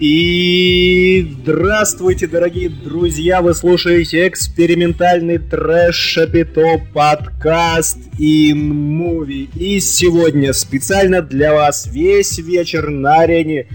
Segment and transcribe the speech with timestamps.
[0.00, 3.40] И здравствуйте, дорогие друзья!
[3.40, 9.48] Вы слушаете экспериментальный трэш шапито подкаст In Movie.
[9.56, 13.68] И сегодня специально для вас весь вечер на арене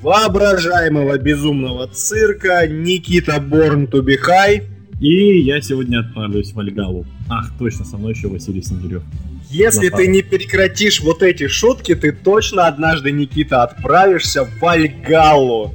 [0.00, 4.62] воображаемого безумного цирка Никита Борн high.
[5.00, 7.04] И я сегодня отправлюсь в Альгалу.
[7.28, 9.02] Ах, точно, со мной еще Василий Снегирев.
[9.50, 15.74] Если ты не прекратишь вот эти шутки, ты точно однажды, Никита, отправишься в Альгалу.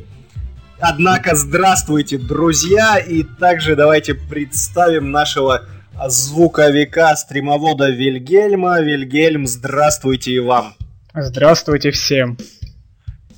[0.79, 5.63] Однако, здравствуйте, друзья, и также давайте представим нашего
[6.07, 8.81] звуковика, стримовода Вильгельма.
[8.81, 10.75] Вильгельм, здравствуйте и вам.
[11.15, 12.37] Здравствуйте всем.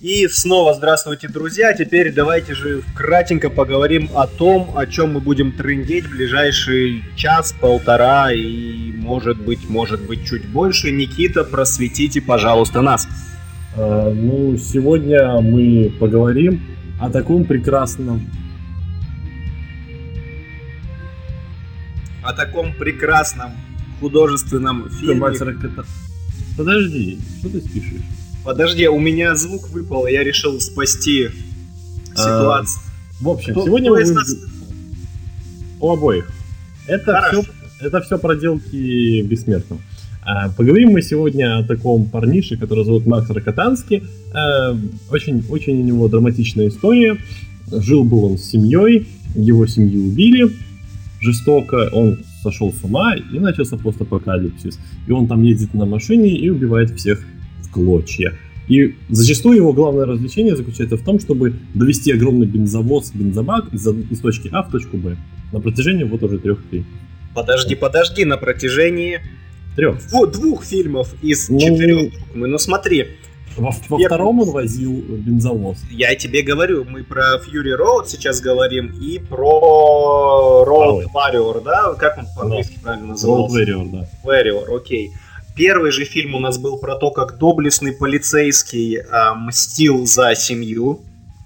[0.05, 1.73] И снова здравствуйте, друзья.
[1.73, 7.55] Теперь давайте же кратенько поговорим о том, о чем мы будем трындеть в ближайший час,
[7.59, 10.91] полтора и, может быть, может быть, чуть больше.
[10.91, 13.07] Никита, просветите, пожалуйста, нас.
[13.75, 16.61] А, ну, сегодня мы поговорим
[17.01, 18.29] о таком прекрасном...
[22.21, 23.53] О таком прекрасном
[23.99, 25.15] художественном фильме.
[26.55, 28.24] Подожди, что ты спешишь?
[28.45, 31.29] Подожди, у меня звук выпал, я решил спасти
[32.11, 32.79] ситуацию.
[32.79, 34.13] А, в общем, кто, сегодня кто мы...
[34.13, 34.35] Нас...
[35.79, 36.29] У обоих.
[36.85, 37.43] Это все,
[37.81, 39.81] это все проделки бессмертного.
[40.21, 44.03] А, поговорим мы сегодня о таком парнише, который зовут Макс Рокотанский.
[44.31, 44.77] А,
[45.09, 47.17] очень, очень у него драматичная история.
[47.71, 50.51] Жил был он с семьей, его семью убили
[51.19, 54.79] жестоко, он сошел с ума и начался постапокалипсис.
[55.07, 57.23] И он там ездит на машине и убивает всех
[57.75, 58.33] клочья.
[58.67, 64.19] И зачастую его главное развлечение заключается в том, чтобы довести огромный бензовоз, бензобак из, из
[64.21, 65.17] точки А в точку Б
[65.51, 66.87] на протяжении вот уже трех фильмов.
[67.35, 69.19] Подожди, подожди, на протяжении
[69.75, 69.99] трех.
[70.07, 72.13] Двух, двух фильмов из ну, четырех.
[72.33, 73.07] Мы, ну смотри.
[73.57, 74.07] Во, во я...
[74.07, 75.77] втором он возил бензовоз.
[75.91, 81.93] Я тебе говорю, мы про Fury Road сейчас говорим и про Road Warrior, да?
[81.93, 82.83] Как он по-английски no.
[82.83, 83.59] правильно назывался?
[83.59, 84.09] Road Warrior, да.
[84.23, 85.09] Warrior, окей.
[85.09, 85.24] Okay.
[85.55, 91.01] Первый же фильм у нас был про то, как доблестный полицейский э, мстил за семью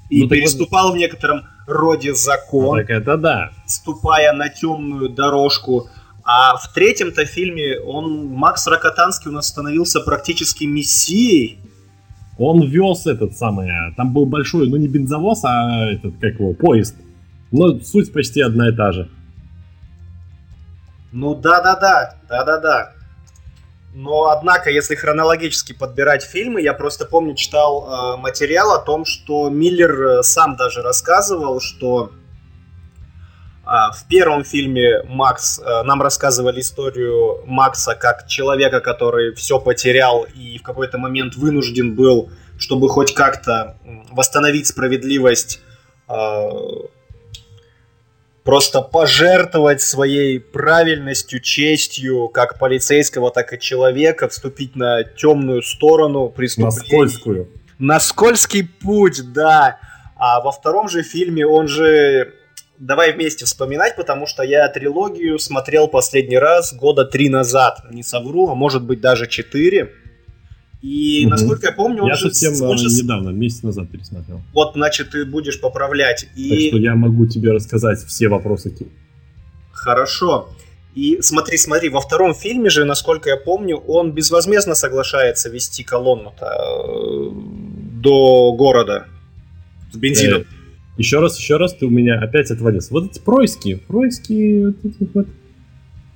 [0.09, 0.95] и ну, переступал вот...
[0.95, 2.79] в некотором роде закон.
[2.79, 3.51] Так это да.
[3.67, 5.89] Ступая на темную дорожку.
[6.23, 11.59] А в третьем-то фильме он, Макс Рокотанский у нас становился практически мессией.
[12.39, 16.95] Он вез этот самый, там был большой, ну не бензовоз, а этот, как его, поезд.
[17.51, 19.09] Но суть почти одна и та же.
[21.11, 22.93] Ну да-да-да, да-да-да.
[24.01, 29.49] Но, однако, если хронологически подбирать фильмы, я просто помню, читал э, материал о том, что
[29.49, 32.09] Миллер э, сам даже рассказывал, что
[33.65, 40.25] э, в первом фильме Макс э, нам рассказывали историю Макса как человека, который все потерял
[40.33, 43.75] и в какой-то момент вынужден был, чтобы хоть как-то
[44.11, 45.59] восстановить справедливость,
[46.07, 46.49] э,
[48.49, 56.75] просто пожертвовать своей правильностью, честью, как полицейского, так и человека, вступить на темную сторону преступления.
[56.75, 57.49] На скользкую.
[57.77, 59.77] На скользкий путь, да.
[60.15, 62.33] А во втором же фильме он же...
[62.79, 67.81] Давай вместе вспоминать, потому что я трилогию смотрел последний раз года три назад.
[67.91, 69.93] Не совру, а может быть даже четыре.
[70.81, 71.31] И, угу.
[71.31, 72.31] насколько я помню, он я же...
[72.31, 72.87] совсем он же...
[72.87, 74.41] недавно, месяц назад пересмотрел.
[74.53, 76.27] Вот, значит, ты будешь поправлять.
[76.35, 76.49] И...
[76.49, 78.73] Так что я могу тебе рассказать все вопросы.
[79.71, 80.49] Хорошо.
[80.95, 86.45] И смотри, смотри, во втором фильме же, насколько я помню, он безвозмездно соглашается вести колонну-то
[86.45, 87.31] э,
[88.01, 89.05] до города
[89.91, 90.41] с бензином.
[90.41, 90.45] Э,
[90.97, 92.93] еще раз, еще раз, ты у меня опять отвалился.
[92.93, 95.27] Вот эти происки, происки вот этих вот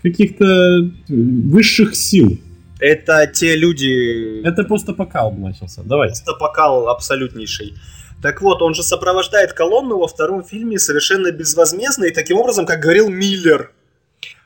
[0.01, 2.38] каких-то высших сил.
[2.83, 4.45] Это те люди...
[4.45, 5.83] Это просто покал начался.
[5.83, 6.09] Давай.
[6.09, 7.75] Просто покал абсолютнейший.
[8.21, 12.81] Так вот, он же сопровождает колонну во втором фильме совершенно безвозмездно, и таким образом, как
[12.81, 13.71] говорил Миллер,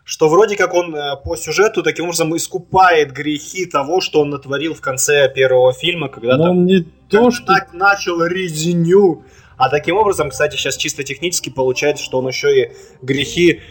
[0.03, 4.75] что вроде как он э, по сюжету таким образом искупает грехи того, что он натворил
[4.75, 7.55] в конце первого фильма, когда он не то, что...
[7.73, 9.23] начал резню.
[9.57, 13.61] А таким образом, кстати, сейчас чисто технически получается, что он еще и грехи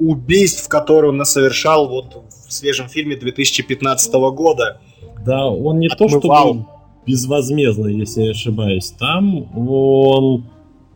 [0.00, 4.80] убийств, которые он совершал вот в свежем фильме 2015 года.
[5.24, 6.20] Да, он не Отмывал.
[6.20, 6.66] то, что
[7.06, 8.92] безвозмездно, если не ошибаюсь.
[8.98, 10.44] Там он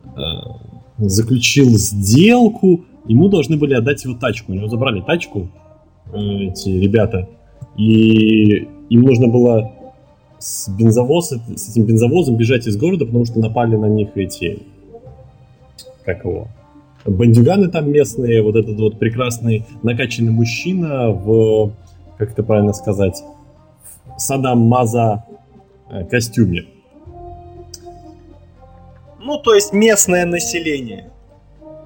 [0.05, 0.21] э,
[0.99, 4.53] заключил сделку, ему должны были отдать его тачку.
[4.53, 5.49] У него забрали тачку
[6.13, 7.29] э, эти ребята,
[7.77, 9.73] и им нужно было
[10.39, 14.63] с, бензовоз, с этим бензовозом бежать из города, потому что напали на них эти...
[16.05, 16.49] Как его?
[17.07, 21.73] Бандюганы там местные, вот этот вот прекрасный накачанный мужчина в,
[22.19, 23.23] как это правильно сказать,
[24.17, 25.25] в Садам Маза
[25.91, 26.67] э, костюме.
[29.21, 31.11] Ну, то есть местное население.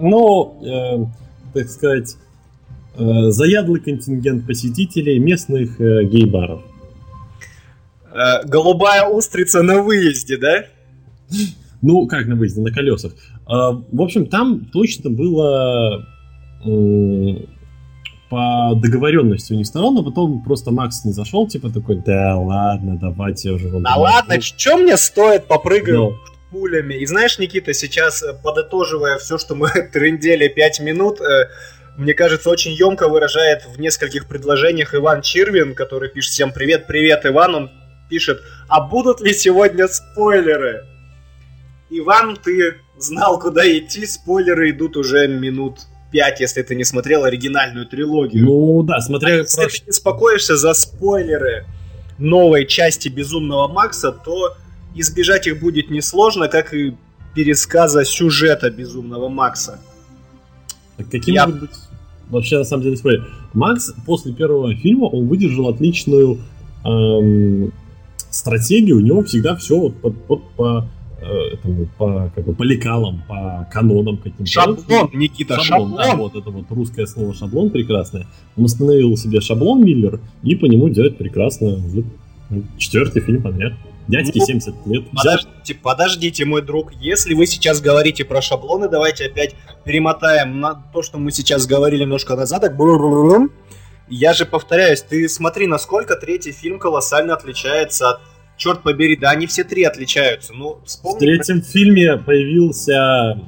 [0.00, 1.06] Ну, э,
[1.55, 2.17] так сказать,
[2.97, 6.62] э, заядлый контингент посетителей местных э, гей-баров.
[8.12, 10.64] Э, голубая устрица на выезде, да?
[11.81, 13.12] Ну, как на выезде, на колесах.
[13.49, 16.05] Э, в общем, там точно было
[18.31, 22.99] по договоренности у них сторон, но потом просто Макс не зашел, типа такой, да ладно,
[23.00, 23.71] давайте уже.
[23.81, 26.15] Да ладно, что мне стоит, попрыгаю no.
[26.50, 26.95] пулями.
[26.95, 31.49] И знаешь, Никита, сейчас, э, подытоживая все, что мы трендели 5 минут, э,
[31.97, 37.25] мне кажется, очень емко выражает в нескольких предложениях Иван Чирвин, который пишет всем привет, привет,
[37.25, 37.71] Иван, он
[38.09, 40.85] пишет, а будут ли сегодня спойлеры?
[41.90, 45.81] Иван, ты знал, куда идти, спойлеры идут уже минут
[46.11, 48.44] 5, если ты не смотрел оригинальную трилогию.
[48.44, 49.35] Ну да, смотря...
[49.35, 51.67] А если ты беспокоишься за спойлеры
[52.19, 54.55] новой части Безумного Макса, то
[54.94, 56.94] избежать их будет несложно, как и
[57.35, 59.81] пересказа сюжета Безумного Макса.
[60.96, 61.46] Так каким Я...
[61.46, 61.76] может быть
[62.31, 63.29] вообще на самом деле спойлер?
[63.55, 66.40] Макс после первого фильма он выдержал отличную
[66.85, 67.73] эм,
[68.31, 73.23] стратегию, у него всегда все вот, вот по Э, этому, по, как бы, по лекалам,
[73.29, 74.47] по канонам каким-то.
[74.47, 75.91] Шаблон, Никита, шаблон.
[75.91, 76.11] шаблон.
[76.11, 78.26] Да, вот это вот русское слово шаблон прекрасное.
[78.56, 81.79] Он установил себе шаблон Миллер и по нему делает прекрасно
[82.79, 83.75] четвертый фильм подряд.
[84.06, 85.05] Дядьке ну, 70 лет.
[85.11, 86.94] Подождите, подождите, мой друг.
[86.94, 89.55] Если вы сейчас говорите про шаблоны, давайте опять
[89.85, 92.62] перемотаем на то, что мы сейчас говорили немножко назад.
[92.62, 92.75] Так...
[94.09, 98.21] Я же повторяюсь, ты смотри, насколько третий фильм колоссально отличается от
[98.58, 100.52] черт побери, да, они все три отличаются.
[100.52, 101.16] Ну, вспомни...
[101.16, 103.40] В третьем фильме появился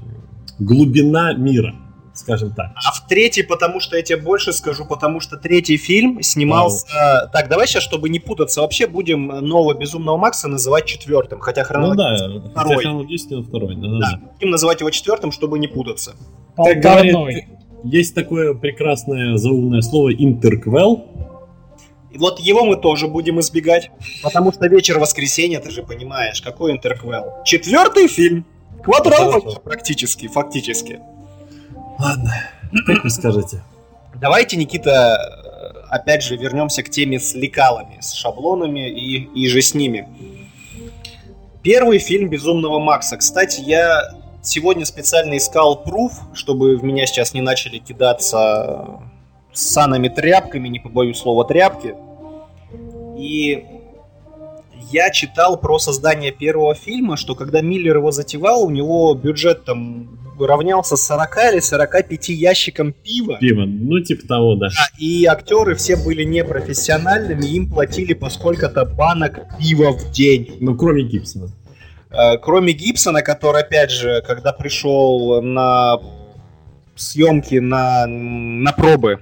[0.59, 1.75] глубина мира,
[2.15, 2.73] скажем так.
[2.77, 6.87] А в третий, потому что я тебе больше скажу, потому что третий фильм снимался...
[6.95, 7.29] Ау.
[7.33, 12.29] Так, давай сейчас, чтобы не путаться, вообще будем нового Безумного Макса называть четвертым, хотя хронологически
[12.29, 12.77] ну, да, второй.
[12.77, 14.21] Хотя хронологически второй, да, да, да.
[14.39, 16.15] Будем называть его четвертым, чтобы не путаться.
[16.57, 17.45] Как говорит,
[17.83, 21.07] есть такое прекрасное заумное слово интерквел,
[22.11, 23.91] и вот его мы тоже будем избегать,
[24.23, 27.43] потому что вечер воскресенья, ты же понимаешь, какой интерквел.
[27.45, 28.45] Четвертый фильм.
[28.83, 31.01] Квадрология практически, фактически.
[31.99, 32.33] Ладно,
[32.87, 33.63] как вы скажете?
[34.15, 39.75] Давайте, Никита, опять же вернемся к теме с лекалами, с шаблонами и, и же с
[39.75, 40.09] ними.
[41.63, 43.19] Первый фильм «Безумного Макса».
[43.19, 49.01] Кстати, я сегодня специально искал пруф, чтобы в меня сейчас не начали кидаться
[49.53, 51.95] с санами тряпками, не побоюсь слова тряпки.
[53.19, 53.65] И
[54.91, 60.19] я читал про создание первого фильма, что когда Миллер его затевал, у него бюджет там
[60.39, 63.37] равнялся 40 или 45 ящикам пива.
[63.39, 64.67] Пива, ну типа того, да.
[64.69, 70.57] А, и актеры все были непрофессиональными, им платили по сколько-то банок пива в день.
[70.61, 71.51] Ну, кроме Гибсона.
[72.11, 75.99] Э, кроме Гибсона, который, опять же, когда пришел на
[76.97, 79.21] съемки, на, на пробы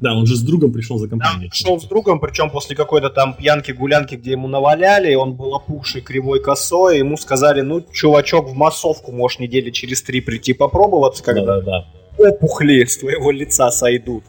[0.00, 1.42] да, он же с другом пришел за компанию.
[1.42, 6.00] Да, пришел с другом, причем после какой-то там пьянки-гулянки, где ему наваляли, он был опухший,
[6.00, 11.56] кривой, косой, ему сказали, ну, чувачок, в массовку можешь недели через три прийти попробоваться, когда
[11.56, 11.86] да, да,
[12.16, 12.30] да.
[12.30, 14.24] опухли с твоего лица сойдут.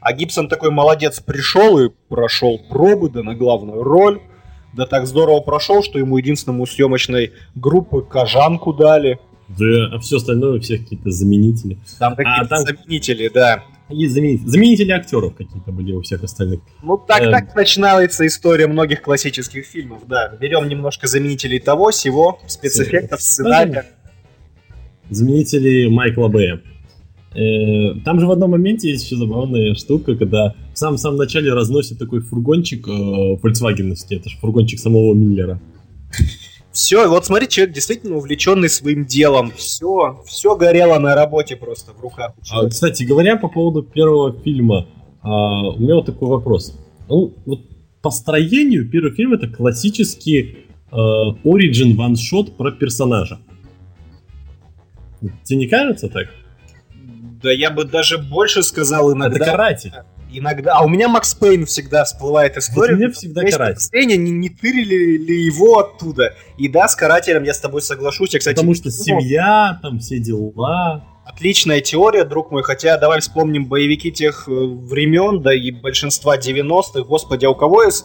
[0.00, 4.20] А Гибсон такой молодец, пришел и прошел пробы, да на главную роль.
[4.72, 9.18] Да так здорово прошел, что ему единственному съемочной группы кожанку дали.
[9.48, 11.78] Да, а все остальное у всех какие-то заменители.
[11.98, 12.64] Там какие-то а, там...
[12.64, 13.64] заменители, да.
[13.90, 14.46] Есть заменители.
[14.46, 16.60] Заменители актеров какие-то были у всех остальных.
[16.82, 17.30] Ну, так, э...
[17.30, 20.36] так начинается история многих классических фильмов, да.
[20.40, 23.86] Берем немножко заменителей того, всего, спецэффектов, сценария.
[25.10, 26.60] Заменители Майкла Бэя.
[27.34, 31.98] Э, там же в одном моменте есть еще забавная штука, когда в самом-самом начале разносит
[31.98, 35.60] такой фургончик э, Volkswagen, это же фургончик самого Миллера.
[36.80, 39.52] Все, вот смотри, человек действительно увлеченный своим делом.
[39.54, 42.32] Все, все горело на работе просто в руках.
[42.50, 44.86] А, кстати, говоря по поводу первого фильма,
[45.20, 46.74] а, у меня вот такой вопрос.
[47.06, 47.60] Ну, вот
[48.00, 53.40] по строению первый фильм это классический а, origin ваншот про персонажа.
[55.44, 56.28] Тебе не кажется так?
[57.42, 59.36] Да я бы даже больше сказал иногда.
[59.36, 59.92] Это каратель
[60.32, 60.74] иногда...
[60.76, 62.94] А у меня Макс Пейн всегда всплывает история.
[62.94, 63.90] Вот мне всегда каратель.
[63.90, 66.34] Пейне, не, не тырили ли его оттуда?
[66.58, 68.32] И да, с карателем я с тобой соглашусь.
[68.32, 71.04] Я, кстати, Потому что семья, там все дела.
[71.24, 72.62] Отличная теория, друг мой.
[72.62, 77.02] Хотя давай вспомним боевики тех э, времен, да и большинства 90-х.
[77.02, 78.04] Господи, а у кого из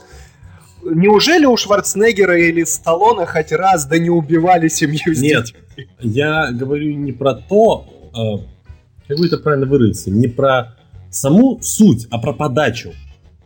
[0.85, 5.87] Неужели у Шварценеггера или Сталлоне хоть раз да не убивали семью с Нет, детьми?
[5.99, 10.74] я говорю не про то, э, как бы это правильно выразиться, не про
[11.15, 12.93] саму суть, а про подачу.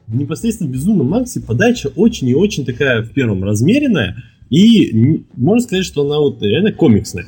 [0.08, 5.86] В непосредственно Безумном Максе подача очень и очень такая в первом размеренная, и можно сказать,
[5.86, 7.28] что она вот реально комиксная.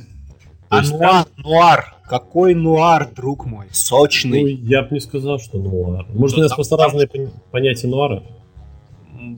[0.70, 4.42] А нуар, нуар, какой нуар, друг мой, сочный.
[4.42, 6.08] Ну, я бы не сказал, что нуар.
[6.14, 7.08] Может, у нас просто разные
[7.52, 8.24] понятия нуара?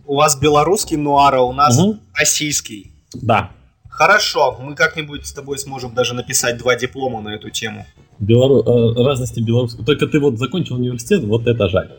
[0.05, 1.98] У вас белорусский нуар, а у нас угу.
[2.13, 2.93] российский.
[3.13, 3.51] Да.
[3.93, 7.85] Хорошо, мы как-нибудь с тобой сможем даже написать два диплома на эту тему.
[8.17, 8.63] Белору...
[8.63, 9.85] Э, разности белорусского.
[9.85, 11.91] Только ты вот закончил университет, вот это жаль.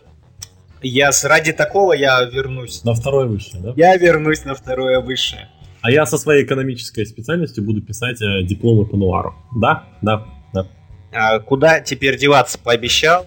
[0.82, 2.82] Я ради такого я вернусь.
[2.82, 3.72] На второе высшее, да?
[3.76, 5.48] Я вернусь на второе высшее.
[5.82, 9.36] А я со своей экономической специальностью буду писать э, дипломы по нуару.
[9.54, 10.66] Да, да, да.
[11.12, 12.58] А куда теперь деваться?
[12.58, 13.24] Пообещал?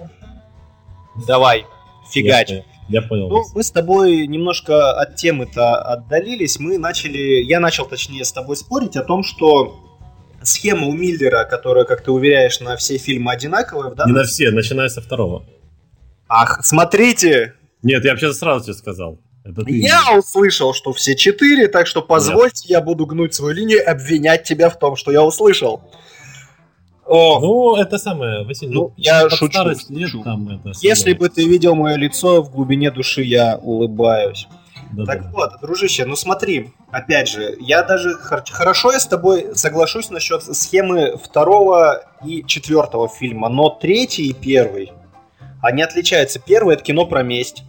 [1.25, 1.65] Давай,
[2.11, 2.49] фигач.
[2.49, 3.29] Я, я понял.
[3.29, 6.59] Ну, мы с тобой немножко от темы-то отдалились.
[6.59, 9.83] Мы начали, я начал точнее с тобой спорить о том, что
[10.41, 13.93] схема у Миллера, которая, как ты уверяешь, на все фильмы одинаковая.
[13.93, 14.05] Да?
[14.05, 15.45] Не на все, начиная со второго.
[16.29, 17.53] Ах, смотрите!
[17.83, 19.19] Нет, я вообще сразу тебе сказал.
[19.43, 19.77] Это ты...
[19.77, 22.71] Я услышал, что все четыре, так что позвольте, Нет.
[22.71, 25.81] я буду гнуть свою линию и обвинять тебя в том, что я услышал.
[27.07, 27.39] О.
[27.39, 29.63] Ну, это самое, Василий, ну, я шучу.
[29.63, 30.23] Лет, шучу.
[30.23, 34.47] Там это Если бы ты видел мое лицо, в глубине души я улыбаюсь.
[34.91, 35.29] Да, так да.
[35.33, 41.17] вот, дружище, ну смотри, опять же, я даже хорошо я с тобой соглашусь насчет схемы
[41.21, 44.93] второго и четвертого фильма, но третий и первый,
[45.61, 46.39] они отличаются.
[46.39, 47.63] Первый это кино про месть.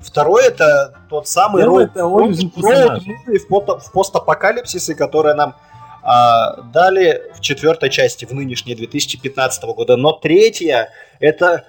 [0.00, 3.02] Второй это тот самый роуд, роуд, роуд
[3.36, 5.54] в, в постапокалипсисе, который нам
[6.04, 9.96] а, дали в четвертой части, в нынешней 2015 года.
[9.96, 11.64] Но третья это,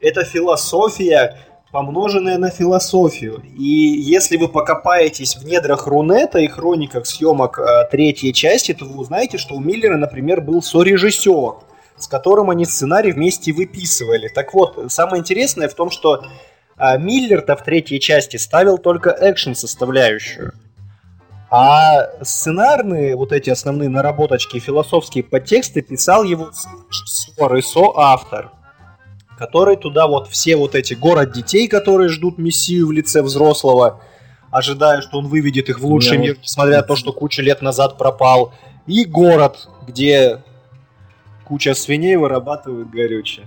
[0.00, 1.36] это философия,
[1.70, 3.42] помноженная на философию.
[3.58, 8.98] И если вы покопаетесь в недрах Рунета и хрониках съемок а, третьей части, то вы
[8.98, 11.56] узнаете, что у Миллера, например, был сорежиссер,
[11.98, 14.28] с которым они сценарий вместе выписывали.
[14.28, 16.24] Так вот, самое интересное в том, что
[16.76, 20.54] а Миллер-то в третьей части ставил только экшен составляющую.
[21.56, 26.50] А сценарные, вот эти основные наработочки, философские подтексты писал его
[26.90, 28.50] режиссер и соавтор,
[29.38, 34.00] который туда вот все вот эти город детей, которые ждут мессию в лице взрослого,
[34.50, 37.98] ожидая, что он выведет их в лучший мир, несмотря на то, что куча лет назад
[37.98, 38.52] пропал,
[38.88, 40.42] и город, где
[41.44, 43.46] куча свиней вырабатывают горючее.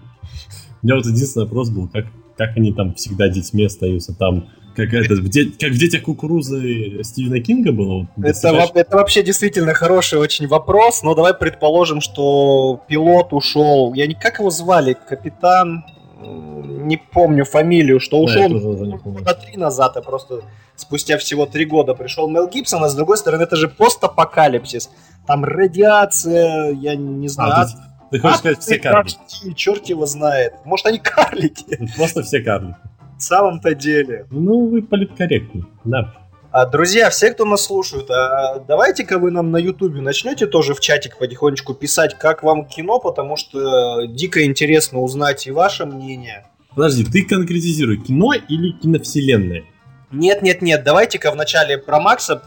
[0.82, 2.06] У меня вот единственный вопрос был, как
[2.38, 4.48] как они там всегда детьми остаются, там
[4.86, 8.08] как это, в де, как в «Детях кукурузы» Стивена Кинга было?
[8.16, 14.06] Вот, это, это вообще действительно хороший очень вопрос, но давай предположим, что пилот ушел, я
[14.06, 15.84] не как его звали, капитан,
[16.22, 20.42] не помню фамилию, что ушел года три назад, а просто
[20.76, 24.92] спустя всего три года пришел Мел Гибсон, а с другой стороны это же постапокалипсис,
[25.26, 27.68] там радиация, я не знаю, а,
[28.12, 29.54] ты хочешь сказать, все карлики?
[29.56, 30.54] Черт его знает.
[30.66, 31.90] Может, они карлики?
[31.98, 32.78] Просто все карлики.
[33.18, 34.28] В самом-то деле.
[34.30, 36.14] Ну, вы политкорректны, да.
[36.52, 40.80] А, друзья, все, кто нас слушают, а давайте-ка вы нам на Ютубе начнете тоже в
[40.80, 46.48] чатик потихонечку писать, как вам кино, потому что дико интересно узнать и ваше мнение.
[46.74, 49.66] Подожди, ты конкретизируй, кино или киновселенная?
[50.12, 52.42] Нет, нет, нет, давайте-ка вначале про Макса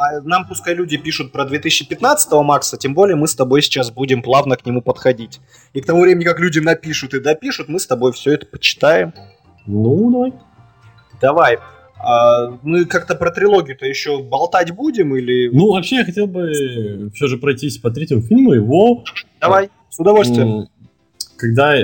[0.00, 4.22] а нам пускай люди пишут про 2015 Макса, тем более мы с тобой сейчас будем
[4.22, 5.40] плавно к нему подходить.
[5.74, 9.12] И к тому времени, как люди напишут и допишут, мы с тобой все это почитаем.
[9.66, 10.32] Ну, давай.
[11.20, 11.58] Давай.
[12.02, 15.50] А, мы как-то про трилогию-то еще болтать будем или...
[15.52, 19.04] Ну, вообще я хотел бы все же пройтись по третьему фильму, его...
[19.40, 20.68] Давай, с удовольствием.
[21.36, 21.74] Когда...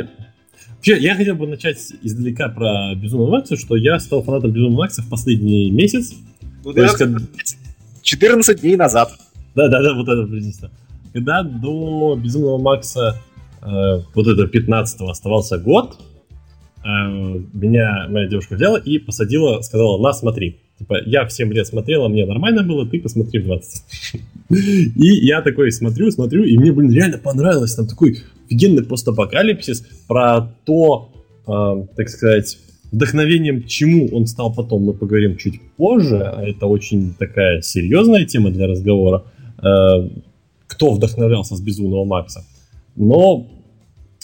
[0.76, 5.02] Вообще, я хотел бы начать издалека про Безумного Макса, что я стал фанатом Безумного Макса
[5.02, 6.14] в последний месяц.
[6.64, 7.18] Ну, То есть, когда...
[8.02, 9.10] 14 дней назад.
[9.54, 10.70] Да-да-да, вот это приблизительно.
[11.12, 13.20] Когда до Безумного Макса
[13.62, 13.66] э,
[14.14, 16.15] вот это 15-го оставался год, э,
[17.52, 20.60] меня моя девушка взяла и посадила, сказала, на, смотри.
[20.78, 23.82] Типа, я в 7 лет смотрела, мне нормально было, ты посмотри в 20.
[24.50, 27.74] И я такой смотрю, смотрю, и мне, блин, реально понравилось.
[27.74, 31.10] Там такой офигенный постапокалипсис про то,
[31.48, 32.58] э, так сказать,
[32.92, 36.16] вдохновением чему он стал потом, мы поговорим чуть позже.
[36.16, 39.24] Это очень такая серьезная тема для разговора.
[39.58, 40.08] Э,
[40.66, 42.44] кто вдохновлялся с Безумного Макса.
[42.96, 43.48] Но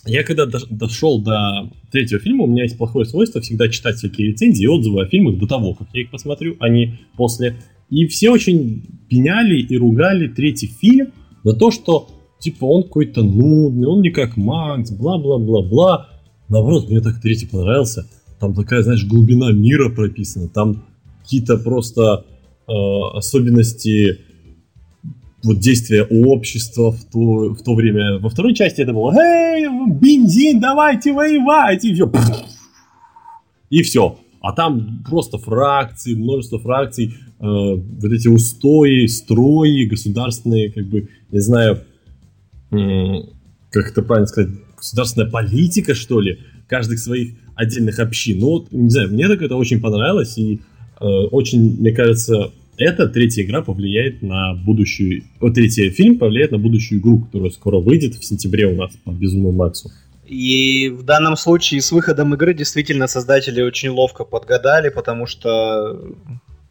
[0.05, 4.65] я когда дошел до третьего фильма, у меня есть плохое свойство всегда читать всякие рецензии
[4.65, 7.57] и отзывы о фильмах до того, как я их посмотрю, а не после.
[7.89, 11.13] И все очень пеняли и ругали третий фильм
[11.45, 12.09] за то, что
[12.41, 16.09] типа он какой-то нудный, он не как Макс, бла-бла-бла-бла.
[16.49, 18.09] Наоборот, мне так третий понравился.
[18.41, 20.49] Там такая, знаешь, глубина мира прописана.
[20.49, 20.85] Там
[21.23, 22.25] какие-то просто
[22.67, 24.19] э, особенности
[25.43, 28.19] вот действия общества в то, в то время.
[28.19, 32.11] Во второй части это было «Эй, бензин, давайте воевать!» И все.
[33.71, 34.19] И все.
[34.41, 41.41] А там просто фракции, множество фракций, э, вот эти устои, строи государственные, как бы, не
[41.41, 41.81] знаю,
[42.71, 48.39] как это правильно сказать, государственная политика, что ли, каждых своих отдельных общин.
[48.39, 50.61] Ну, вот, не знаю, мне так это очень понравилось, и
[51.01, 55.25] э, очень, мне кажется, эта третья игра повлияет на будущую...
[55.41, 59.11] Вот третий фильм повлияет на будущую игру, которая скоро выйдет в сентябре у нас по
[59.11, 59.91] Безумному Максу.
[60.27, 66.01] И в данном случае с выходом игры действительно создатели очень ловко подгадали, потому что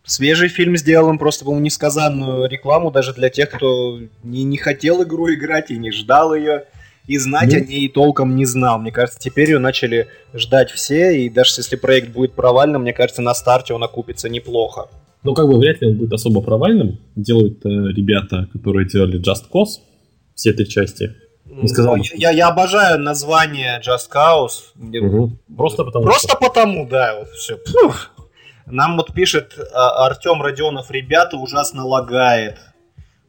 [0.03, 5.03] свежий фильм сделал им просто, по-моему, несказанную рекламу даже для тех, кто не, не хотел
[5.03, 6.65] игру играть и не ждал ее
[7.07, 7.57] и знать ну.
[7.57, 8.79] о ней толком не знал.
[8.79, 13.21] Мне кажется, теперь ее начали ждать все, и даже если проект будет провальным, мне кажется,
[13.21, 14.87] на старте он окупится неплохо.
[15.23, 16.99] Ну, как бы вряд ли он будет особо провальным.
[17.15, 19.79] Делают э, ребята, которые делали Just Cause,
[20.33, 21.15] все три части.
[21.45, 24.71] Не сказал, ну, я, я обожаю название Just Cause.
[24.75, 25.31] Угу.
[25.55, 26.05] Просто потому.
[26.05, 26.37] Просто что.
[26.37, 27.19] потому, да.
[27.19, 27.57] Вот все.
[27.57, 28.11] Пух.
[28.65, 32.57] Нам вот пишет а, Артем Родионов, ребята ужасно лагает.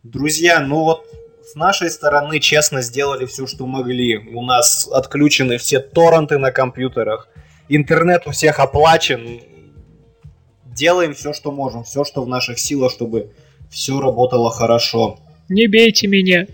[0.05, 1.05] Друзья, ну вот
[1.45, 4.19] с нашей стороны честно сделали все, что могли.
[4.19, 7.29] У нас отключены все торренты на компьютерах.
[7.69, 9.41] Интернет у всех оплачен.
[10.75, 11.85] Делаем все, что можем.
[11.85, 13.31] Все, что в наших силах, чтобы
[13.71, 15.19] все работало хорошо.
[15.49, 16.47] Не бейте меня.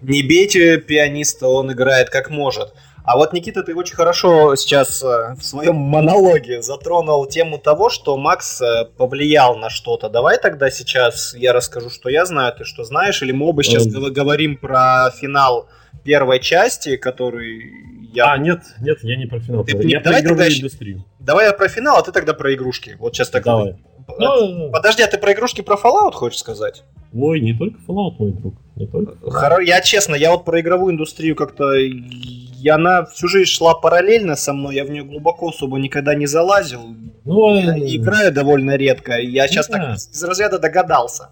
[0.00, 2.74] Не бейте пианиста, он играет как может.
[3.04, 8.16] А вот, Никита, ты очень хорошо сейчас э, в своем монологе затронул тему того, что
[8.16, 10.08] Макс э, повлиял на что-то.
[10.08, 13.86] Давай тогда сейчас я расскажу, что я знаю, ты что знаешь, или мы оба сейчас
[13.86, 15.68] говорим про финал
[16.06, 17.72] первой части, который
[18.14, 18.32] я...
[18.32, 19.64] А, нет, нет, я не про финал.
[19.64, 21.04] Ты, я давай про игровую индустрию.
[21.18, 22.96] Давай я про финал, а ты тогда про игрушки.
[22.98, 23.44] Вот сейчас так.
[23.44, 23.76] Давай.
[24.18, 26.84] Ну, Подожди, а ты про игрушки про Fallout хочешь сказать?
[27.12, 28.54] Ой, не только Fallout, мой друг.
[28.76, 29.60] Не только Хоро...
[29.60, 31.74] Я честно, я вот про игровую индустрию как-то...
[31.74, 36.26] И она всю жизнь шла параллельно со мной, я в нее глубоко особо никогда не
[36.26, 36.80] залазил.
[37.24, 37.96] Ну, я э...
[37.96, 39.18] играю довольно редко.
[39.18, 39.78] Я сейчас да.
[39.78, 41.30] так из разряда догадался.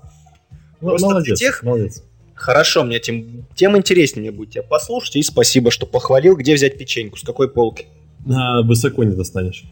[0.80, 1.62] Ну, Просто молодец, тех...
[1.62, 2.02] молодец.
[2.34, 5.16] Хорошо, мне тем, тем интереснее будет тебя послушать.
[5.16, 6.36] И спасибо, что похвалил.
[6.36, 7.16] Где взять печеньку?
[7.16, 7.86] С какой полки?
[8.30, 9.64] А, высоко не достанешь.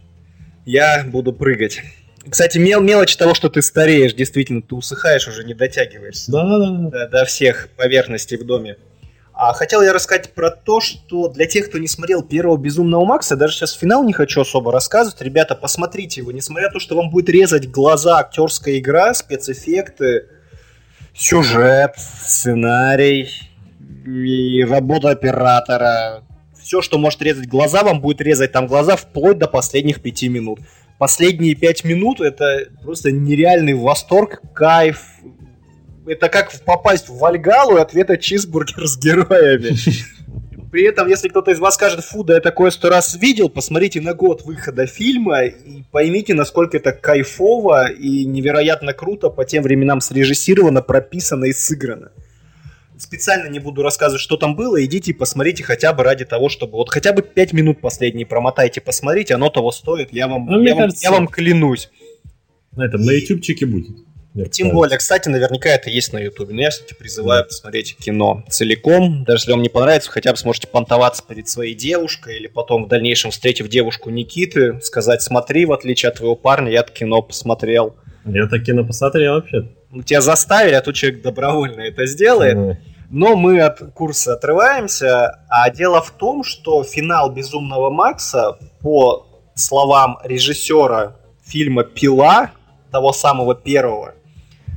[0.64, 1.82] Я буду прыгать.
[2.28, 6.58] Кстати, мел мелочь того, что ты стареешь, действительно, ты усыхаешь, уже не дотягиваешься да, да,
[6.58, 6.90] да.
[6.90, 8.76] До, до всех поверхностей в доме.
[9.34, 13.34] А хотел я рассказать про то, что для тех, кто не смотрел первого Безумного Макса,
[13.34, 15.20] даже сейчас финал не хочу особо рассказывать.
[15.22, 20.28] Ребята, посмотрите его, несмотря на то, что вам будет резать глаза актерская игра, спецэффекты,
[21.14, 23.28] сюжет, сценарий
[24.06, 26.24] и работа оператора.
[26.60, 30.60] Все, что может резать глаза, вам будет резать там глаза вплоть до последних пяти минут
[31.02, 35.02] последние пять минут это просто нереальный восторг, кайф.
[36.06, 39.76] Это как попасть в Вальгалу и ответа чизбургер с героями.
[40.72, 44.00] При этом, если кто-то из вас скажет, фу, да я такое сто раз видел, посмотрите
[44.00, 50.00] на год выхода фильма и поймите, насколько это кайфово и невероятно круто по тем временам
[50.00, 52.10] срежиссировано, прописано и сыграно
[52.96, 56.74] специально не буду рассказывать, что там было, идите и посмотрите хотя бы ради того, чтобы
[56.74, 60.74] вот хотя бы 5 минут последние промотайте, посмотрите, оно того стоит, я вам, ну, я,
[60.74, 61.90] вам кажется, я вам клянусь.
[62.76, 63.96] На этом, на ютубчике будет.
[64.34, 64.74] Тем кажется.
[64.74, 69.42] более, кстати, наверняка это есть на ютубе, но я все-таки призываю посмотреть кино целиком, даже
[69.42, 73.30] если вам не понравится, хотя бы сможете понтоваться перед своей девушкой, или потом в дальнейшем,
[73.30, 77.94] встретив девушку Никиты, сказать, смотри, в отличие от твоего парня, я это кино посмотрел.
[78.24, 79.68] Я так кино посмотрел вообще.
[79.90, 82.56] Ну, тебя заставили, а тут человек добровольно это сделает.
[82.56, 82.76] Mm.
[83.10, 90.18] Но мы от курса отрываемся, а дело в том, что финал «Безумного Макса» по словам
[90.24, 92.52] режиссера фильма «Пила»,
[92.92, 94.14] того самого первого,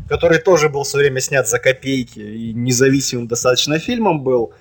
[0.08, 4.54] который тоже был все время снят за копейки и независимым достаточно фильмом был,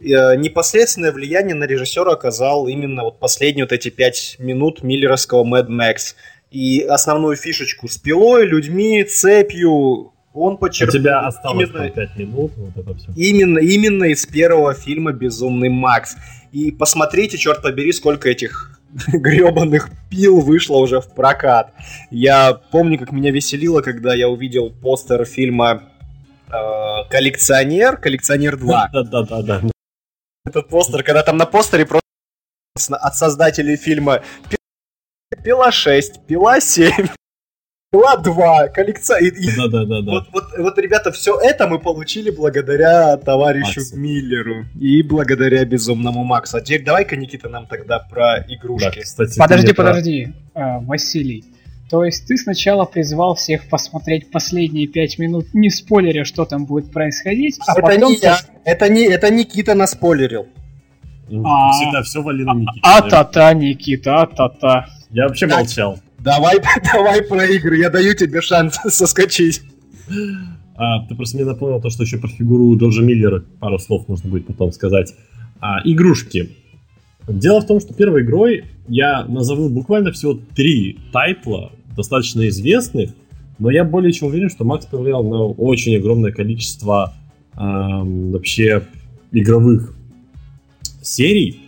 [0.00, 5.68] э, непосредственное влияние на режиссера оказал именно вот последние вот эти пять минут миллеровского Mad
[5.68, 6.14] Max.
[6.50, 11.00] И основную фишечку с пилой, людьми, цепью, он подчеркнул...
[11.00, 13.08] У тебя осталось именно, 5 минут, вот это все.
[13.16, 16.16] Именно, именно из первого фильма «Безумный Макс».
[16.52, 18.71] И посмотрите, черт побери, сколько этих
[19.12, 21.72] гребаных пил вышло уже в прокат.
[22.10, 25.84] Я помню, как меня веселило, когда я увидел постер фильма
[26.48, 26.52] э,
[27.10, 28.86] «Коллекционер», «Коллекционер 2».
[28.92, 29.62] Да-да-да.
[30.44, 32.02] Этот постер, когда там на постере просто
[32.96, 34.22] от создателей фильма
[35.42, 37.08] Пила 6, Пила 7,
[37.92, 39.20] была два коллекция.
[39.56, 40.10] Да, да, да, да.
[40.10, 43.96] Вот, вот, вот, ребята, все это мы получили благодаря товарищу Максу.
[43.96, 46.56] Миллеру и благодаря безумному Максу.
[46.56, 48.96] А теперь давай-ка, Никита, нам тогда про игрушки.
[48.96, 50.76] Да, кстати, подожди, подожди, про...
[50.76, 51.44] а, Василий.
[51.90, 56.90] То есть ты сначала призвал всех посмотреть последние пять минут, не спойлеря, что там будет
[56.90, 58.12] происходить, а это потом...
[58.12, 58.38] Не я.
[58.64, 60.48] Это, не, это Никита наспойлерил.
[61.44, 61.72] А...
[61.72, 62.80] Всегда все вали на Никита.
[62.82, 64.86] А-та-та, Никита, а-та-та.
[65.10, 65.98] Я вообще молчал.
[66.22, 66.60] Давай,
[66.92, 69.62] давай про игры, я даю тебе шанс соскочить.
[70.76, 74.30] А, ты просто мне напомнил то, что еще про фигуру Джорджа Миллера пару слов нужно
[74.30, 75.14] будет потом сказать.
[75.60, 76.50] А, игрушки.
[77.28, 83.10] Дело в том, что первой игрой я назову буквально всего три тайтла, достаточно известных,
[83.58, 87.14] но я более чем уверен, что Макс повлиял на очень огромное количество
[87.56, 88.82] эм, вообще
[89.30, 89.94] игровых
[91.00, 91.60] серий,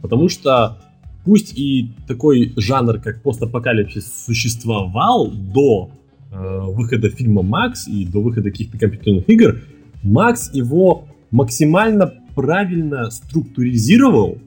[0.00, 0.78] потому что
[1.24, 5.90] пусть и такой жанр, как постапокалипсис, существовал до
[6.30, 9.60] э, выхода фильма Макс и до выхода каких-то компьютерных игр,
[10.02, 14.38] Макс его максимально правильно структуризировал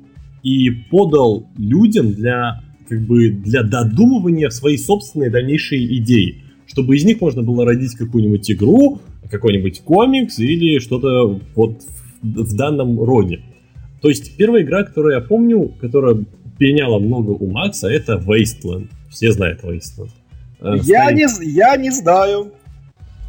[0.41, 7.21] и подал людям для как бы для додумывания своей собственной дальнейшей идеи, чтобы из них
[7.21, 11.81] можно было родить какую-нибудь игру, какой-нибудь комикс или что-то вот
[12.21, 13.41] в данном роде.
[14.01, 16.25] То есть первая игра, которую я помню, которая
[16.57, 18.89] переняла много у Макса, это Wasteland.
[19.09, 20.11] Все знают Wasteland.
[20.61, 22.51] Э, я не, я не знаю.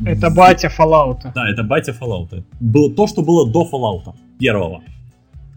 [0.05, 1.21] Это батя Fallout.
[1.35, 2.43] Да, это батя Fallout.
[2.61, 4.83] Было то, что было до Fallout первого.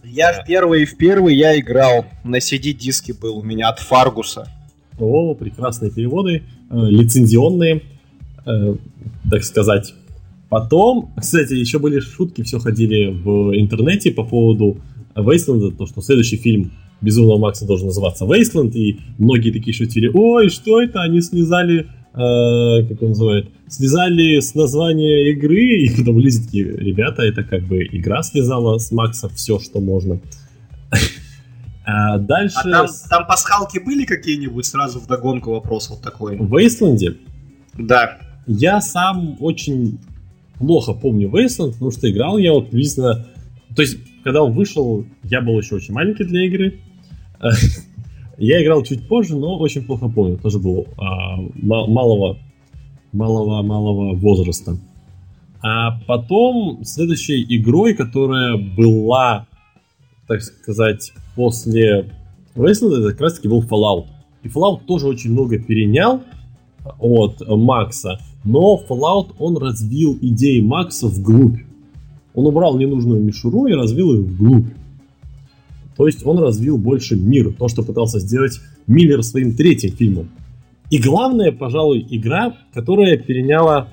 [0.03, 2.05] Я в первый в первый я играл.
[2.23, 4.47] На CD-диске был у меня от Фаргуса.
[4.99, 7.83] О, прекрасные переводы, э, лицензионные,
[8.45, 8.75] э,
[9.29, 9.93] так сказать.
[10.49, 14.77] Потом, кстати, еще были шутки, все ходили в интернете по поводу
[15.15, 20.49] Вейсленда, то, что следующий фильм Безумного Макса должен называться Wasteland, и многие такие шутили, ой,
[20.49, 26.43] что это, они слезали, э, как он называет, слезали с названия игры, и потом люди
[26.43, 30.19] такие, ребята, это как бы игра слезала с Макса все, что можно.
[31.89, 32.57] А дальше...
[32.65, 34.65] А там, там пасхалки были какие-нибудь?
[34.65, 36.35] Сразу в догонку вопрос вот такой.
[36.35, 37.15] В Wasteland?
[37.77, 38.17] Да.
[38.45, 39.97] Я сам очень
[40.57, 43.25] плохо помню Wasteland, потому что играл я вот приблизительно...
[43.73, 46.81] То есть, когда он вышел, я был еще очень маленький для игры.
[48.37, 50.37] Я играл чуть позже, но очень плохо помню.
[50.37, 52.37] Тоже был а, малого,
[53.13, 54.77] малого, малого возраста.
[55.63, 59.47] А потом следующей игрой, которая была,
[60.27, 62.11] так сказать, после
[62.53, 64.07] Wasteland, это как раз таки был Fallout.
[64.43, 66.21] И Fallout тоже очень много перенял
[66.99, 71.61] от Макса, но Fallout он развил идеи Макса вглубь.
[72.37, 74.67] Он убрал ненужную мишуру и развил их вглубь.
[75.95, 80.29] То есть он развил больше мир, то, что пытался сделать Миллер своим третьим фильмом.
[80.91, 83.89] И главная, пожалуй, игра, которая переняла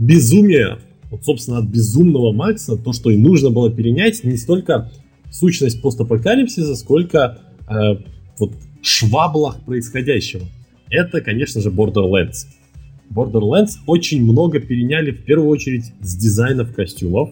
[0.00, 0.78] безумие,
[1.12, 4.90] вот, собственно, от безумного Макса, то, что и нужно было перенять, не столько
[5.30, 7.98] сущность постапокалипсиса, сколько э,
[8.36, 8.50] вот
[8.82, 10.42] шваблах происходящего.
[10.90, 12.48] Это, конечно же, Borderlands.
[13.14, 17.30] Borderlands очень много переняли в первую очередь с дизайнов костюмов,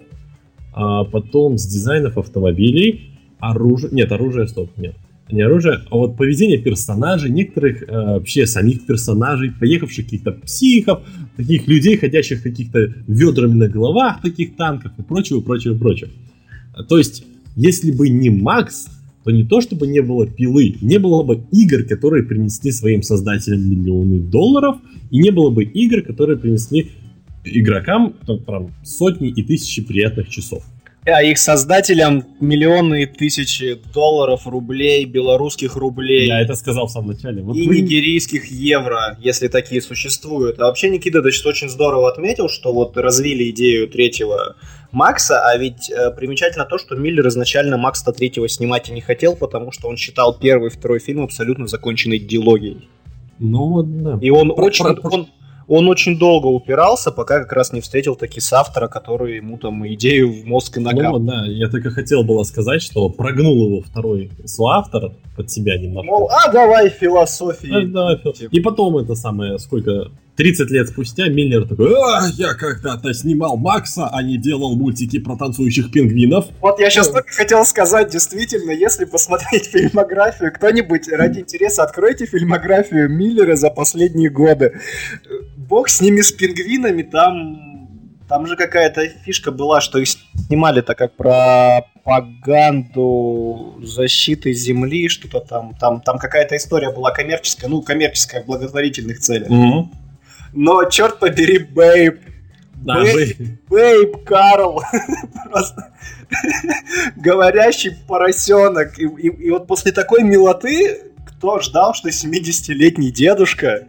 [0.75, 3.93] а потом с дизайнов автомобилей, оружие...
[3.93, 4.97] Нет, оружие, стоп, нет.
[5.31, 11.03] Не оружие, а вот поведение персонажей, некоторых э, вообще самих персонажей, поехавших каких-то психов,
[11.37, 16.11] таких людей, ходящих каких-то ведрами на головах таких танков и прочего, прочего, прочего.
[16.89, 17.25] То есть,
[17.57, 18.89] если бы не Макс,
[19.23, 23.71] то не то чтобы не было пилы, не было бы игр, которые принесли своим создателям
[23.71, 24.77] миллионы долларов,
[25.11, 26.91] и не было бы игр, которые принесли
[27.45, 30.65] игрокам там, сотни и тысячи приятных часов
[31.07, 36.29] а их создателям миллионы и тысячи долларов, рублей, белорусских рублей.
[36.29, 37.43] Я это сказал в самом начале.
[37.43, 37.81] Вот и вы...
[37.81, 40.59] нигерийских евро, если такие существуют.
[40.61, 44.57] А вообще Никита Дочь очень здорово отметил, что вот развили идею третьего
[44.93, 49.37] Макса, а ведь э, примечательно то, что Миллер изначально Макса третьего снимать и не хотел,
[49.37, 52.89] потому что он считал первый и второй фильм абсолютно законченной диалогией.
[53.39, 54.19] Ну вот, да.
[54.23, 54.85] И он про, очень...
[54.85, 55.29] Про, он,
[55.67, 59.87] он очень долго упирался, пока как раз не встретил таки с автора, который ему там
[59.95, 61.19] идею в мозг и накапал.
[61.19, 66.07] Ну да, я только хотел было сказать, что прогнул его второй соавтор под себя немного.
[66.07, 67.85] Мол, а давай философии.
[67.85, 73.15] А, давай, и потом это самое, сколько, 30 лет спустя Миллер такой, а, я когда-то
[73.15, 76.47] снимал Макса, а не делал мультики про танцующих пингвинов.
[76.61, 83.09] Вот я сейчас только хотел сказать, действительно, если посмотреть фильмографию, кто-нибудь ради интереса откройте фильмографию
[83.09, 84.81] Миллера за последние годы.
[85.57, 87.75] Бог с ними, с пингвинами, там
[88.29, 92.05] там же какая-то фишка была, что их снимали-то как пропаганду
[93.83, 95.75] защиты земли, что-то там.
[95.79, 99.51] Там, там какая-то история была коммерческая, ну, коммерческая в благотворительных целях.
[99.51, 99.89] Mm-hmm.
[100.55, 102.21] Но, черт побери, Бейб.
[102.77, 103.37] Да, Бейб,
[103.69, 104.83] Бейб Карл.
[105.51, 105.93] Просто
[107.17, 108.99] говорящий поросенок.
[108.99, 113.89] И, и, и вот после такой милоты, кто ждал, что 70-летний дедушка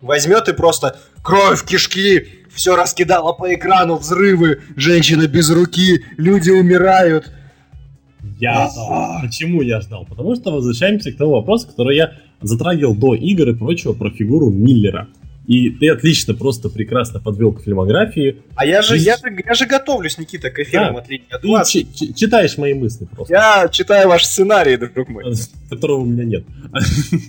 [0.00, 7.32] возьмет и просто кровь, кишки, все раскидало по экрану, взрывы, женщина без руки, люди умирают.
[8.38, 9.20] Я ждал.
[9.22, 10.06] Почему я ждал?
[10.06, 14.50] Потому что возвращаемся к тому вопросу, который я затрагивал до игр и прочего про фигуру
[14.50, 15.08] Миллера.
[15.46, 18.42] И ты отлично, просто прекрасно подвел к фильмографии.
[18.56, 20.92] А я же, я же, я же готовлюсь, Никита, к эфирам, да.
[20.94, 21.70] в отличие от вас.
[21.70, 23.34] Ч- читаешь мои мысли просто.
[23.34, 25.24] Я читаю ваш сценарий, друг мой.
[25.70, 26.44] Которого у меня нет.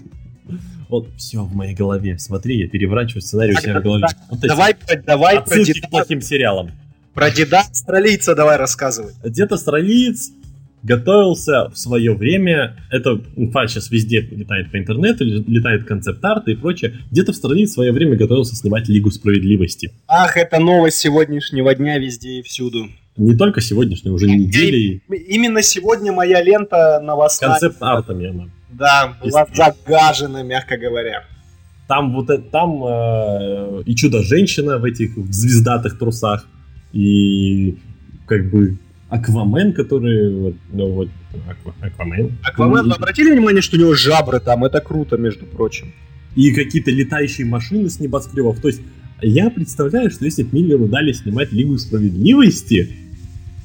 [0.88, 2.20] Вот все в моей голове.
[2.20, 4.06] Смотри, я переворачиваю сценарий у себя в голове.
[4.44, 5.88] давай, давай про деда.
[5.90, 6.72] плохим сериалом.
[7.16, 9.14] Про деда австралийца давай рассказывай.
[9.24, 10.32] Дед австралиец
[10.86, 17.00] готовился в свое время, это инфа сейчас везде летает по интернету, летает концепт-арт и прочее,
[17.12, 19.92] где-то в стране в свое время готовился снимать Лигу Справедливости.
[20.08, 22.88] Ах, это новость сегодняшнего дня везде и всюду.
[23.18, 25.02] Не только сегодняшней, уже недели.
[25.10, 27.52] Именно сегодня моя лента новостная.
[27.52, 28.50] Концепт-артами она.
[28.72, 31.24] Да, была загажена, мягко говоря.
[31.88, 36.46] Там вот это, там э, и чудо-женщина в этих в звездатых трусах,
[36.92, 37.78] и
[38.26, 38.78] как бы
[39.10, 41.10] Аквамен, который вот, ну вот,
[41.82, 42.38] Аквамен.
[42.44, 45.94] Аквамен, вы обратили внимание, что у него жабры там, это круто, между прочим.
[46.36, 48.60] И какие-то летающие машины с небоскребов.
[48.60, 48.82] То есть
[49.22, 52.90] я представляю, что если бы Миллеру дали снимать Лигу Справедливости,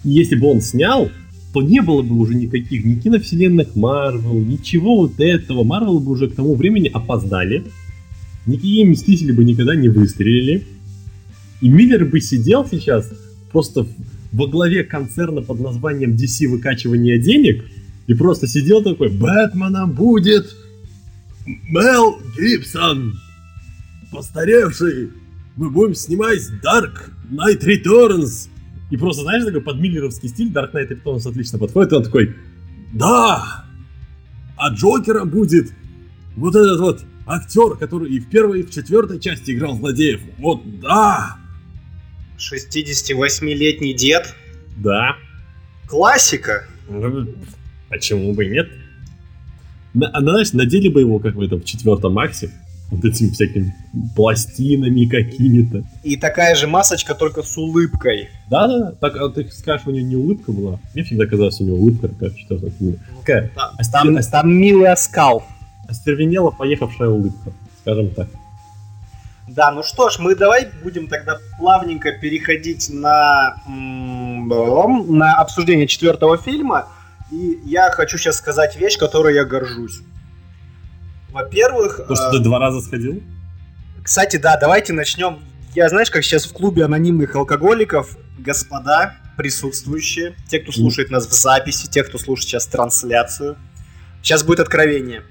[0.04, 1.10] если бы он снял,
[1.52, 5.64] то не было бы уже никаких ни киновселенных Марвел, ничего вот этого.
[5.64, 7.64] Марвел бы уже к тому времени опоздали.
[8.46, 10.64] Никакие Мстители бы никогда не выстрелили.
[11.60, 13.12] И Миллер бы сидел сейчас
[13.52, 13.86] просто
[14.32, 17.64] во главе концерна под названием DC выкачивание денег
[18.06, 20.54] и просто сидел такой, Бэтменом будет
[21.46, 23.14] Мел Гибсон,
[24.12, 25.10] постаревший.
[25.56, 28.48] Мы будем снимать Dark Knight Returns.
[28.90, 31.92] И просто, знаешь, такой под миллеровский стиль Dark Knight Returns отлично подходит.
[31.92, 32.36] И он такой,
[32.92, 33.64] да,
[34.56, 35.72] а Джокером будет
[36.36, 40.20] вот этот вот актер, который и в первой, и в четвертой части играл злодеев.
[40.38, 41.36] Вот, да.
[42.40, 44.34] 68-летний дед.
[44.76, 45.16] Да.
[45.86, 46.66] Классика.
[46.88, 47.26] Ну,
[47.88, 48.68] почему бы и нет?
[49.94, 52.50] На, а, знаешь, надели бы его, как в этом, в четвертом акте,
[52.90, 53.74] вот этими всякими
[54.14, 55.84] пластинами какими-то.
[56.02, 58.28] И такая же масочка, только с улыбкой.
[58.48, 60.80] Да-да, так, а ты скажешь, у него не улыбка была?
[60.94, 62.98] Мне всегда казалось, у него улыбка такая в четвертом фильме.
[63.20, 64.00] Такая, там, остер...
[64.02, 65.44] там, там милый оскал.
[65.88, 68.28] Остервенела поехавшая улыбка, скажем так.
[69.50, 76.86] Да, ну что ж, мы давай будем тогда плавненько переходить на, на обсуждение четвертого фильма.
[77.32, 80.02] И я хочу сейчас сказать вещь, которой я горжусь.
[81.30, 82.00] Во-первых...
[82.06, 83.20] То, что э, ты два раза сходил?
[84.04, 85.40] Кстати, да, давайте начнем.
[85.74, 91.32] Я, знаешь, как сейчас в клубе анонимных алкоголиков, господа присутствующие, те, кто слушает нас в
[91.32, 93.56] записи, те, кто слушает сейчас трансляцию.
[94.22, 95.24] Сейчас будет откровение.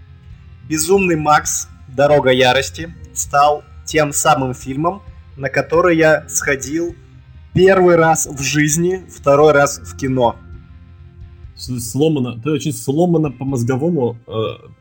[0.68, 5.02] Безумный Макс, Дорога ярости, стал тем самым фильмом,
[5.36, 6.96] на который я сходил
[7.54, 10.36] первый раз в жизни, второй раз в кино.
[11.56, 14.32] Сломано, ты очень сломано по мозговому э,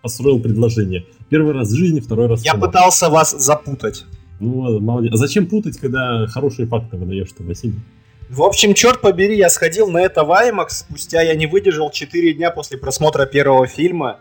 [0.02, 1.06] построил предложение.
[1.28, 2.66] Первый раз в жизни, второй раз в Я кино.
[2.66, 4.04] пытался вас запутать.
[4.38, 5.12] Ну, молодец.
[5.14, 7.80] А зачем путать, когда хорошие факты выдаешь-то, Василий?
[8.28, 12.34] В общем, черт побери, я сходил на это в IMAX, спустя я не выдержал 4
[12.34, 14.18] дня после просмотра первого фильма.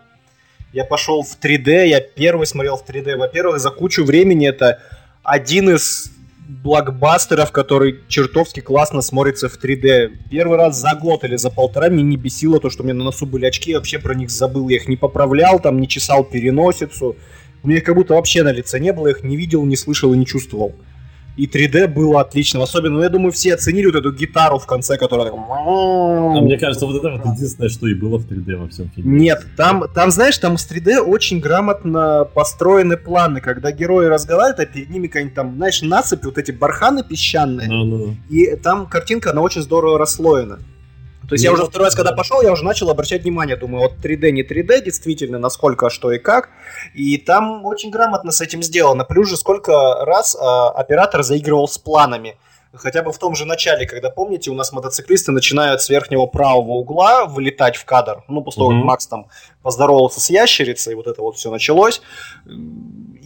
[0.77, 3.17] Я пошел в 3D, я первый смотрел в 3D.
[3.17, 4.79] Во-первых, за кучу времени это
[5.23, 6.11] один из
[6.47, 10.11] блокбастеров, который чертовски классно смотрится в 3D.
[10.29, 13.05] Первый раз за год или за полтора меня не бесило то, что у меня на
[13.05, 14.69] носу были очки, я вообще про них забыл.
[14.69, 17.15] Я их не поправлял, там не чесал переносицу.
[17.63, 19.75] У меня их как будто вообще на лице не было, я их не видел, не
[19.75, 20.75] слышал и не чувствовал.
[21.37, 22.63] И 3D было отлично.
[22.63, 25.31] Особенно, ну, я думаю, все оценили вот эту гитару в конце, которая...
[25.31, 29.19] А мне кажется, вот это вот единственное, что и было в 3D во всем фильме.
[29.19, 33.39] Нет, там, там, знаешь, там с 3D очень грамотно построены планы.
[33.39, 37.67] Когда герои разговаривают, а перед ними какая-нибудь там, знаешь, насыпь, вот эти барханы песчаные.
[37.67, 38.15] Ну, ну.
[38.29, 40.59] И там картинка, она очень здорово расслоена.
[41.27, 43.93] То есть я уже второй раз, когда пошел, я уже начал обращать внимание, думаю, вот
[44.03, 46.49] 3D, не 3D, действительно, насколько, что и как.
[46.93, 49.03] И там очень грамотно с этим сделано.
[49.03, 52.37] Плюс же сколько раз э, оператор заигрывал с планами.
[52.73, 56.73] Хотя бы в том же начале, когда, помните, у нас мотоциклисты начинают с верхнего правого
[56.73, 58.23] угла вылетать в кадр.
[58.27, 59.27] Ну, после того, как Макс там
[59.67, 62.01] поздоровался с ящерицей, вот это вот все началось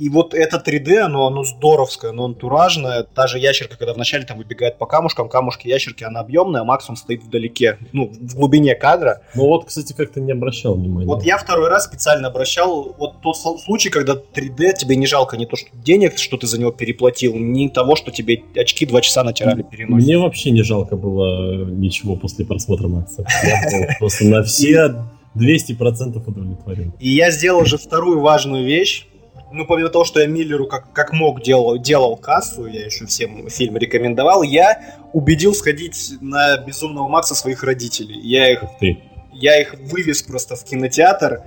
[0.01, 3.03] и вот это 3D, оно, оно здоровское, оно антуражное.
[3.03, 6.89] Та же ящерка, когда вначале там выбегает по камушкам, камушки ящерки, она объемная, а Макс
[6.89, 9.21] он стоит вдалеке, ну, в глубине кадра.
[9.35, 11.05] Ну вот, кстати, как-то не обращал внимания.
[11.05, 15.45] Вот я второй раз специально обращал, вот тот случай, когда 3D тебе не жалко не
[15.45, 19.23] то, что денег, что ты за него переплатил, не того, что тебе очки два часа
[19.23, 20.07] натирали переносить.
[20.07, 23.23] Мне вообще не жалко было ничего после просмотра Макса.
[23.43, 24.95] Я просто на все
[25.35, 26.93] 200% удовлетворен.
[26.99, 29.07] И я сделал уже вторую важную вещь,
[29.53, 33.49] ну, помимо того, что я Миллеру как, как мог делал, делал кассу, я еще всем
[33.49, 38.19] фильм рекомендовал, я убедил сходить на Безумного Макса своих родителей.
[38.21, 38.63] Я их,
[39.33, 41.41] я их вывез просто в кинотеатр,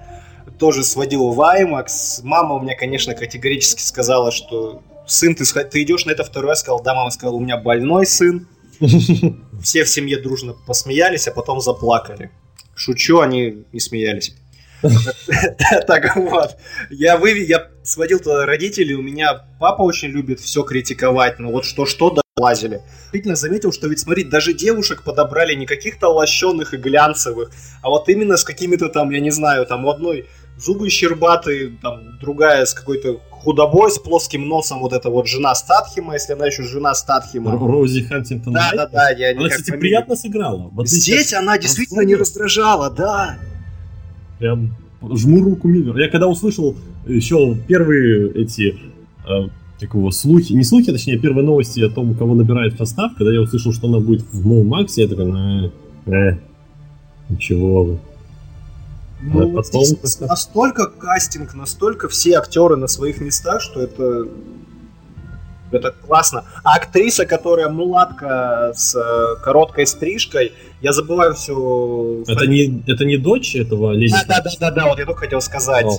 [0.59, 2.20] тоже сводил в IMAX.
[2.23, 6.61] Мама у меня, конечно, категорически сказала, что сын, ты, ты идешь на это второй раз,
[6.61, 8.47] сказал, да, мама сказала, у меня больной сын.
[9.62, 12.31] Все в семье дружно посмеялись, а потом заплакали.
[12.77, 14.35] Шучу, они не смеялись.
[15.87, 16.57] Так вот,
[16.91, 21.65] я вывел, я сводил туда родителей, у меня папа очень любит все критиковать, но вот
[21.65, 22.83] что-что лазили.
[23.03, 28.09] Действительно заметил, что ведь, смотри, даже девушек подобрали не каких-то лощенных и глянцевых, а вот
[28.09, 32.75] именно с какими-то там, я не знаю, там у одной зубы щербатые, там другая с
[32.75, 37.53] какой-то худобой, с плоским носом, вот эта вот жена Статхима, если она еще жена Статхима.
[37.59, 38.55] Рози Хантингтон.
[38.55, 39.11] Да, да, да.
[39.11, 39.81] Я она, кстати, фамилию.
[39.81, 40.71] приятно сыграла.
[40.73, 43.37] Вот Здесь она действительно не раздражала, да.
[44.38, 45.97] Прям жму руку Миллер.
[45.99, 46.75] Я когда услышал
[47.07, 48.77] еще первые эти
[49.29, 53.33] э, такого слухи, не слухи, а точнее первые новости о том, кого набирает состав, когда
[53.33, 55.71] я услышал, что она будет в новом Максе, я такой, э,
[56.07, 56.38] э,
[57.29, 57.99] ничего вы.
[59.27, 59.85] Ну, а вот потом...
[60.29, 64.29] настолько кастинг, настолько все актеры на своих местах, что это
[65.73, 66.45] это классно.
[66.63, 72.23] А актриса, которая мулатка с э, короткой стрижкой, я забываю все.
[72.29, 74.13] Это не, это не дочь этого Лени?
[74.13, 75.87] Да, да, да, да, да, вот я только хотел сказать.
[75.87, 75.99] О.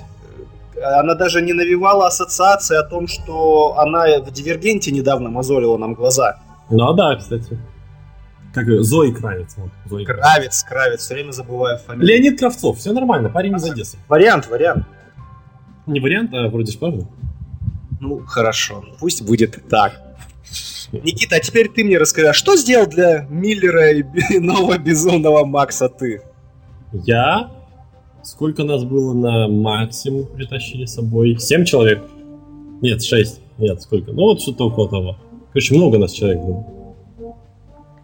[0.99, 6.37] Она даже не навевала ассоциации о том, что она в Дивергенте недавно мозолила нам глаза.
[6.69, 7.57] Ну да, кстати.
[8.55, 9.55] Как Зои Кравец.
[9.57, 12.07] Вот, Зои Кравец, Кравец, все время забываю фамилию.
[12.07, 13.97] Леонид Кравцов, все нормально, парень из Одессы.
[14.07, 14.85] Вариант, вариант.
[15.85, 17.05] Не вариант, а вроде ж правда.
[17.99, 20.01] Ну, хорошо, пусть будет так.
[20.93, 25.89] Никита, а теперь ты мне расскажи, а что сделал для Миллера и нового безумного Макса
[25.89, 26.21] ты?
[26.93, 27.51] Я?
[28.23, 31.37] Сколько нас было на максимум притащили с собой?
[31.39, 32.01] Семь человек?
[32.81, 33.41] Нет, шесть.
[33.57, 34.13] Нет, сколько?
[34.13, 35.17] Ну вот что-то около того.
[35.51, 36.84] Короче, много нас человек было.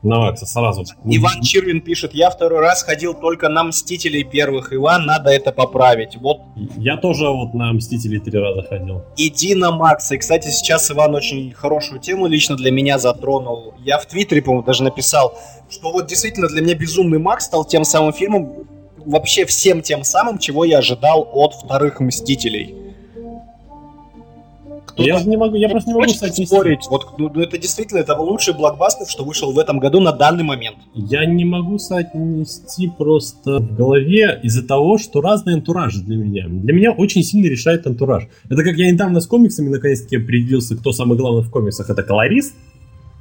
[0.04, 0.84] На Макса сразу.
[1.06, 4.74] Иван Чирвин пишет, я второй раз ходил только на Мстителей первых.
[4.74, 6.16] Иван, надо это поправить.
[6.16, 6.40] Вот.
[6.78, 9.04] Я тоже вот на Мстителей три раза ходил.
[9.16, 10.16] Иди на Макса.
[10.16, 13.76] И, кстати, сейчас Иван очень хорошую тему лично для меня затронул.
[13.84, 15.38] Я в Твиттере, по-моему, даже написал,
[15.70, 18.68] что вот действительно для меня Безумный Макс стал тем самым фильмом,
[19.06, 22.81] вообще всем тем самым, чего я ожидал от вторых Мстителей.
[24.92, 26.46] Кто я не могу, я просто не могу соотнести.
[26.46, 26.88] спорить.
[26.90, 30.44] Вот, ну, ну, это действительно это лучший блокбастер, что вышел в этом году на данный
[30.44, 30.78] момент.
[30.94, 36.46] Я не могу соотнести просто в голове из-за того, что разные антуражи для меня.
[36.48, 38.28] Для меня очень сильно решает антураж.
[38.50, 41.90] Это как я недавно с комиксами наконец-таки определился, кто самый главный в комиксах.
[41.90, 42.54] Это колорист.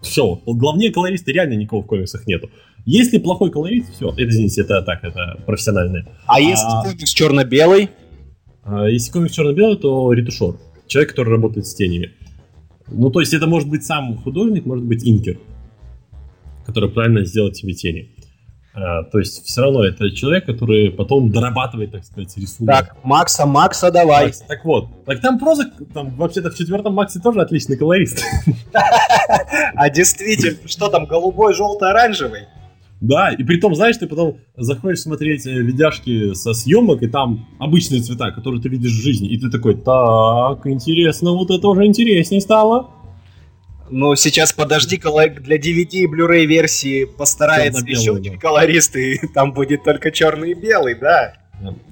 [0.02, 2.48] Все, главнее колориста реально никого в комиксах нету.
[2.86, 6.06] Если плохой колорист, все, это, извините, это так, это профессиональное.
[6.26, 7.90] А, а если комикс черно-белый?
[8.62, 10.54] А, если комикс черно-белый, то ретушер
[10.90, 12.12] человек, который работает с тенями.
[12.88, 15.38] Ну, то есть это может быть сам художник, может быть инкер,
[16.66, 18.10] который правильно сделает тебе тени.
[18.74, 22.76] А, то есть все равно это человек, который потом дорабатывает, так сказать, рисунок.
[22.76, 24.26] Так, Макса, Макса, давай.
[24.26, 28.22] Макс, так вот, так там проза, там вообще-то в четвертом Максе тоже отличный колорист.
[29.74, 32.42] А действительно, что там, голубой, желтый, оранжевый?
[33.00, 37.48] Да, и при том, знаешь, ты потом заходишь смотреть э, видяшки со съемок, и там
[37.58, 41.86] обычные цвета, которые ты видишь в жизни, и ты такой, так, интересно, вот это уже
[41.86, 42.90] интереснее стало.
[43.88, 48.38] Ну, сейчас подожди, для DVD и Blu-ray версии постарается еще один да.
[48.38, 51.32] колорист, и там будет только черный и белый, да.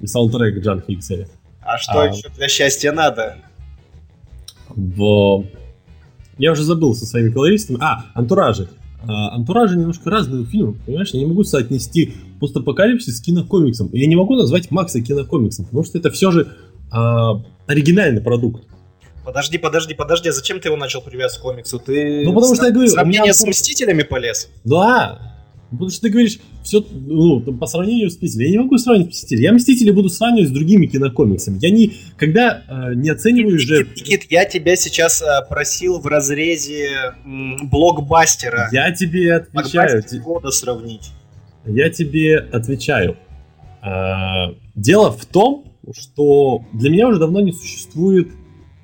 [0.01, 1.27] И саундтрек Джан Хиксери.
[1.61, 2.07] А что а...
[2.07, 3.37] еще для счастья надо?
[4.69, 5.45] В...
[6.37, 7.79] Я уже забыл со своими колористами.
[7.81, 8.69] А, антуражи.
[9.07, 11.09] А, антуражи немножко разные у фильмов, понимаешь?
[11.11, 13.89] Я не могу соотнести постапокалипсис с кинокомиксом.
[13.93, 16.53] Я не могу назвать Макса кинокомиксом, потому что это все же
[16.91, 18.63] а, оригинальный продукт.
[19.23, 21.79] Подожди, подожди, подожди, а зачем ты его начал привязывать к комиксу?
[21.79, 23.33] Ты ну, потому что я говорю, сравнение меня...
[23.33, 24.49] с Мстителями полез?
[24.63, 25.38] Да,
[25.71, 28.45] Потому что ты говоришь, все, ну, по сравнению с Мстителями.
[28.45, 29.41] Я не могу сравнить Мстители.
[29.41, 31.59] Я Мстители буду сравнивать с другими кинокомиксами.
[31.61, 33.87] Я не, когда э, не оцениваю Никит, же...
[33.95, 38.69] Никит, я тебя сейчас э, просил в разрезе м, блокбастера.
[38.71, 40.03] Я тебе отвечаю.
[40.23, 41.11] года сравнить.
[41.65, 43.17] Я тебе отвечаю.
[43.83, 48.29] Э, дело в том, что для меня уже давно не существует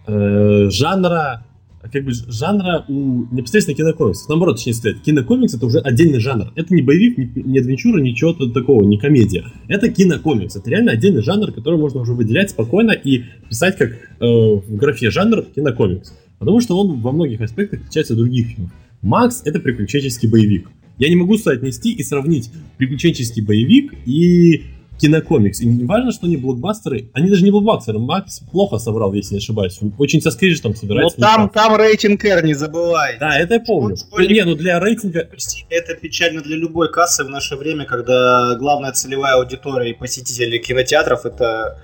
[0.07, 1.44] э, жанра
[1.91, 4.29] как бы жанра у непосредственно кинокомиксов.
[4.29, 6.51] Наоборот, точнее сказать, кинокомикс это уже отдельный жанр.
[6.55, 9.45] Это не боевик, не, не адвенчура, ничего такого, не комедия.
[9.67, 10.55] Это кинокомикс.
[10.55, 15.11] Это реально отдельный жанр, который можно уже выделять спокойно и писать как э, в графе
[15.11, 16.13] жанр кинокомикс.
[16.39, 18.71] Потому что он во многих аспектах отличается от других фильмов.
[19.01, 20.69] Макс это приключенческий боевик.
[20.97, 24.63] Я не могу соотнести и сравнить приключенческий боевик и
[24.99, 25.61] кинокомикс.
[25.61, 27.09] И не важно, что они блокбастеры.
[27.13, 27.99] Они даже не блокбастеры.
[27.99, 29.79] Макс плохо собрал, если не ошибаюсь.
[29.97, 30.31] Очень со
[30.61, 31.19] там собирается.
[31.19, 33.17] Но там, там рейтинг R, не забывай.
[33.19, 33.97] Да, это я помню.
[33.97, 34.31] Школьник...
[34.31, 35.29] Не, ну для рейтинга...
[35.69, 41.25] Это печально для любой кассы в наше время, когда главная целевая аудитория и посетители кинотеатров
[41.25, 41.81] это...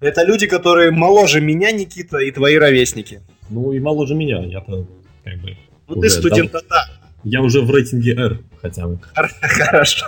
[0.00, 3.20] Это люди, которые моложе меня, Никита, и твои ровесники.
[3.50, 4.86] Ну и моложе меня, я-то
[5.24, 5.56] как бы...
[5.88, 6.84] Ну ты студент да.
[7.24, 9.00] Я уже в рейтинге R хотя бы.
[9.14, 10.06] Хорошо.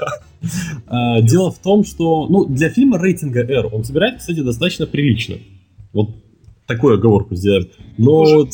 [0.86, 5.36] А, дело в том, что ну, для фильма рейтинга R он собирает, кстати, достаточно прилично.
[5.92, 6.10] Вот
[6.66, 7.72] такую оговорку сделать.
[7.98, 8.20] Но...
[8.20, 8.48] Уже,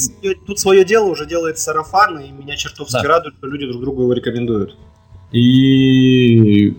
[0.47, 3.03] тут свое дело уже делает сарафан, и меня чертовски да.
[3.03, 4.77] радует, что люди друг другу его рекомендуют.
[5.33, 6.75] И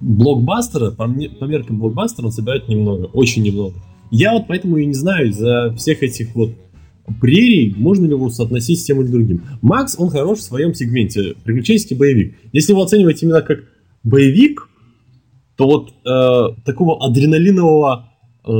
[0.00, 3.74] блокбастера, по, мне, по меркам блокбастера, он собирает немного, очень немного.
[4.10, 6.52] Я вот поэтому и не знаю из-за всех этих вот
[7.20, 9.42] прерий, можно ли его соотносить с тем или другим.
[9.62, 12.36] Макс, он хорош в своем сегменте, приключенческий боевик.
[12.52, 13.60] Если его оценивать именно как
[14.02, 14.68] боевик,
[15.56, 18.10] то вот э, такого адреналинового
[18.46, 18.50] э,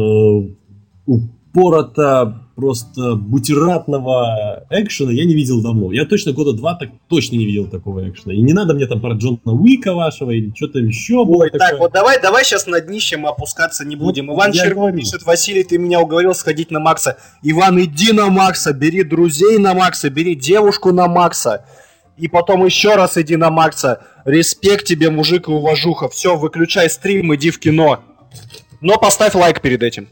[1.06, 5.92] упорото просто бутератного экшена я не видел давно.
[5.92, 8.34] Я точно года два так точно не видел такого экшена.
[8.34, 11.24] И не надо мне там про Джона Уика вашего или что-то еще.
[11.24, 11.78] Ой, так, такое.
[11.78, 14.26] вот давай, давай сейчас на днищем опускаться не будем.
[14.26, 17.16] Вот Иван Щербин пишет, Василий, ты меня уговорил сходить на Макса.
[17.44, 21.64] Иван, иди на Макса, бери друзей на Макса, бери девушку на Макса.
[22.16, 24.00] И потом еще раз иди на Макса.
[24.24, 26.08] Респект тебе, мужик и уважуха.
[26.08, 28.00] Все, выключай стрим, иди в кино.
[28.80, 30.08] Но поставь лайк перед этим.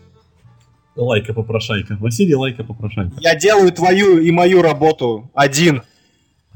[0.96, 1.96] Лайка попрошайка.
[2.00, 3.12] Василий, лайка попрошайка.
[3.20, 5.82] Я делаю твою и мою работу один.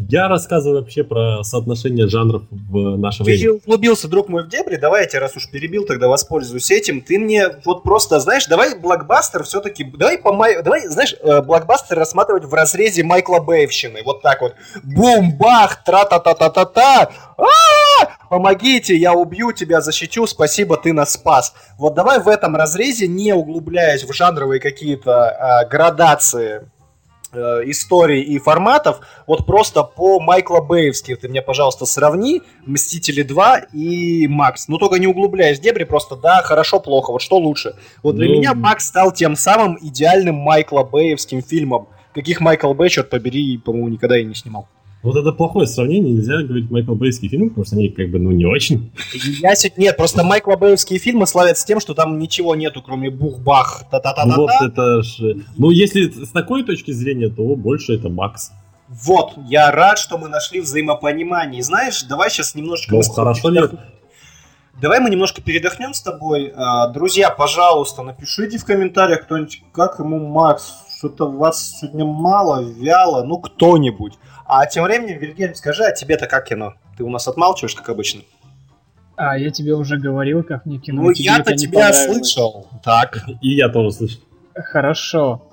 [0.08, 3.38] Я рассказываю вообще про соотношение жанров в наше время.
[3.38, 4.76] Ты углубился, друг мой, в дебри.
[4.76, 7.02] Давай я тебя, раз уж перебил, тогда воспользуюсь этим.
[7.02, 9.84] Ты мне вот просто, знаешь, давай блокбастер все-таки...
[9.84, 10.62] Давай, по май...
[10.62, 14.02] давай знаешь, э, блокбастер рассматривать в разрезе Майкла Бэйвщины.
[14.04, 14.54] Вот так вот.
[14.82, 17.10] Бум, бах, тра-та-та-та-та-та.
[18.30, 21.52] Помогите, я убью тебя, защитю, спасибо, ты нас спас.
[21.76, 26.62] Вот давай в этом разрезе, не углубляясь в жанровые какие-то э, градации
[27.32, 33.68] Э, историй и форматов, вот просто по Майкла Бэевски ты мне, пожалуйста, сравни «Мстители 2»
[33.72, 34.66] и «Макс».
[34.66, 37.76] Ну, только не углубляясь в дебри, просто да, хорошо, плохо, вот что лучше.
[38.02, 38.34] Вот для ну...
[38.34, 43.90] меня «Макс» стал тем самым идеальным Майкла Бэевским фильмом, каких Майкл Бэй, черт побери, по-моему,
[43.90, 44.66] никогда и не снимал.
[45.02, 48.32] Вот это плохое сравнение, нельзя говорить Майкл Бэйский фильм, потому что они как бы, ну,
[48.32, 48.92] не очень.
[49.40, 49.84] Я сегодня...
[49.84, 54.36] Нет, просто Майкл Бэйвские фильмы славятся тем, что там ничего нету, кроме бух-бах, та-та-та-та.
[54.36, 55.44] Вот это же...
[55.56, 58.52] Ну, если с такой точки зрения, то больше это Макс.
[58.90, 61.62] Вот, я рад, что мы нашли взаимопонимание.
[61.62, 62.94] знаешь, давай сейчас немножечко...
[62.94, 63.72] Ну, хорошо, нет.
[64.82, 66.52] Давай мы немножко передохнем с тобой.
[66.54, 70.74] А, друзья, пожалуйста, напишите в комментариях кто-нибудь, как ему Макс.
[70.98, 74.18] Что-то вас сегодня мало, вяло, ну кто-нибудь.
[74.52, 76.74] А тем временем, Вильгельм, скажи, а тебе-то как кино?
[76.96, 78.22] Ты у нас отмалчиваешь, как обычно?
[79.14, 81.02] А, я тебе уже говорил, как мне кино.
[81.02, 82.66] Ну, я-то тебя слышал.
[82.82, 83.22] Так.
[83.40, 84.20] И я тоже слышал.
[84.56, 85.48] Хорошо.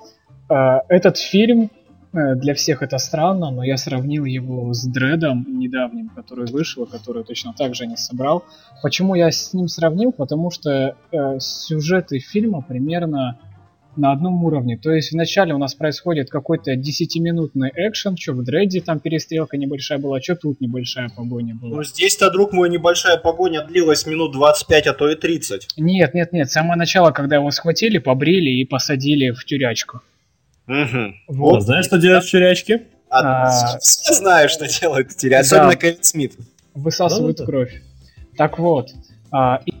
[0.48, 1.70] А, этот фильм,
[2.12, 7.22] э, для всех это странно, но я сравнил его с Дредом недавним, который вышел, который
[7.22, 8.42] точно так же не собрал.
[8.82, 10.10] Почему я с ним сравнил?
[10.10, 13.38] Потому что э, сюжеты фильма примерно
[13.98, 14.78] на одном уровне.
[14.78, 19.98] То есть вначале у нас происходит какой-то 10-минутный экшен, что в Дредде там перестрелка небольшая
[19.98, 21.76] была, что тут небольшая погоня была.
[21.76, 25.68] Ну здесь-то, друг мой, небольшая погоня длилась минут 25, а то и 30.
[25.76, 30.00] Нет, нет, нет, самое начало, когда его схватили, побрили и посадили в тюрячку.
[30.68, 31.14] Угу.
[31.28, 31.56] Вот.
[31.56, 32.84] А знаешь, что делать в тюрячке?
[33.10, 33.78] А, а...
[33.78, 35.76] Все знают, что делают в тюрячке, особенно да.
[35.76, 36.34] Кевин Смит.
[36.74, 37.82] Высасывают ну, кровь.
[38.36, 38.90] Так вот,
[39.32, 39.72] а, и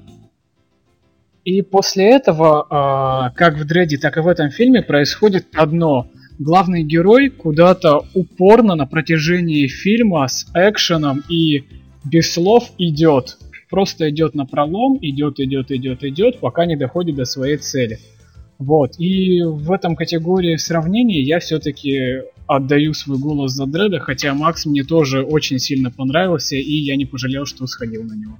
[1.48, 6.10] и после этого, а, как в Дредде, так и в этом фильме, происходит одно.
[6.38, 11.64] Главный герой куда-то упорно на протяжении фильма с экшеном и
[12.04, 13.38] без слов идет.
[13.70, 17.98] Просто идет на пролом, идет, идет, идет, идет, пока не доходит до своей цели.
[18.58, 19.00] Вот.
[19.00, 24.84] И в этом категории сравнений я все-таки отдаю свой голос за Дреда, хотя Макс мне
[24.84, 28.38] тоже очень сильно понравился, и я не пожалел, что сходил на него.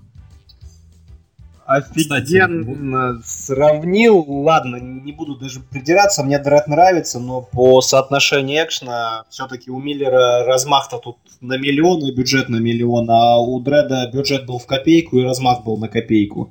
[1.69, 4.25] Офигенно Кстати, сравнил.
[4.27, 10.47] Ладно, не буду даже придираться, мне Дред нравится, но по соотношению экшена все-таки у Миллера
[10.47, 15.19] размах-то тут на миллион и бюджет на миллион, а у Дреда бюджет был в копейку
[15.19, 16.51] и размах был на копейку.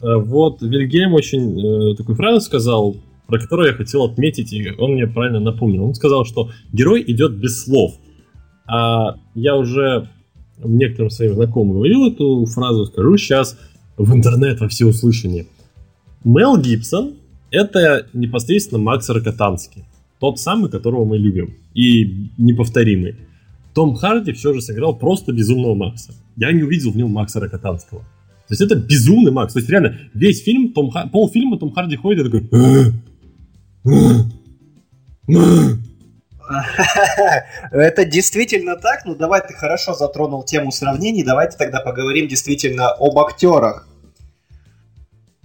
[0.00, 2.94] Э, вот Вильгельм очень э, такую фразу сказал,
[3.26, 5.84] про которую я хотел отметить, и он мне правильно напомнил.
[5.84, 7.94] Он сказал, что герой идет без слов.
[8.68, 10.10] А я уже
[10.58, 13.58] некоторым своим знакомым говорил эту фразу, скажу сейчас–
[14.04, 15.46] в интернет во всеуслышание.
[16.24, 17.14] Мел Гибсон—
[17.50, 19.84] это непосредственно Макс Рокотанский.
[20.18, 21.54] Тот самый, которого мы любим.
[21.74, 23.16] И неповторимый.
[23.74, 26.14] Том Харди все же сыграл просто безумного Макса.
[26.36, 28.00] Я не увидел в нем Макса Рокотанского.
[28.00, 29.52] То есть это безумный Макс.
[29.52, 32.48] То есть реально весь фильм, Том, полфильма Том Харди ходит и такой...
[37.70, 43.18] Это действительно так, ну давай ты хорошо затронул тему сравнений, давайте тогда поговорим действительно об
[43.18, 43.88] актерах.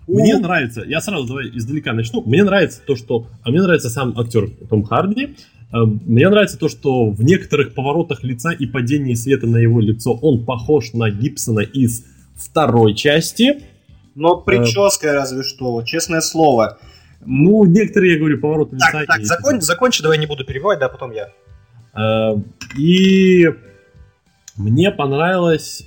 [0.07, 2.21] Мне нравится, я сразу давай издалека начну.
[2.25, 3.27] Мне нравится то, что...
[3.43, 5.35] А мне нравится сам актер Том Харди.
[5.73, 10.13] Э, мне нравится то, что в некоторых поворотах лица и падении света на его лицо
[10.13, 12.05] он похож на Гибсона из
[12.35, 13.63] второй части.
[14.15, 16.79] Но прическа разве что, честное слово.
[17.25, 18.91] Ну, некоторые, я говорю, повороты лица.
[18.91, 21.29] Так, так, закон, закончи, давай не буду перебивать, да, потом я.
[21.93, 22.37] Э,
[22.77, 23.47] и
[24.55, 25.83] мне понравилось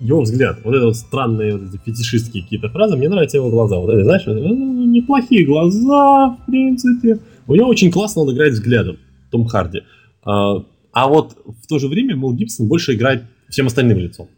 [0.00, 0.58] его взгляд.
[0.64, 2.96] Вот это вот странные вот эти фетишистские какие-то фразы.
[2.96, 3.76] Мне нравятся его глаза.
[3.76, 7.18] Вот это, знаешь, ну, неплохие глаза, в принципе.
[7.46, 8.98] У него очень классно он играет взглядом,
[9.30, 9.82] Том Харди.
[10.24, 14.28] А, а вот в то же время Мэл Гибсон больше играет всем остальным лицом.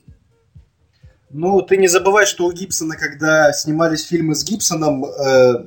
[1.30, 5.64] Ну, ты не забывай, что у Гибсона, когда снимались фильмы с Гибсоном, э,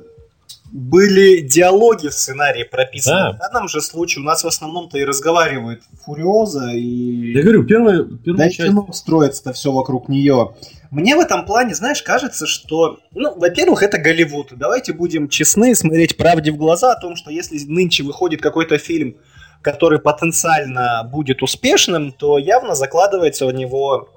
[0.72, 3.16] были диалоги в сценарии прописаны.
[3.16, 3.32] Да.
[3.32, 7.32] В данном же случае у нас в основном-то и разговаривает Фуриоза и...
[7.32, 8.68] Я говорю, первая, первая да часть...
[8.68, 10.54] кино строится-то все вокруг нее.
[10.90, 14.52] Мне в этом плане, знаешь, кажется, что, ну, во-первых, это Голливуд.
[14.56, 19.16] Давайте будем честны, смотреть правде в глаза о том, что если нынче выходит какой-то фильм,
[19.62, 24.08] который потенциально будет успешным, то явно закладывается у него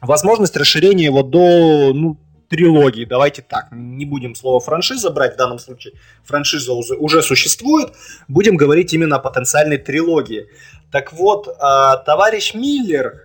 [0.00, 2.16] возможность расширения его до, ну,
[2.50, 5.94] трилогии, давайте так, не будем слово франшиза брать в данном случае,
[6.24, 7.92] франшиза уже, существует,
[8.28, 10.48] будем говорить именно о потенциальной трилогии.
[10.90, 13.22] Так вот, а, товарищ Миллер,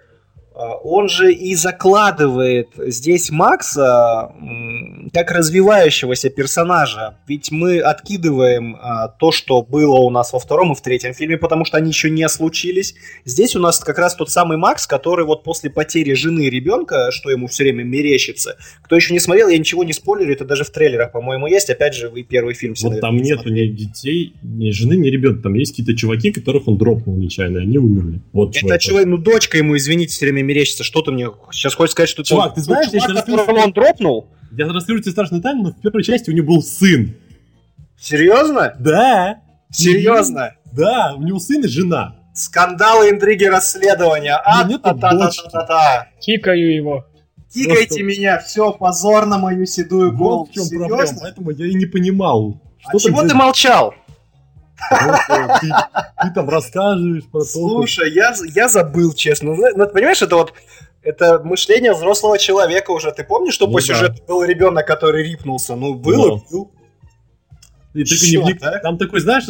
[0.55, 4.31] он же и закладывает здесь Макса
[5.13, 7.17] как развивающегося персонажа.
[7.27, 11.37] Ведь мы откидываем а, то, что было у нас во втором и в третьем фильме,
[11.37, 12.95] потому что они еще не случились.
[13.25, 17.11] Здесь у нас как раз тот самый Макс, который вот после потери жены и ребенка,
[17.11, 18.57] что ему все время мерещится.
[18.81, 21.69] Кто еще не смотрел, я ничего не спойлерю, это даже в трейлерах, по-моему, есть.
[21.69, 25.43] Опять же, вы первый фильм все Вот там нету ни детей, ни жены, ни ребенка.
[25.43, 28.21] Там есть какие-то чуваки, которых он дропнул нечаянно, они умерли.
[28.31, 30.83] Вот это человек, ну дочка ему, извините, все время мерещится.
[30.83, 33.71] Что ты мне сейчас хочешь сказать, что чувак, ты, ты знаешь, чувак, я которого он
[33.71, 34.27] дропнул?
[34.51, 37.15] Я расскажу тебе страшную тайну, но в первой части у него был сын.
[37.99, 38.75] Серьезно?
[38.79, 39.39] Да.
[39.71, 40.53] Серьезно?
[40.71, 42.15] Да, у него сын и жена.
[42.33, 44.35] Скандалы, интриги, расследования.
[44.35, 47.05] А, та та та та та Кикаю его.
[47.53, 50.39] Кикайте меня, все, позор на мою седую голову.
[50.39, 50.97] Вот в чем Серьезно?
[50.97, 52.59] проблема, поэтому я и не понимал.
[52.79, 53.93] Что а чего ты молчал?
[55.61, 55.67] Ты,
[56.21, 57.45] ты там рассказываешь про то.
[57.45, 59.55] Слушай, я, я забыл, честно.
[59.55, 60.53] Ну, ну понимаешь, это вот
[61.05, 63.11] это мышление взрослого человека уже.
[63.11, 63.85] Ты помнишь, что ну, по да.
[63.85, 65.75] сюжету был ребенок, который рипнулся?
[65.75, 66.71] Ну, был и был.
[67.93, 68.59] И не вник...
[68.81, 69.45] Там такой, знаешь,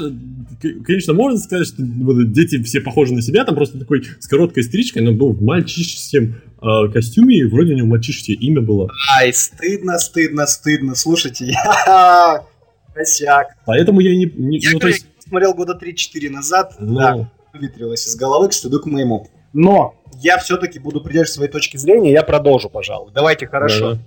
[0.86, 5.02] конечно, можно сказать, что дети все похожи на себя, там просто такой с короткой стричкой,
[5.02, 8.92] но был в мальчишеском э, костюме, и вроде у него мальчишеское имя было.
[9.18, 10.94] Ай, стыдно, стыдно, стыдно.
[10.94, 12.46] Слушайте, я
[12.94, 13.48] косяк.
[13.66, 14.26] Поэтому я не...
[14.26, 17.00] не я, ну, то есть смотрел года 3-4 назад, Но...
[17.00, 19.28] да, выветрилось из головы, к стыду к моему.
[19.54, 23.12] Но я все-таки буду придерживаться своей точки зрения, я продолжу, пожалуй.
[23.14, 23.92] Давайте, хорошо.
[23.92, 24.02] Да-да.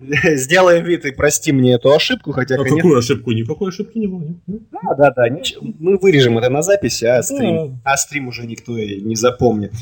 [0.36, 2.76] Сделаем вид и прости мне эту ошибку, хотя, а конечно...
[2.76, 3.32] какую ошибку?
[3.32, 4.22] Никакой ошибки не было.
[4.46, 5.28] Да, да, да.
[5.28, 5.66] Ничего.
[5.78, 7.92] Мы вырежем это на записи, а стрим, да.
[7.92, 9.72] а стрим уже никто и не запомнит.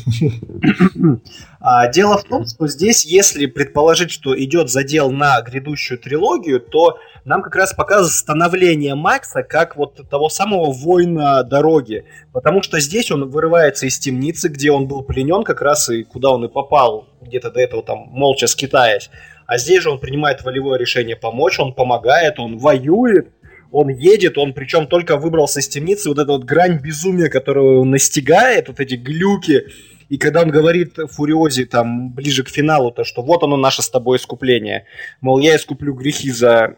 [1.60, 6.98] а, дело в том, что здесь, если предположить, что идет задел на грядущую трилогию, то
[7.26, 12.04] нам как раз показывает становление Макса как вот того самого воина дороги.
[12.32, 16.30] Потому что здесь он вырывается из темницы, где он был пленен как раз и куда
[16.30, 19.10] он и попал, где-то до этого там молча скитаясь.
[19.46, 23.28] А здесь же он принимает волевое решение помочь, он помогает, он воюет,
[23.70, 27.90] он едет, он причем только выбрался из темницы, вот эта вот грань безумия, которую он
[27.90, 29.66] настигает, вот эти глюки,
[30.08, 33.90] и когда он говорит Фуриозе там ближе к финалу, то что вот оно наше с
[33.90, 34.86] тобой искупление,
[35.20, 36.76] мол, я искуплю грехи за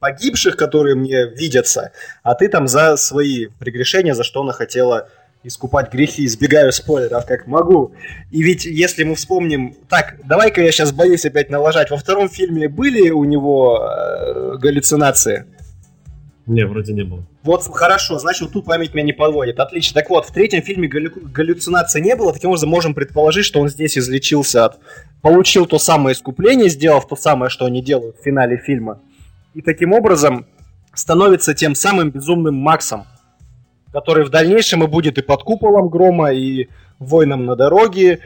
[0.00, 1.92] погибших, которые мне видятся,
[2.22, 5.08] а ты там за свои прегрешения, за что она хотела
[5.44, 7.92] искупать грехи, избегаю спойлеров как могу.
[8.30, 9.76] И ведь если мы вспомним...
[9.88, 11.90] Так, давай-ка я сейчас боюсь опять налажать.
[11.90, 15.46] Во втором фильме были у него э, галлюцинации?
[16.46, 17.24] Не, вроде не было.
[17.42, 19.60] Вот, хорошо, значит, тут память меня не подводит.
[19.60, 20.00] Отлично.
[20.00, 21.12] Так вот, в третьем фильме галлю...
[21.14, 24.78] галлюцинаций не было, таким образом можем предположить, что он здесь излечился от...
[25.22, 29.00] Получил то самое искупление, сделав то самое, что они делают в финале фильма.
[29.54, 30.46] И таким образом
[30.94, 33.04] становится тем самым безумным Максом,
[33.94, 36.66] который в дальнейшем и будет и под куполом грома, и
[36.98, 38.18] воином на дороге,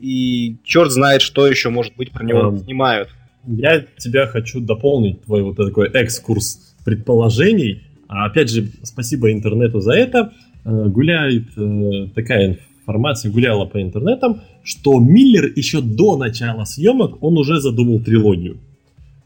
[0.00, 3.10] и черт знает, что еще, может быть, про него um, снимают.
[3.46, 7.84] Я тебя хочу дополнить, твой вот такой экскурс предположений.
[8.08, 10.32] А опять же, спасибо интернету за это.
[10.64, 17.38] Э, гуляет э, такая информация, гуляла по интернетам, что Миллер еще до начала съемок, он
[17.38, 18.58] уже задумал трилогию.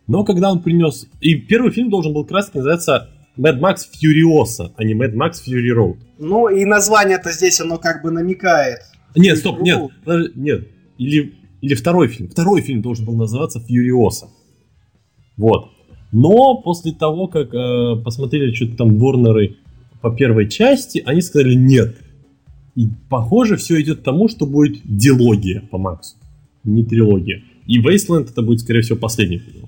[0.07, 1.07] Но когда он принес...
[1.23, 3.09] И первый фильм должен был краски называться
[3.39, 5.97] Mad Max Furiosa, а не Mad Max Fury Road.
[6.19, 8.81] Ну и название-то здесь оно как бы намекает.
[9.15, 9.91] Нет, стоп, нет,
[10.35, 10.69] нет.
[10.99, 12.29] Или, или второй фильм.
[12.29, 14.27] Второй фильм должен был называться Furiosa.
[15.37, 15.71] Вот.
[16.11, 19.57] Но после того, как э, посмотрели что-то там Ворнеры
[20.01, 21.97] по первой части, они сказали нет.
[22.75, 26.17] И похоже, все идет к тому, что будет дилогия по Максу,
[26.65, 27.43] не трилогия.
[27.67, 29.68] И Wasteland это будет, скорее всего, последний фильм.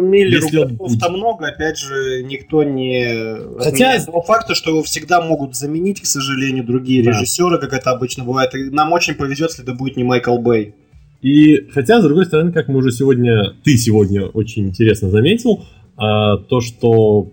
[0.00, 4.02] Ну, Миллеру готов-то много, опять же, никто не Хотя...
[4.04, 7.10] того факта, что его всегда могут заменить, к сожалению, другие да.
[7.10, 8.54] режиссеры, как это обычно бывает.
[8.54, 10.74] И нам очень повезет, если это будет не Майкл Бэй.
[11.20, 15.64] И хотя, с другой стороны, как мы уже сегодня, ты сегодня очень интересно заметил,
[15.96, 17.30] а, то, что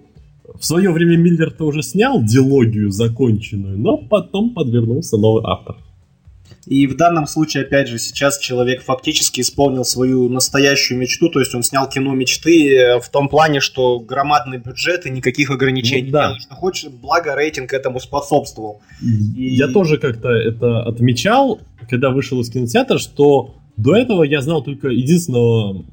[0.60, 5.78] в свое время Миллер-то уже снял дилогию законченную, но потом подвернулся новый автор.
[6.66, 11.56] И в данном случае, опять же, сейчас человек фактически исполнил свою настоящую мечту, то есть
[11.56, 16.08] он снял кино мечты э, в том плане, что громадный бюджет и никаких ограничений.
[16.08, 16.36] Ну, да.
[16.40, 18.82] что хочешь, благо рейтинг этому способствовал.
[19.02, 19.56] И...
[19.56, 24.90] Я тоже как-то это отмечал, когда вышел из кинотеатра, что до этого я знал только
[24.90, 25.86] единственного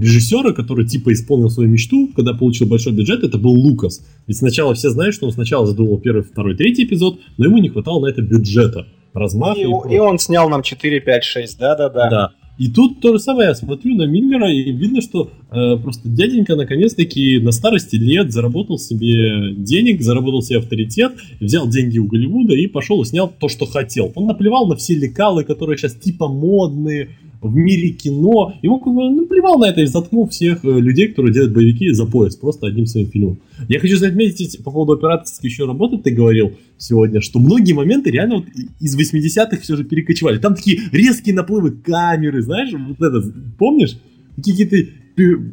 [0.00, 4.00] режиссера, который типа исполнил свою мечту, когда получил большой бюджет, это был Лукас.
[4.26, 7.68] Ведь сначала все знают, что он сначала задумал первый, второй, третий эпизод, но ему не
[7.68, 8.86] хватало на это бюджета.
[9.14, 9.56] Размах.
[9.56, 12.10] И, и, и он снял нам 4, 5, 6, да-да-да.
[12.10, 12.32] Да.
[12.58, 16.56] И тут то же самое, я смотрю на Миллера, и видно, что э, просто дяденька
[16.56, 22.66] наконец-таки на старости лет заработал себе денег, заработал себе авторитет, взял деньги у Голливуда и
[22.66, 24.12] пошел и снял то, что хотел.
[24.16, 28.54] Он наплевал на все лекалы, которые сейчас типа модные, в мире кино.
[28.62, 32.06] Ему как бы наплевал на это и заткнул всех э, людей, которые делают боевики за
[32.06, 33.38] пояс, просто одним своим фильмом.
[33.68, 38.36] Я хочу заметить по поводу операторской еще работы, ты говорил сегодня, что многие моменты реально
[38.36, 38.46] вот
[38.80, 40.38] из 80-х все же перекочевали.
[40.38, 43.98] Там такие резкие наплывы камеры, знаешь, вот это, помнишь?
[44.36, 44.76] Какие-то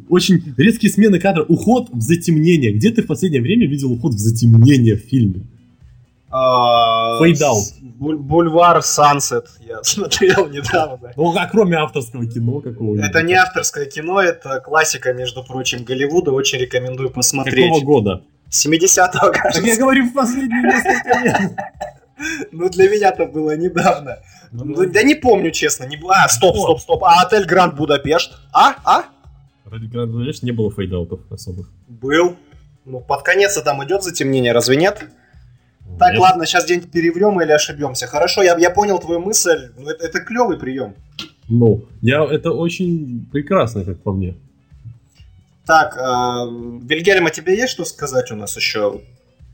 [0.08, 2.72] очень резкие смены кадра, уход в затемнение.
[2.72, 5.42] Где ты в последнее время видел уход в затемнение в фильме?
[7.20, 7.64] Fade-out.
[7.98, 11.12] Бульвар Сансет я смотрел недавно.
[11.16, 16.32] Ну, а кроме авторского кино какого Это не авторское кино, это классика, между прочим, Голливуда.
[16.32, 17.66] Очень рекомендую посмотреть.
[17.66, 18.22] Какого года?
[18.50, 19.60] 70-го, кажется.
[19.60, 21.52] Так я говорю, в последние несколько лет.
[22.50, 24.20] Ну, для меня-то было недавно.
[24.50, 25.84] Ну, ну, да не помню, честно.
[25.84, 26.00] Не...
[26.08, 27.04] А, стоп, стоп, стоп.
[27.04, 28.38] А отель Гранд Будапешт?
[28.54, 28.76] А?
[28.86, 29.04] А?
[29.66, 31.70] Отель Гранд Будапешт не было fade-out ов особых.
[31.88, 32.36] Был.
[32.86, 35.04] Ну, под конец там идет затемнение, разве нет?
[35.98, 36.20] Так, Нет.
[36.20, 38.06] ладно, сейчас день переврем или ошибемся.
[38.06, 39.70] Хорошо, я, я понял твою мысль.
[39.78, 40.94] Ну, это, это клевый прием.
[41.48, 44.34] Ну, я, это очень прекрасно, как по мне.
[45.64, 49.00] Так, э, Вильгельм, а тебе есть что сказать у нас еще?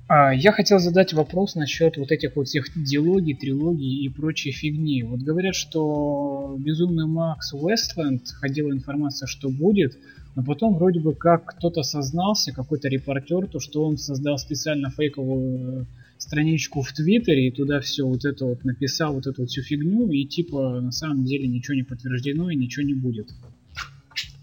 [0.09, 5.03] А, я хотел задать вопрос насчет вот этих вот всех диалогий, трилогий и прочей фигни.
[5.05, 9.97] Вот говорят, что Безумный Макс Уэстленд, ходила информация, что будет,
[10.35, 15.87] но потом вроде бы как кто-то сознался, какой-то репортер, то что он создал специально фейковую
[16.19, 20.11] страничку в Твиттере и туда все вот это вот написал, вот эту вот всю фигню,
[20.11, 23.29] и типа на самом деле ничего не подтверждено и ничего не будет.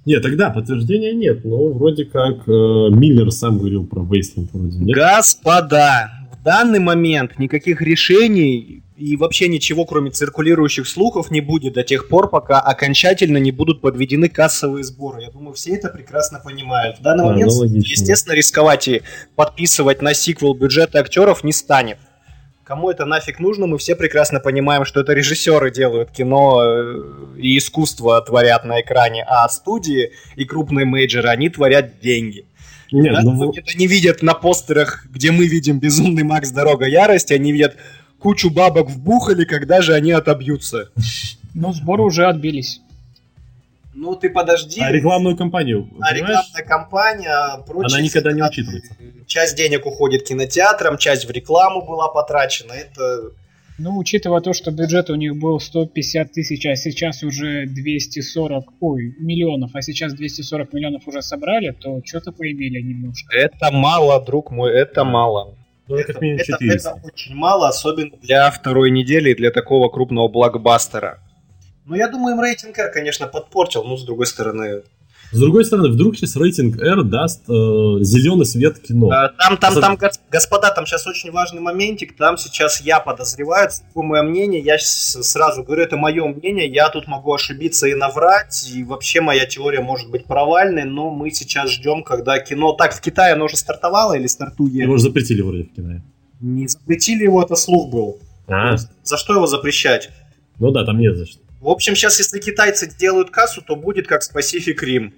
[0.05, 4.95] Нет, тогда подтверждения нет, но вроде как э, Миллер сам говорил про Вейсленд вроде, нет?
[4.95, 11.83] Господа, в данный момент никаких решений и вообще ничего, кроме циркулирующих слухов, не будет до
[11.83, 15.21] тех пор, пока окончательно не будут подведены кассовые сборы.
[15.21, 16.99] Я думаю, все это прекрасно понимают.
[16.99, 19.01] В данный да, момент, ну, естественно, рисковать и
[19.35, 21.97] подписывать на сиквел бюджеты актеров не станет.
[22.63, 27.03] Кому это нафиг нужно, мы все прекрасно понимаем, что это режиссеры делают кино э,
[27.37, 32.45] и искусство творят на экране, а студии и крупные мейджеры, они творят деньги.
[32.91, 33.21] Нет, да?
[33.21, 33.53] ну...
[33.75, 36.51] Они видят на постерах, где мы видим «Безумный Макс.
[36.51, 37.75] Дорога ярости», они видят
[38.19, 40.89] кучу бабок вбухали, когда же они отобьются.
[41.53, 42.81] Ну, сборы уже отбились.
[43.93, 44.79] Ну, ты подожди.
[44.81, 47.97] А рекламную кампанию, А рекламная кампания, прочее...
[47.97, 48.93] Она никогда не учитывается.
[49.25, 52.73] Часть денег уходит кинотеатрам, часть в рекламу была потрачена.
[52.73, 53.31] Это...
[53.79, 59.15] Ну, учитывая то, что бюджет у них был 150 тысяч, а сейчас уже 240, ой,
[59.19, 63.33] миллионов, а сейчас 240 миллионов уже собрали, то что-то поимели немножко.
[63.33, 65.55] Это мало, друг мой, это мало.
[65.87, 66.65] Ну, это, как минимум 400.
[66.65, 71.19] Это, это очень мало, особенно для второй недели и для такого крупного блокбастера.
[71.85, 74.83] Ну, я думаю, им рейтинг R, конечно, подпортил, но с другой стороны,
[75.31, 77.51] с другой стороны, вдруг сейчас рейтинг R даст э,
[78.01, 79.09] зеленый свет кино.
[79.11, 79.97] А, там, там, там,
[80.31, 82.15] господа, там сейчас очень важный моментик.
[82.15, 87.07] Там сейчас я подозреваю, по мое мнение, я сразу говорю, это мое мнение, я тут
[87.07, 92.03] могу ошибиться и наврать, и вообще моя теория может быть провальной, но мы сейчас ждем,
[92.03, 92.73] когда кино...
[92.73, 94.73] Так, в Китае оно уже стартовало или стартует?
[94.73, 96.01] Его же запретили вроде в Китае.
[96.39, 98.19] Не запретили его, это слух был.
[98.47, 98.77] А.
[99.03, 100.09] За что его запрещать?
[100.57, 101.39] Ну да, там нет за что.
[101.59, 105.13] В общем, сейчас, если китайцы делают кассу, то будет как с Pacific Rim.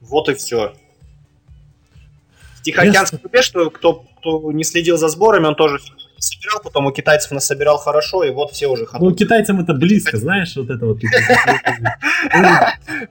[0.00, 0.74] Вот и все.
[3.18, 5.80] Трубе, что кто, кто не следил за сборами, он тоже
[6.22, 9.02] насобирал, потом у китайцев насобирал хорошо, и вот все уже ходят.
[9.02, 10.98] Ну, китайцам это близко, знаешь, вот это вот.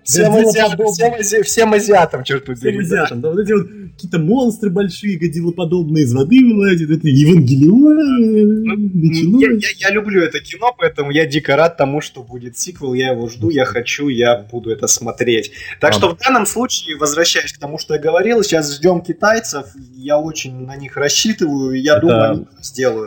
[0.03, 2.61] Всем азиатам, черт побери.
[2.61, 8.63] Всем азиатам, да, вот эти вот какие-то монстры большие, годилоподобные из воды вылазят, это Евангелион,
[8.63, 13.27] ну, Я люблю это кино, поэтому я дико рад тому, что будет сиквел, я его
[13.27, 15.51] жду, я хочу, я буду это смотреть.
[15.79, 20.17] Так что в данном случае, возвращаясь к тому, что я говорил, сейчас ждем китайцев, я
[20.17, 23.00] очень на них рассчитываю, я думаю, они сделают.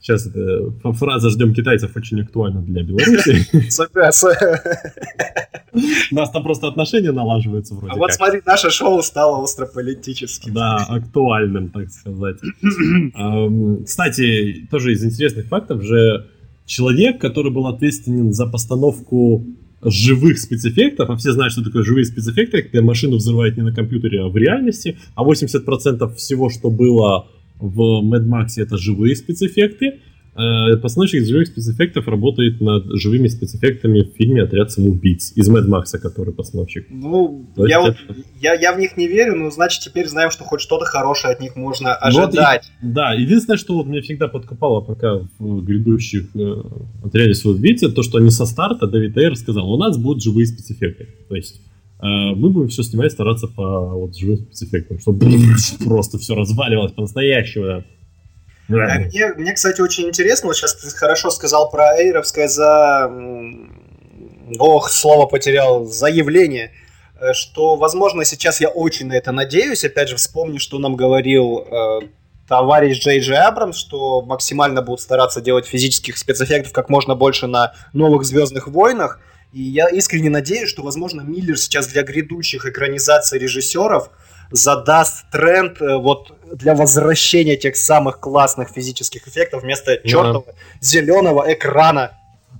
[0.00, 3.46] Сейчас эта фраза «ждем китайцев» очень актуальна для Беларуси.
[6.10, 10.54] У нас там просто отношения налаживаются вроде А вот смотри, наше шоу стало острополитическим.
[10.54, 12.36] Да, актуальным, так сказать.
[13.84, 16.26] Кстати, тоже из интересных фактов же
[16.66, 19.44] человек, который был ответственен за постановку
[19.82, 24.22] живых спецэффектов, а все знают, что такое живые спецэффекты, когда машину взрывает не на компьютере,
[24.22, 27.26] а в реальности, а 80% всего, что было
[27.58, 30.00] в Mad Max, это живые спецэффекты,
[30.36, 36.00] Э, постановщик живых спецэффектов работает над живыми спецэффектами в фильме «Отряд самоубийц» из Мэд Макса,
[36.00, 36.86] который постановщик.
[36.90, 37.96] Ну, я, вот,
[38.40, 41.40] я, я в них не верю, но значит теперь знаем, что хоть что-то хорошее от
[41.40, 42.68] них можно ожидать.
[42.82, 46.54] Вот, и, да, единственное, что вот меня всегда подкопало пока в грядущих э,
[47.04, 50.46] «Отряде самоубийц», это то, что они со старта, Дэвид Эйр сказал, у нас будут живые
[50.48, 51.06] спецэффекты.
[51.28, 51.60] То есть
[52.08, 55.26] мы будем все снимать, стараться по вот, живым спецэффектам, чтобы
[55.84, 57.84] просто все разваливалось по-настоящему.
[58.68, 58.98] Да.
[58.98, 63.10] Мне, мне, кстати, очень интересно, вот сейчас ты хорошо сказал про Эйровское за...
[64.58, 66.72] Ох, слово потерял, заявление,
[67.18, 69.84] э, что, возможно, сейчас я очень на это надеюсь.
[69.84, 72.00] Опять же, вспомни, что нам говорил э,
[72.48, 77.72] товарищ Джей Джей Абрамс, что максимально будут стараться делать физических спецэффектов как можно больше на
[77.92, 79.20] новых Звездных войнах.
[79.54, 84.10] И я искренне надеюсь, что, возможно, Миллер сейчас для грядущих экранизаций режиссеров–
[84.50, 90.52] задаст тренд э, вот для возвращения тех самых классных физических эффектов вместо чертового да.
[90.80, 92.12] зеленого экрана.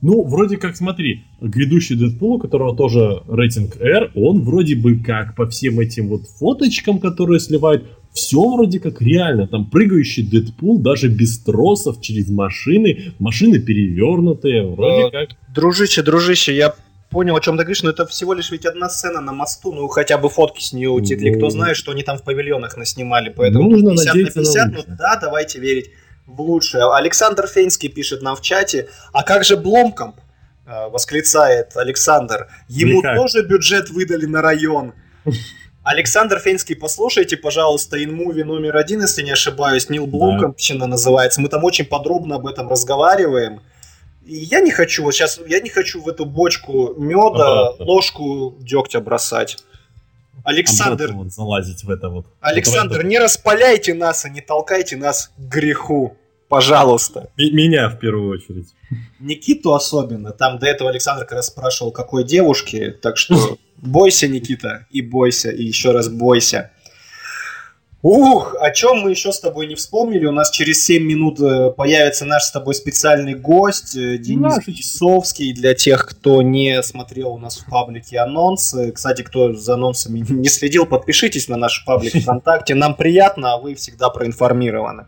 [0.03, 5.35] Ну, вроде как, смотри, грядущий Дэдпул, у которого тоже рейтинг R, он вроде бы как
[5.35, 9.47] по всем этим вот фоточкам, которые сливают, все вроде как реально.
[9.47, 15.31] Там прыгающий Дэдпул даже без тросов через машины, машины перевернутые, вроде а, как.
[15.53, 16.75] Дружище, дружище, я
[17.11, 19.87] понял, о чем ты говоришь, но это всего лишь ведь одна сцена на мосту, ну
[19.89, 21.31] хотя бы фотки с нее утекли.
[21.31, 24.97] Ну, Кто знает, что они там в павильонах наснимали, поэтому нужно 50 на 50, ну
[24.97, 25.91] да, давайте верить
[26.27, 26.93] в лучшее.
[26.95, 30.17] Александр Фейнский пишет нам в чате, а как же Бломкомп?
[30.67, 32.49] Э, восклицает Александр.
[32.69, 33.17] Ему Никак.
[33.17, 34.95] тоже бюджет выдали на район.
[35.85, 40.87] Александр Фейнский, послушайте, пожалуйста, инмуви номер один, если не ошибаюсь, Нил Бломкомпщина да.
[40.87, 41.43] называется.
[41.43, 43.61] Мы там очень подробно об этом разговариваем.
[44.27, 47.83] Я не хочу, вот сейчас, я не хочу в эту бочку меда ага.
[47.83, 49.59] ложку дегтя бросать.
[50.43, 51.13] Александр...
[51.13, 52.27] вот залазить в это вот.
[52.41, 56.17] Александр, вот не распаляйте нас и не толкайте нас к греху.
[56.49, 57.31] Пожалуйста.
[57.39, 58.69] М- меня в первую очередь.
[59.19, 60.31] Никиту особенно.
[60.33, 62.95] Там до этого Александр как раз спрашивал, какой девушки.
[63.03, 66.71] Так что бойся, Никита, и бойся, и еще раз бойся.
[68.07, 70.27] Ух, о чем мы еще с тобой не вспомнили?
[70.27, 75.55] У нас через 7 минут э, появится наш с тобой специальный гость э, Денис Часовский.
[75.55, 78.93] Для тех, кто не смотрел у нас в паблике анонсы.
[78.93, 82.75] Кстати, кто за анонсами не следил, подпишитесь на наш паблик ВКонтакте.
[82.75, 85.07] Нам приятно, а вы всегда проинформированы.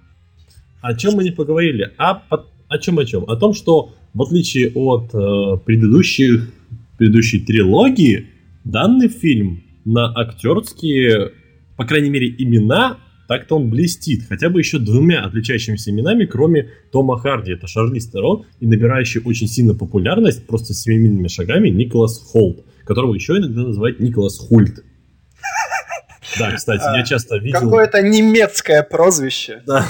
[0.80, 1.92] О чем мы не поговорили?
[1.98, 2.22] А
[2.68, 3.24] о чем о чем?
[3.24, 6.50] О том, что в отличие от э, предыдущих,
[6.98, 8.26] предыдущей трилогии,
[8.64, 11.32] данный фильм на актерские
[11.76, 12.98] по крайней мере, имена,
[13.28, 14.22] так-то он блестит.
[14.28, 17.52] Хотя бы еще двумя отличающимися именами, кроме Тома Харди.
[17.52, 23.36] Это Шарли Стерон и набирающий очень сильно популярность просто семимильными шагами Николас Холт, которого еще
[23.36, 24.82] иногда называют Николас Хульт.
[26.38, 27.60] Да, кстати, я часто видел...
[27.60, 29.62] Какое-то немецкое прозвище.
[29.64, 29.86] Да.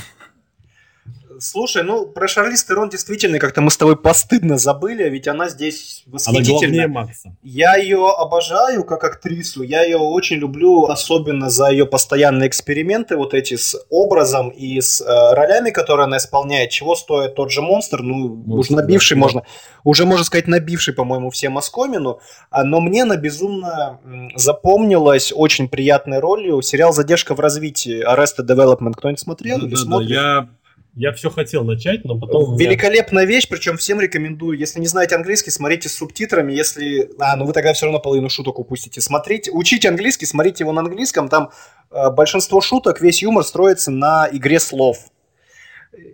[1.40, 5.48] Слушай, ну про Шарлиз Терон действительно как-то мы с тобой постыдно забыли, а ведь она
[5.48, 6.84] здесь восхитительная.
[6.84, 7.36] Она Макса.
[7.42, 13.34] Я ее обожаю как актрису, я ее очень люблю, особенно за ее постоянные эксперименты вот
[13.34, 16.70] эти с образом и с э, ролями, которые она исполняет.
[16.70, 19.46] Чего стоит тот же монстр, ну монстр, уж набивший да, можно, да.
[19.84, 22.20] уже можно сказать набивший, по-моему, всем оскомину,
[22.50, 24.00] а, но мне она безумно
[24.34, 28.94] запомнилась очень приятной ролью сериал «Задержка в развитии» Arrested Development.
[28.96, 30.08] Кто-нибудь смотрел да, или да, смотрит?
[30.08, 30.48] Да, я
[30.96, 32.56] я все хотел начать, но потом...
[32.56, 33.34] Великолепная меня...
[33.34, 34.58] вещь, причем всем рекомендую.
[34.58, 36.54] Если не знаете английский, смотрите с субтитрами.
[36.54, 37.10] Если...
[37.18, 39.02] А, ну вы тогда все равно половину шуток упустите.
[39.02, 41.28] Смотрите, учите английский, смотрите его на английском.
[41.28, 41.50] Там
[41.90, 44.96] э, большинство шуток, весь юмор строится на игре слов.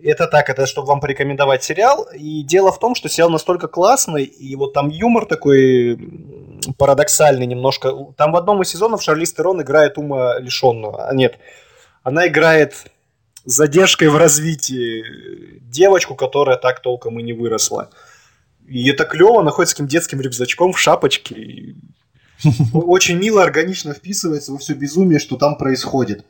[0.03, 2.05] Это так, это чтобы вам порекомендовать сериал.
[2.13, 5.97] И дело в том, что сериал настолько классный, и вот там юмор такой
[6.77, 7.93] парадоксальный немножко.
[8.17, 11.07] Там в одном из сезонов Шарлиз Терон играет ума лишенную.
[11.07, 11.39] А нет,
[12.03, 12.91] она играет
[13.45, 17.89] задержкой в развитии девочку, которая так толком и не выросла.
[18.67, 21.75] И это клево, находится таким детским рюкзачком в шапочке.
[22.73, 26.25] Очень мило, органично вписывается во все безумие, что там происходит.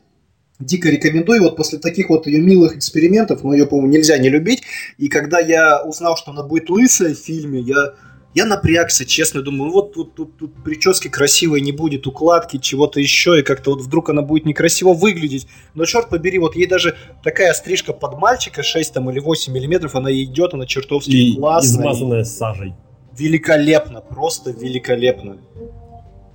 [0.60, 1.42] Дико рекомендую.
[1.42, 4.62] Вот после таких вот ее милых экспериментов, но ее, по-моему, нельзя не любить.
[4.98, 7.94] И когда я узнал, что она будет лысая в фильме, я
[8.34, 13.38] я напрягся, честно, думаю, вот тут, тут, тут прически красивой не будет, укладки, чего-то еще,
[13.38, 15.46] и как-то вот вдруг она будет некрасиво выглядеть.
[15.74, 19.94] Но черт побери, вот ей даже такая стрижка под мальчика, 6 там или 8 миллиметров,
[19.94, 21.80] она идет, она чертовски и классная.
[21.80, 22.74] измазанная сажей.
[23.16, 25.38] Великолепно, просто великолепно.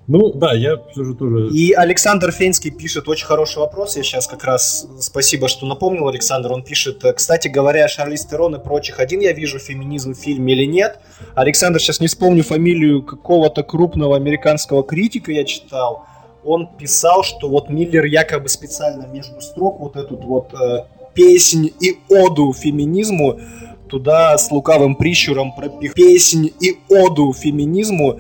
[0.10, 1.50] Ну, да, я все же тоже...
[1.50, 3.96] И Александр Фенский пишет очень хороший вопрос.
[3.96, 4.88] Я сейчас как раз...
[5.00, 6.52] Спасибо, что напомнил, Александр.
[6.52, 9.00] Он пишет, кстати говоря, Шарлиз Терон и прочих.
[9.00, 11.00] Один я вижу феминизм в фильме или нет?
[11.36, 16.08] Александр, сейчас не вспомню фамилию какого-то крупного американского критика я читал.
[16.44, 22.00] Он писал, что вот Миллер якобы специально между строк вот эту вот э, песнь и
[22.10, 23.40] оду феминизму
[23.88, 25.94] туда с лукавым прищуром пропих...
[25.94, 28.20] Песнь и оду феминизму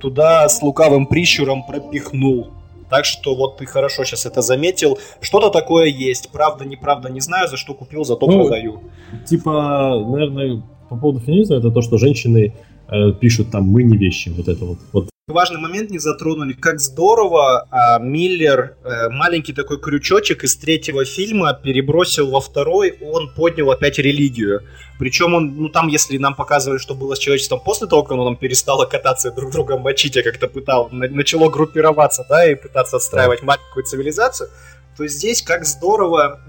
[0.00, 2.48] туда с лукавым прищуром пропихнул.
[2.88, 4.98] Так что вот ты хорошо сейчас это заметил.
[5.20, 6.30] Что-то такое есть.
[6.32, 8.80] Правда, неправда, не знаю, за что купил, зато ну, продаю.
[9.26, 12.52] Типа, наверное, по поводу феминизма, это то, что женщины
[12.88, 14.78] э, пишут там «мы не вещи», вот это вот.
[14.92, 16.52] вот важный момент не затронули.
[16.52, 23.32] Как здорово а, Миллер а, маленький такой крючочек из третьего фильма перебросил во второй, он
[23.34, 24.62] поднял опять религию.
[24.98, 28.24] Причем он, ну там, если нам показывали, что было с человечеством после того, как оно
[28.24, 32.96] там перестало кататься и друг друга мочить, а как-то пытал, начало группироваться, да, и пытаться
[32.96, 34.50] отстраивать маленькую цивилизацию,
[34.96, 36.40] то здесь как здорово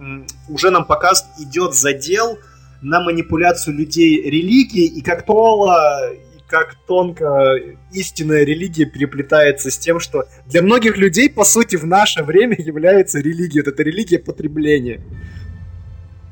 [0.50, 2.38] уже нам показ идет задел
[2.82, 6.10] на манипуляцию людей религии, и как Тола
[6.52, 7.56] как тонко
[7.94, 13.20] истинная религия переплетается с тем, что для многих людей, по сути, в наше время является
[13.20, 13.64] религией.
[13.66, 15.02] это религия потребления.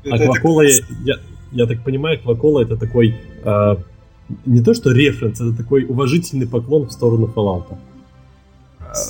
[0.04, 0.86] Аквакола, это...
[1.04, 1.14] я,
[1.52, 3.76] я так понимаю, Аквакола это такой э,
[4.44, 7.78] не то что референс, это такой уважительный поклон в сторону Fallout.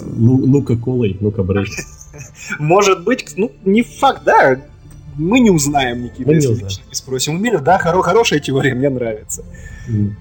[0.04, 1.70] Ну, ну-ка, колой, ну-ка, брейк.
[2.58, 4.60] Может быть, ну, не факт, да,
[5.16, 6.72] мы не узнаем, Никита, мы если не, узнаем.
[6.92, 7.34] спросим.
[7.34, 9.44] У Миллер, да, хоро- хорошая теория, мне нравится.
[9.88, 10.12] Mm.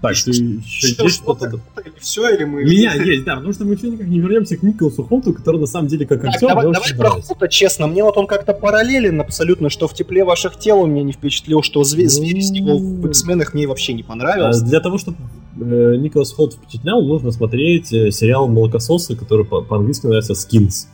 [0.00, 1.60] Так, ты еще есть что-то?
[1.98, 2.62] Все, или мы...
[2.62, 5.66] Меня есть, да, потому что мы все никак не вернемся к Николасу Холту, который на
[5.66, 6.48] самом деле как актер...
[6.48, 10.56] Давай, давай про Холта, честно, мне вот он как-то параллелен абсолютно, что в тепле ваших
[10.56, 12.06] тел он меня не впечатлил, что звери
[12.40, 14.62] с него в X-менах мне вообще не понравилось.
[14.62, 15.18] А, для того, чтобы
[15.56, 20.86] э, Николас Холт впечатлял, нужно смотреть э, сериал «Молокососы», который по-английски называется «Skins».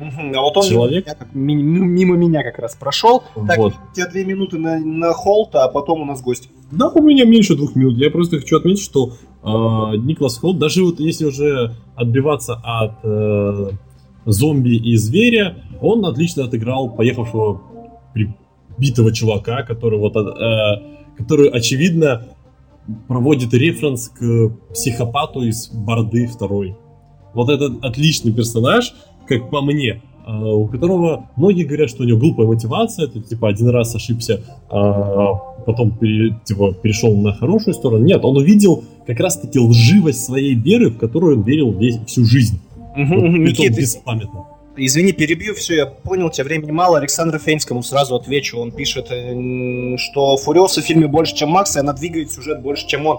[0.00, 1.06] Угу, а вот он Человек?
[1.34, 3.22] Мимо, мимо, мимо меня как раз прошел.
[3.46, 3.74] Так, вот.
[3.74, 6.48] у тебя две минуты на, на Холта, а потом у нас гость.
[6.70, 7.98] Да, у меня меньше двух минут.
[7.98, 9.46] Я просто хочу отметить, что э,
[9.98, 13.70] Николас Холт, даже вот если уже отбиваться от э,
[14.24, 17.60] зомби и зверя, он отлично отыграл поехавшего
[18.14, 20.82] прибитого чувака, который вот, э,
[21.18, 22.22] который очевидно
[23.06, 26.76] проводит референс к психопату из Борды второй.
[27.34, 28.94] Вот этот отличный персонаж,
[29.26, 33.48] как по мне, а, у которого многие говорят, что у него глупая мотивация, ты типа
[33.48, 35.34] один раз ошибся, а
[35.66, 38.04] потом пере, типа, перешел на хорошую сторону.
[38.04, 42.60] Нет, он увидел как раз-таки лживость своей веры, в которую он верил весь, всю жизнь.
[42.96, 44.46] Угу, вот, Никита, беспамятно.
[44.76, 46.98] Извини, перебью, все, я понял, тебя времени мало.
[46.98, 48.58] Александру Фейнскому сразу отвечу.
[48.58, 52.86] Он пишет, э, что Фуриоса в фильме больше, чем Макс, и она двигает сюжет больше,
[52.86, 53.18] чем он.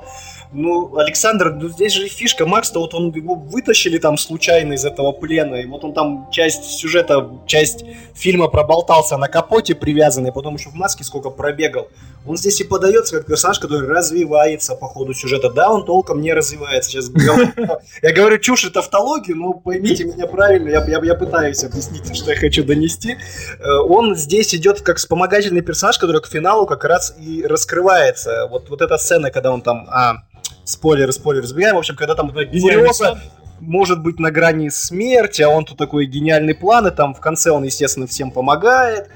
[0.53, 5.13] Ну, Александр, ну здесь же фишка Макс-то, вот он его вытащили там случайно из этого
[5.13, 10.69] плена, и вот он там часть сюжета, часть фильма проболтался на капоте привязанный, потом еще
[10.69, 11.87] в маске сколько пробегал.
[12.27, 15.49] Он здесь и подается как персонаж, который развивается по ходу сюжета.
[15.49, 16.91] Да, он толком не развивается.
[16.91, 17.09] Сейчас
[18.01, 22.63] я говорю чушь и тавтологию, но поймите меня правильно, я, пытаюсь объяснить, что я хочу
[22.65, 23.15] донести.
[23.59, 28.47] Э, он здесь идет как вспомогательный персонаж, который к финалу как раз и раскрывается.
[28.49, 29.87] Вот эта сцена, когда он там...
[29.89, 30.23] А,
[30.63, 31.75] спойлеры, спойлеры забегаем.
[31.75, 33.21] В общем, когда там Фуриоса
[33.59, 37.51] может быть на грани смерти, а он тут такой гениальный план, и там в конце
[37.51, 39.09] он, естественно, всем помогает.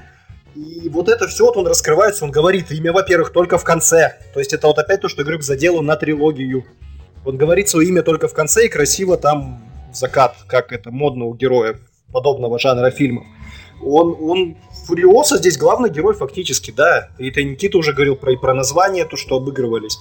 [0.54, 4.16] И вот это все, вот он раскрывается, он говорит имя, во-первых, только в конце.
[4.32, 6.64] То есть это вот опять то, что я говорю, к заделу на трилогию.
[7.24, 9.60] Он говорит свое имя только в конце и красиво там
[9.92, 11.80] закат, как это модно у героев
[12.12, 13.26] подобного жанра фильмов.
[13.82, 14.56] Он, он
[14.86, 17.10] Фуриоса здесь главный герой фактически, да.
[17.18, 19.98] И это Никита уже говорил про, и про название, то, что обыгрывались.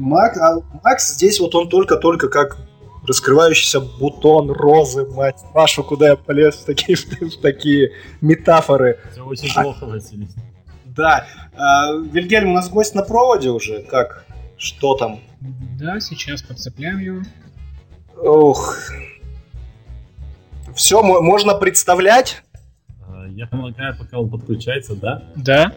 [0.00, 2.56] Мак, а Макс здесь вот он только-только как
[3.06, 8.98] раскрывающийся бутон розы, мать Машу, куда я полез в такие, в такие метафоры.
[9.12, 10.28] Все очень плохо, Василий.
[10.86, 11.26] Да.
[11.56, 13.82] А, Вильгельм, у нас гость на проводе уже.
[13.82, 14.24] Как?
[14.56, 15.20] Что там?
[15.78, 17.20] Да, сейчас подцепляем его.
[18.16, 18.76] Ох.
[20.74, 22.42] Все, можно представлять?
[23.30, 25.22] Я полагаю, пока он подключается, да?
[25.36, 25.72] Да.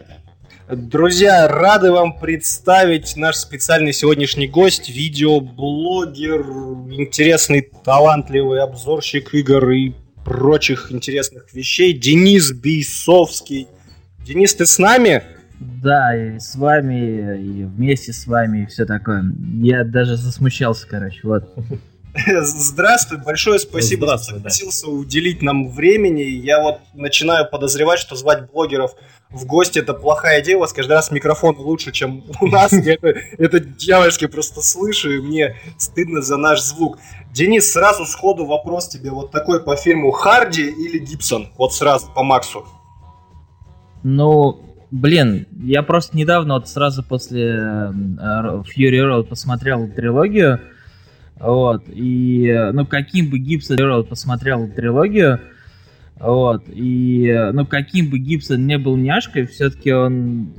[0.70, 6.40] Друзья, рады вам представить наш специальный сегодняшний гость, видеоблогер,
[6.90, 9.92] интересный, талантливый обзорщик игр и
[10.24, 13.68] прочих интересных вещей, Денис Бейсовский.
[14.26, 15.22] Денис, ты с нами?
[15.60, 19.22] Да, и с вами, и вместе с вами, и все такое.
[19.60, 21.44] Я даже засмущался, короче, вот.
[22.42, 24.92] Здравствуй, большое спасибо, что согласился да.
[24.92, 26.22] уделить нам времени.
[26.22, 28.94] Я вот начинаю подозревать, что звать блогеров
[29.30, 30.56] в гости это плохая идея.
[30.56, 32.72] У вас каждый раз микрофон лучше, чем у нас.
[32.72, 33.08] Я это,
[33.38, 36.98] это дьявольски просто слышу, и мне стыдно за наш звук.
[37.32, 41.48] Денис, сразу сходу вопрос тебе вот такой по фильму Харди или Гибсон?
[41.56, 42.64] Вот сразу по Максу.
[44.04, 44.60] Ну,
[44.92, 50.60] блин, я просто недавно вот сразу после э, Fury Road посмотрел трилогию.
[51.38, 51.84] Вот.
[51.88, 55.40] И, ну, каким бы Гибсон посмотрел трилогию,
[56.18, 56.64] вот.
[56.68, 60.54] И, ну, каким бы Гибсон не был няшкой, все-таки он,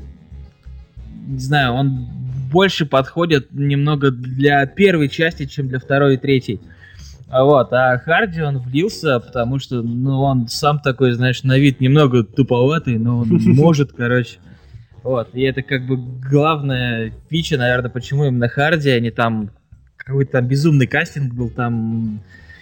[1.27, 2.07] не знаю, он
[2.51, 6.59] больше подходит немного для первой части, чем для второй и третьей.
[7.27, 12.23] Вот, а Харди он влился, потому что, ну, он сам такой, знаешь, на вид немного
[12.23, 14.37] туповатый, но он может, короче.
[15.03, 19.49] Вот, и это как бы главная фича, наверное, почему именно Харди, а не там
[20.05, 22.21] какой-то там безумный кастинг был, там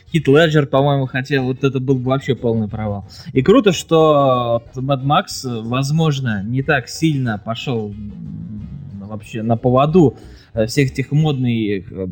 [0.10, 3.06] Хит Леджер, по-моему, хотел, вот это был вообще полный провал.
[3.34, 7.94] И круто, что Mad Max, возможно, не так сильно пошел
[9.02, 10.18] вообще на поводу
[10.54, 12.08] э, всех этих модных, э,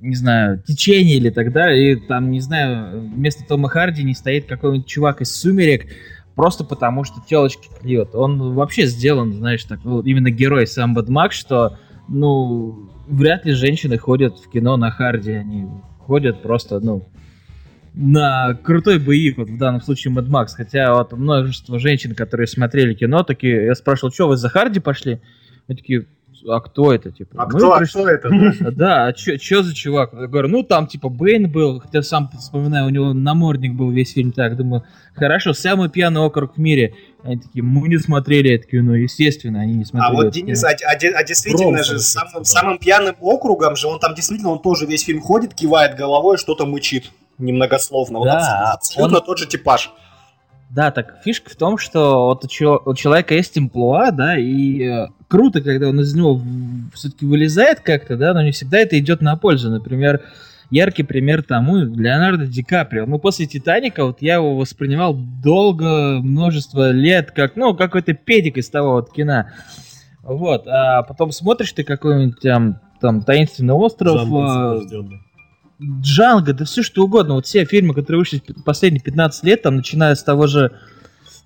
[0.00, 4.46] не знаю, течений или так далее, и там, не знаю, вместо Тома Харди не стоит
[4.46, 5.86] какой-нибудь чувак из «Сумерек»,
[6.34, 8.12] просто потому что телочки клюет.
[8.14, 11.78] Он вообще сделан, знаешь, так, именно герой сам Max, что,
[12.08, 15.66] ну, вряд ли женщины ходят в кино на харде, они
[15.98, 17.06] ходят просто, ну,
[17.94, 22.94] на крутой боевик, вот в данном случае Mad Max, хотя вот множество женщин, которые смотрели
[22.94, 25.20] кино, такие, я спрашивал, что вы за Харди пошли?
[25.68, 26.06] Они такие,
[26.48, 27.42] а кто это, типа?
[27.42, 28.02] А кто, пришли...
[28.02, 28.70] а кто это?
[28.72, 30.12] Да, а что за чувак?
[30.12, 34.12] Я говорю, ну там типа Бэйн был, хотя сам вспоминаю, у него намордник был весь
[34.12, 34.84] фильм так, думаю,
[35.14, 36.94] хорошо, самый пьяный округ в мире.
[37.22, 40.10] Они такие, мы не смотрели это кино, естественно, они не смотрели.
[40.10, 43.98] А вот Денис, а, а, а действительно Ром, же самым, самым пьяным округом же, он
[43.98, 48.18] там действительно, он тоже весь фильм ходит, кивает головой, что-то мычит немногословно.
[48.18, 49.24] Вот да, абсолютно он...
[49.24, 49.90] тот же типаж.
[50.70, 55.60] Да, так фишка в том, что вот у человека есть имплуа, да, и э, круто,
[55.60, 56.40] когда он из него
[56.94, 59.70] все-таки вылезает как-то, да, но не всегда это идет на пользу.
[59.70, 60.22] Например,
[60.70, 63.06] яркий пример тому Леонардо Ди Каприо.
[63.06, 68.68] Ну, после «Титаника» вот я его воспринимал долго, множество лет, как, ну, какой-то педик из
[68.68, 69.46] того вот кино.
[70.22, 74.80] Вот, а потом смотришь ты какой-нибудь там, там «Таинственный остров», а,
[75.80, 77.34] Джанго, да все что угодно.
[77.34, 80.72] Вот все фильмы, которые вышли последние 15 лет, там, начиная с того же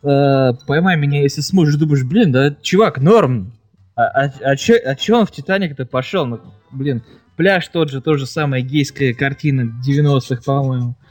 [0.03, 3.53] э, «Поймай меня, если сможешь», думаешь, блин, да, чувак, норм.
[3.99, 6.25] А, а, а, че, а че он в «Титаник»-то пошел?
[6.25, 6.39] Ну,
[6.71, 7.03] блин,
[7.37, 10.95] пляж тот же, тоже самая гейская картина 90-х, по-моему.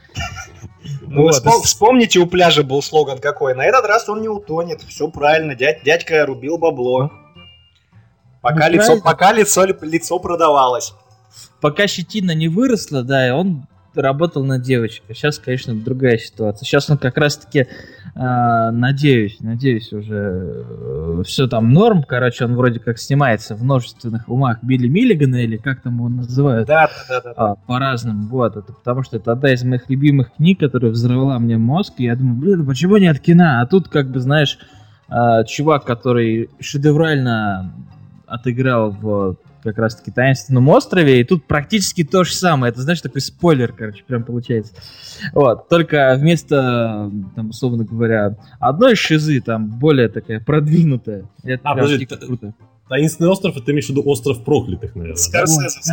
[1.02, 1.34] Ну, вот.
[1.34, 3.54] вспом- вспомните, у пляжа был слоган какой.
[3.54, 4.80] На этот раз он не утонет.
[4.82, 5.54] Все правильно.
[5.54, 7.10] Дядь, дядька рубил бабло.
[8.40, 10.94] Пока, ну, лицо, пока лицо, лицо продавалось
[11.60, 15.16] пока щетина не выросла, да, и он работал на девочках.
[15.16, 16.64] Сейчас, конечно, другая ситуация.
[16.66, 17.66] Сейчас он как раз-таки,
[18.14, 22.02] э, надеюсь, надеюсь, уже э, все там норм.
[22.02, 26.68] Короче, он вроде как снимается в множественных умах Билли Миллигана, или как там его называют.
[26.68, 27.32] Да, да, да.
[27.36, 28.28] А, по-разному.
[28.28, 31.94] Вот, это потому что это одна из моих любимых книг, которая взорвала мне мозг.
[31.98, 33.60] И я думаю, блин, почему нет кино?
[33.60, 34.58] А тут, как бы, знаешь,
[35.08, 37.72] э, чувак, который шедеврально
[38.26, 42.70] отыграл в как раз-таки таинственном острове, и тут практически то же самое.
[42.70, 44.72] Это, знаешь, такой спойлер, короче, прям получается.
[45.32, 51.24] Вот, только вместо, там, условно говоря, одной шизы, там, более такая продвинутая.
[51.42, 52.54] Это а, подожди, круто.
[52.88, 55.16] Таинственный остров, это ты имеешь в виду остров проклятых, наверное.
[55.16, 55.92] Скорсезе.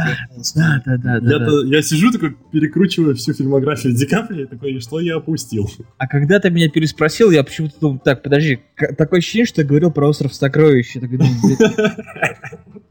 [0.55, 1.19] Да, да, да.
[1.19, 1.51] да, я, да.
[1.65, 5.69] я сижу такой, перекручиваю всю фильмографию Ди Каприо, и такой, что я опустил?
[5.97, 8.59] А когда ты меня переспросил, я почему-то думал, так, подожди,
[8.97, 10.95] такое ощущение, что я говорил про остров сокровищ.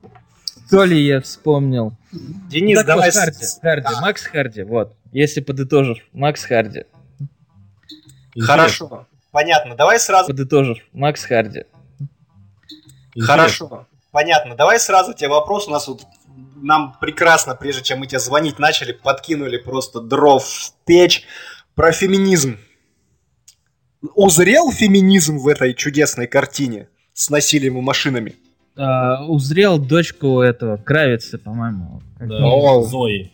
[0.75, 1.97] То ли я вспомнил.
[2.13, 3.11] Денис, так давай...
[3.11, 4.01] Вот, Харди, Харди, а.
[4.01, 4.97] Макс Харди, вот.
[5.13, 6.85] Если подытожишь, Макс Харди.
[8.37, 9.77] Хорошо, понятно.
[9.77, 10.27] Давай сразу...
[10.27, 11.65] Подытожишь, Макс Харди.
[13.17, 14.57] Хорошо, понятно.
[14.57, 15.69] Давай сразу тебе вопрос.
[15.69, 16.03] У нас вот
[16.57, 21.25] нам прекрасно, прежде чем мы тебе звонить начали, подкинули просто дров в печь
[21.77, 22.59] про феминизм.
[24.17, 28.35] Узрел феминизм в этой чудесной картине с насилием и машинами?
[28.77, 32.03] Э, узрел дочку этого Кравица, по-моему.
[32.21, 33.33] Да, О, Зои.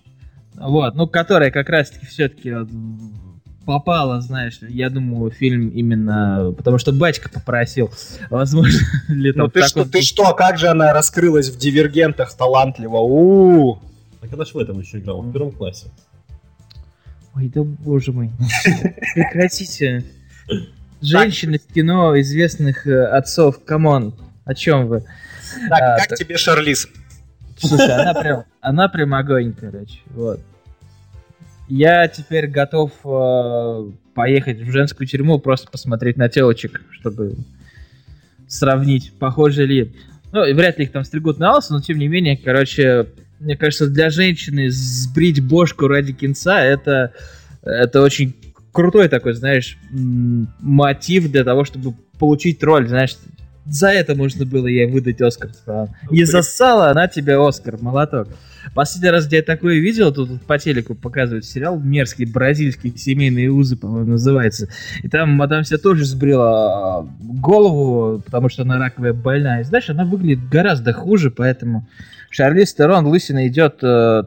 [0.55, 2.55] Вот, ну, которая как раз-таки все-таки
[3.65, 4.59] попало, знаешь.
[4.63, 6.53] Я думаю, фильм именно...
[6.57, 7.91] Потому что батька попросил.
[8.29, 8.79] Возможно,
[9.09, 9.43] летом.
[9.43, 12.99] Ну ты что, ты что, как же она раскрылась в «Дивергентах» талантливо?
[12.99, 13.79] у
[14.21, 15.23] А когда же в этом еще играл?
[15.23, 15.87] В первом классе.
[17.35, 18.31] Ой, да боже мой.
[19.15, 20.05] Прекратите.
[21.01, 24.15] Женщины в кино известных э, отцов, come on.
[24.45, 25.05] О чем вы?
[25.69, 26.19] Так, а, как так...
[26.19, 26.89] тебе Шарлиз?
[27.59, 29.99] Слушай, она прям, она прям огонь, короче.
[30.07, 30.41] Вот.
[31.69, 37.37] Я теперь готов э, поехать в женскую тюрьму, просто посмотреть на телочек, чтобы
[38.49, 39.95] сравнить, похоже ли.
[40.33, 43.07] Ну, вряд ли их там стригут на лысо, но тем не менее, короче,
[43.39, 47.13] мне кажется, для женщины сбрить бошку ради кинца это,
[47.63, 48.35] это очень
[48.73, 53.17] крутой такой, знаешь, мотив для того, чтобы получить роль, знаешь,
[53.67, 55.51] за это можно было ей выдать Оскар.
[55.53, 55.89] Типа.
[56.11, 58.29] Не зассала она тебе Оскар, молоток.
[58.75, 63.77] Последний раз, где я такое видел, тут по телеку показывают сериал мерзкий, бразильский, семейные узы,
[63.77, 64.69] по-моему, называется.
[65.03, 69.63] И там мадам себя тоже сбрила а, голову, потому что она раковая больная.
[69.63, 71.89] И знаешь, она выглядит гораздо хуже, поэтому
[72.31, 74.23] Шарли Стерон лысина идет э,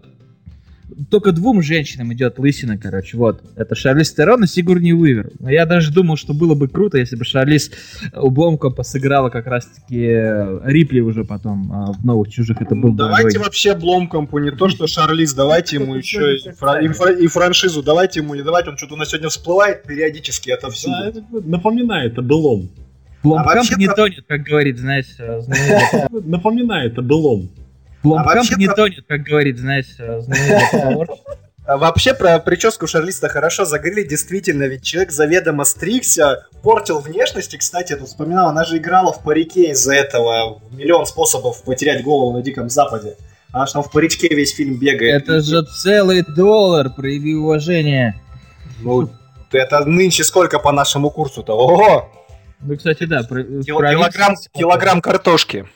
[1.10, 3.42] только двум женщинам идет лысина, короче, вот.
[3.56, 5.32] Это Шарлиз Терон и Сигурни Уивер.
[5.40, 7.72] Но я даже думал, что было бы круто, если бы Шарлиз
[8.14, 12.62] Бломкомпа сыграла как раз-таки э, Рипли уже потом а в «Новых чужих».
[12.62, 17.14] Это был Давайте бы вообще Бломкомпу не то, что Шарлиз, давайте ему еще и, фра-
[17.18, 20.94] и, франшизу, давайте ему не давать, он что-то у нас сегодня всплывает периодически отовсюду.
[21.00, 22.70] Да, это напоминает о былом.
[23.24, 25.40] Бломкамп а не тонет, как говорит, знаешь, э,
[26.12, 27.50] Напоминает о былом.
[28.04, 28.76] Бломкамп а не про...
[28.76, 31.16] тонет, как говорит, знаешь, знаменитый
[31.66, 37.58] а вообще про прическу Шарлиста хорошо загрели, действительно, ведь человек заведомо стригся, портил внешность, и,
[37.58, 42.42] кстати, тут вспоминал, она же играла в парике из-за этого, миллион способов потерять голову на
[42.42, 43.16] Диком Западе.
[43.54, 45.24] Она же там в паричке весь фильм бегает.
[45.24, 48.20] Это же целый доллар, прояви уважение.
[48.82, 49.10] Ну,
[49.52, 51.56] это нынче сколько по нашему курсу-то?
[51.56, 52.10] Ого!
[52.62, 53.24] Ну, кстати, да.
[53.24, 55.68] Про, Кил, килограмм, килограмм картошки.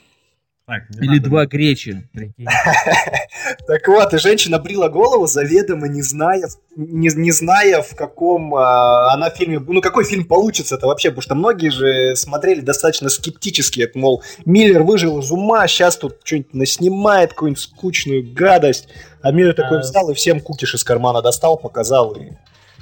[0.68, 2.10] Так, Или два гречи.
[3.66, 9.14] Так вот, и женщина брила голову заведомо, не зная, не, не зная, в каком а,
[9.14, 13.82] она фильме, ну какой фильм получится это вообще, потому что многие же смотрели достаточно скептически,
[13.82, 18.90] это, мол, Миллер выжил из ума, сейчас тут что-нибудь наснимает, какую-нибудь скучную гадость,
[19.22, 19.82] а Миллер такой а.
[19.82, 22.32] взял и всем кукиш из кармана достал, показал и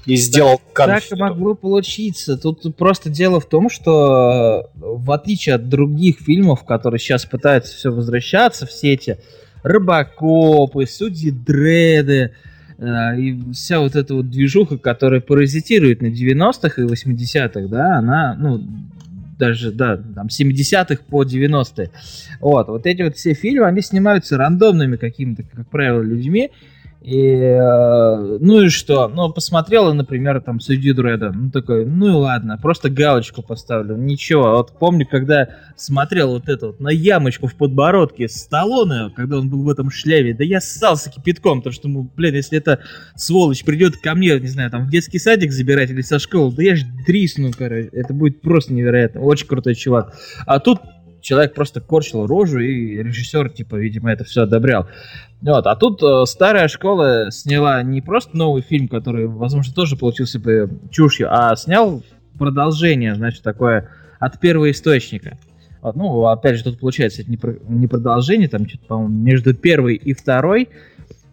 [0.06, 1.18] и сделал конфету.
[1.18, 2.38] Так могло получиться.
[2.38, 7.76] Тут просто дело в том, что э, в отличие от других фильмов, которые сейчас пытаются
[7.76, 9.18] все возвращаться в сети,
[9.64, 12.34] Рыбакопы, Судьи Дреды,
[12.78, 18.36] э, и вся вот эта вот движуха, которая паразитирует на 90-х и 80-х, да, она,
[18.40, 18.62] ну,
[19.40, 21.90] даже, да, там, 70-х по 90-е.
[22.40, 26.52] Вот, вот эти вот все фильмы, они снимаются рандомными какими-то, как правило, людьми,
[27.06, 29.08] и, э, ну и что?
[29.08, 31.32] Ну, посмотрела, например, там, Судью Дреда.
[31.32, 33.96] Ну, такой, ну и ладно, просто галочку поставлю.
[33.96, 34.54] Ничего.
[34.54, 39.62] Вот помню, когда смотрел вот это вот на ямочку в подбородке Сталлоне, когда он был
[39.62, 42.80] в этом шляпе, да я ссался кипятком, потому что, ну, блин, если эта
[43.16, 46.64] сволочь придет ко мне, не знаю, там, в детский садик забирать или со школы, да
[46.64, 47.90] я ж дрисну, короче.
[47.94, 49.22] Это будет просто невероятно.
[49.22, 50.16] Очень крутой чувак.
[50.48, 50.80] А тут
[51.26, 54.88] человек просто корчил рожу, и режиссер, типа, видимо, это все одобрял.
[55.42, 60.40] Вот, а тут э, старая школа сняла не просто новый фильм, который, возможно, тоже получился
[60.40, 62.04] бы чушью, а снял
[62.38, 65.38] продолжение, значит, такое от первого источника.
[65.82, 69.54] Вот, ну, опять же, тут получается это не, про, не продолжение, там что-то, по-моему, между
[69.54, 70.70] первой и второй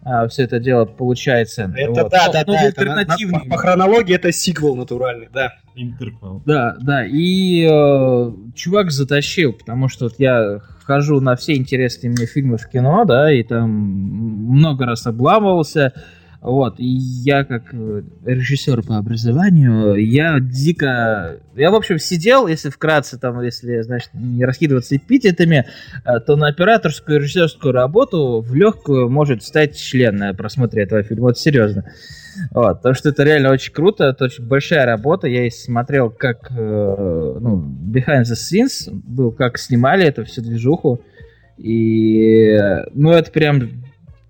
[0.05, 1.71] а, все это дело получается.
[1.75, 2.11] Это вот.
[2.11, 2.63] да, да, ну, да.
[2.63, 5.53] Это на, на, по, по хронологии это сиквел натуральный, да.
[5.75, 6.41] Интерквел.
[6.45, 7.05] Да, да.
[7.05, 12.67] И э, чувак затащил, потому что вот я хожу на все интересные мне фильмы в
[12.67, 15.93] кино, да, и там много раз обламывался.
[16.43, 21.39] Вот, и я как э, режиссер по образованию, я дико...
[21.55, 25.65] Я, в общем, сидел, если вкратце, там, если, значит, не раскидываться эпитетами,
[26.03, 31.01] э, то на операторскую и режиссерскую работу в легкую может стать член на просмотре этого
[31.01, 31.27] фильма.
[31.27, 31.85] Вот, серьезно.
[32.51, 35.27] Вот, потому что это реально очень круто, это очень большая работа.
[35.27, 40.99] Я и смотрел, как э, ну, Behind the Scenes был, как снимали эту всю движуху.
[41.57, 42.59] И,
[42.93, 43.83] ну, это прям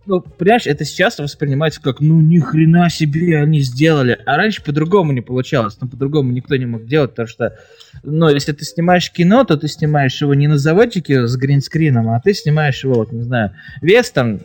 [0.05, 4.19] ну, понимаешь, это сейчас воспринимается как, ну, ни хрена себе они сделали.
[4.25, 7.57] А раньше по-другому не получалось, ну, по-другому никто не мог делать, потому что,
[8.03, 12.19] ну, если ты снимаешь кино, то ты снимаешь его не на заводчике с гринскрином, а
[12.19, 13.51] ты снимаешь его, вот, не знаю,
[13.81, 14.41] вес там,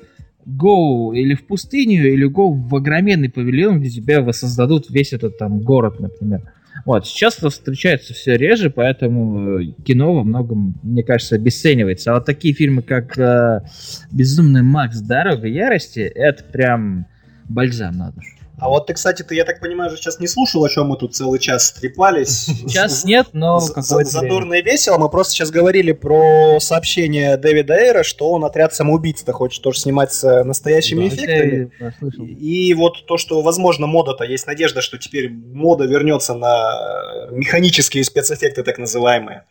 [0.47, 5.61] go или в пустыню, или go в огроменный павильон, где тебя воссоздадут весь этот там
[5.61, 6.43] город, например.
[6.85, 12.11] Вот, сейчас это встречается все реже, поэтому э, кино во многом, мне кажется, обесценивается.
[12.11, 13.63] А вот такие фильмы, как э,
[14.11, 15.01] «Безумный Макс.
[15.01, 17.07] Дорога ярости», это прям
[17.49, 18.38] бальзам на душу.
[18.61, 20.97] А вот ты, кстати, ты, я так понимаю, же сейчас не слушал, о чем мы
[20.97, 22.47] тут целый час трепались.
[22.67, 24.99] Сейчас нет, но Задорно и весело.
[24.99, 30.13] Мы просто сейчас говорили про сообщение Дэвида Эйра, что он отряд самоубийц-то хочет тоже снимать
[30.13, 31.71] с настоящими эффектами.
[32.19, 38.65] И вот то, что, возможно, мода-то, есть надежда, что теперь мода вернется на механические спецэффекты,
[38.65, 39.45] так называемые.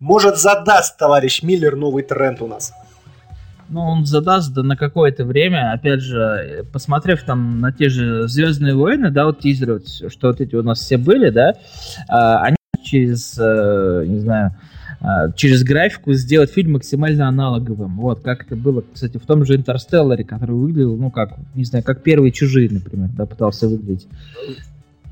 [0.00, 2.72] Может, задаст товарищ Миллер новый тренд у нас
[3.70, 8.74] ну, он задаст да, на какое-то время, опять же, посмотрев там на те же Звездные
[8.74, 11.54] войны, да, вот тизеры, что вот эти у нас все были, да,
[12.08, 14.56] а, они через, э, не знаю,
[15.00, 17.96] а, через графику сделать фильм максимально аналоговым.
[17.98, 21.84] Вот, как это было, кстати, в том же Интерстелларе, который выглядел, ну, как, не знаю,
[21.84, 24.08] как первые чужие, например, да, пытался выглядеть.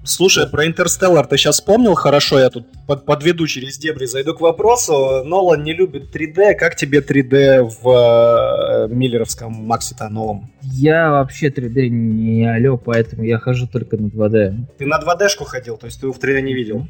[0.08, 4.40] Слушай, про Интерстеллар ты сейчас вспомнил хорошо, я тут под, подведу через дебри, зайду к
[4.40, 5.22] вопросу.
[5.22, 10.50] Нолан не любит 3D, как тебе 3D в э, Миллеровском Максе-то новом?
[10.62, 14.54] Я вообще 3D не алё, поэтому я хожу только на 2D.
[14.78, 16.88] Ты на 2D-шку ходил, то есть ты его в 3D не видел?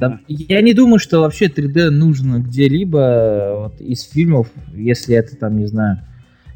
[0.00, 5.58] Там, я не думаю, что вообще 3D нужно где-либо вот, из фильмов, если это там,
[5.58, 5.98] не знаю,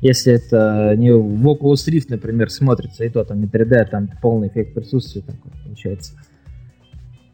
[0.01, 4.09] если это не в Oculus Rift, например, смотрится, и то там не 3D, а там
[4.23, 6.15] полный эффект присутствия такой получается.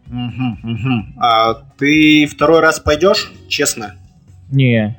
[0.07, 1.05] Угу, угу.
[1.19, 3.95] А ты второй раз пойдешь, честно?
[4.51, 4.97] Не.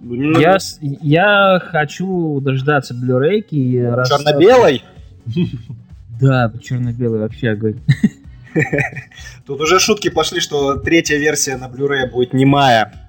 [0.00, 3.72] Ну, я, я хочу дождаться блюрейки.
[4.06, 4.82] Черно-белой?
[6.20, 7.78] Да, черно-белый вообще огонь.
[9.46, 13.07] Тут уже шутки пошли, что третья версия на Blu-ray будет немая.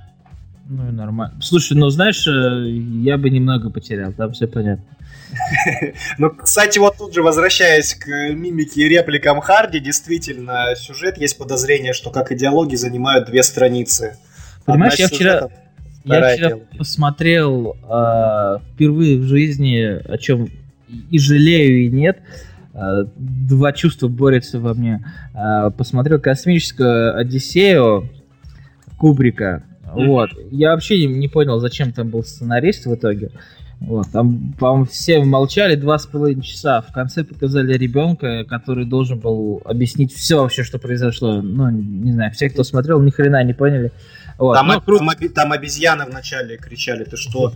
[0.69, 1.35] Ну и нормально.
[1.41, 2.69] Слушай, ну знаешь, э,
[3.01, 4.85] я бы немного потерял, там все понятно.
[6.19, 11.93] Ну, кстати, вот тут же возвращаясь к мимике и репликам Харди, действительно, сюжет есть подозрение,
[11.93, 14.17] что как идеологи занимают две страницы.
[14.65, 15.49] Понимаешь, я вчера,
[16.03, 20.49] я вчера посмотрел э, впервые в жизни, о чем
[21.09, 22.19] и жалею, и нет.
[22.75, 25.03] Э, два чувства борются во мне.
[25.33, 28.07] Э, посмотрел космическую Одиссею
[28.99, 29.63] Кубрика.
[29.94, 30.30] Вот.
[30.52, 33.32] Я вообще не, понял, зачем там был сценарист в итоге.
[33.80, 36.82] Вот, там, по-моему, все молчали два с половиной часа.
[36.82, 41.41] В конце показали ребенка, который должен был объяснить все вообще, что произошло.
[41.41, 43.91] Ну, не знаю, все, кто смотрел, ни хрена не поняли.
[44.38, 44.56] Вот.
[44.56, 47.53] Там, ну, там, там обезьяны вначале кричали, ты что?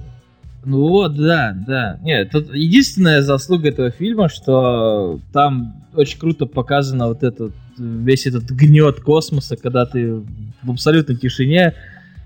[0.66, 2.00] Ну вот, да, да.
[2.04, 8.46] Нет, тут единственная заслуга этого фильма, что там очень круто показано вот этот весь этот
[8.46, 10.22] гнет космоса, когда ты
[10.62, 11.74] в абсолютной тишине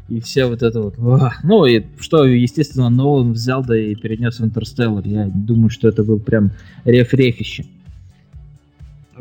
[0.09, 0.95] и все вот это вот.
[1.43, 5.05] Ну, и что, естественно, Нолан взял, да и перенес в Интерстеллар.
[5.05, 6.51] Я думаю, что это был прям
[6.85, 7.65] реф-рефище.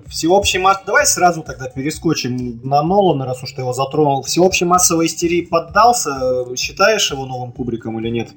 [0.06, 0.82] Всеобщий масс...
[0.86, 4.22] Давай сразу тогда перескочим на Нолана, раз уж ты его затронул.
[4.22, 6.44] Всеобщей массовой истерии поддался?
[6.56, 8.28] Считаешь его новым Кубриком или нет?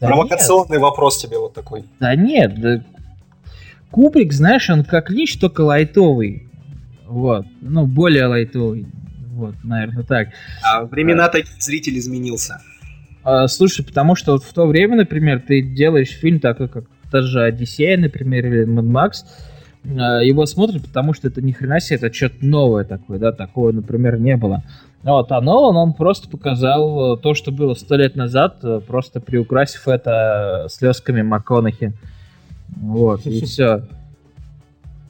[0.00, 0.82] Да Провокационный нет.
[0.82, 1.84] вопрос тебе вот такой.
[2.00, 2.84] Да нет, да...
[3.90, 6.48] Кубрик, знаешь, он как лич, только лайтовый.
[7.06, 7.44] Вот.
[7.60, 8.86] Ну, более лайтовый.
[9.32, 10.28] Вот, наверное, так.
[10.62, 12.60] А времена-то зритель изменился.
[13.24, 17.22] А, слушай, потому что вот в то время, например, ты делаешь фильм такой, как та
[17.22, 19.24] же Одиссея, например, или Mad Max,
[19.98, 23.72] а, его смотрят, потому что это ни хрена себе, это что-то новое такое, да, такого,
[23.72, 24.64] например, не было.
[25.02, 30.66] Вот, а Нолан, он просто показал то, что было сто лет назад, просто приукрасив это
[30.70, 31.94] слезками МакКонахи.
[32.76, 33.82] Вот, и все.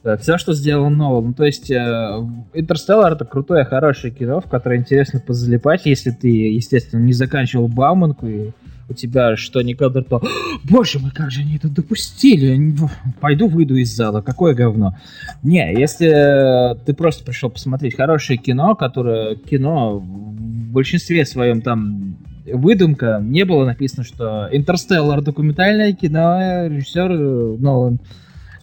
[0.03, 1.27] Э, все, что сделал Нолан.
[1.27, 7.01] Ну, то есть, Интерстеллар это крутое, хорошее кино, в которое интересно позалипать, если ты, естественно,
[7.01, 8.51] не заканчивал Бауманку и
[8.89, 10.21] у тебя что ни кадр, то
[10.63, 12.75] боже мой, как же они это допустили,
[13.21, 14.97] пойду выйду из зала, какое говно.
[15.41, 23.21] Не, если ты просто пришел посмотреть хорошее кино, которое кино в большинстве своем там выдумка,
[23.23, 27.99] не было написано, что Интерстеллар документальное кино, режиссер Нолан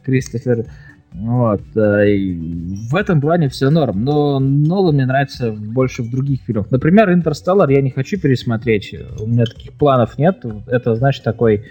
[0.04, 0.66] Кристофер
[1.12, 1.62] вот.
[1.74, 2.34] Э, и
[2.88, 4.04] в этом плане все норм.
[4.04, 6.70] Но Нолан мне нравится больше в других фильмах.
[6.70, 8.94] Например, Интерстеллар я не хочу пересмотреть.
[9.18, 10.44] У меня таких планов нет.
[10.66, 11.64] Это, значит, такой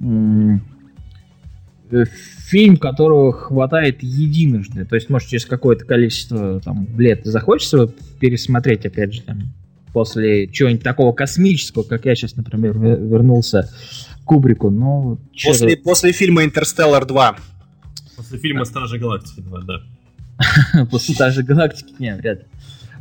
[0.00, 0.58] э,
[2.48, 4.84] фильм, которого хватает единожды.
[4.84, 7.90] То есть, может, через какое-то количество там, лет захочется
[8.20, 9.38] пересмотреть, опять же, там,
[9.94, 13.70] после чего-нибудь такого космического, как я сейчас, например, вернулся
[14.22, 14.68] к Кубрику.
[14.68, 17.36] Но после, после фильма «Интерстеллар 2»
[18.16, 20.84] После фильма «Стражи Галактики 2», да.
[20.90, 22.44] После «Стражи Галактики» нет, вряд ли.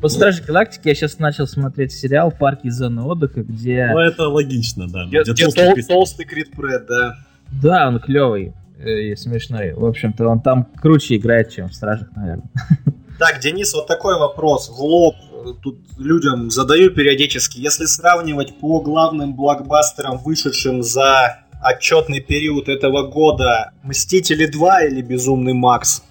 [0.01, 3.89] После «Стражи Галактики» я сейчас начал смотреть сериал «Парки зоны отдыха», где...
[3.93, 5.05] Ну, это логично, да.
[5.05, 7.17] Где, где толстый, толстый Крит Пред, да.
[7.61, 9.73] Да, он клевый и смешной.
[9.73, 12.49] В общем-то, он там круче играет, чем в «Стражах», наверное.
[13.17, 15.15] Так, Денис, вот такой вопрос в лоб
[15.61, 17.59] тут людям задаю периодически.
[17.59, 25.53] Если сравнивать по главным блокбастерам, вышедшим за отчетный период этого года Мстители 2 или Безумный
[25.53, 26.03] Макс?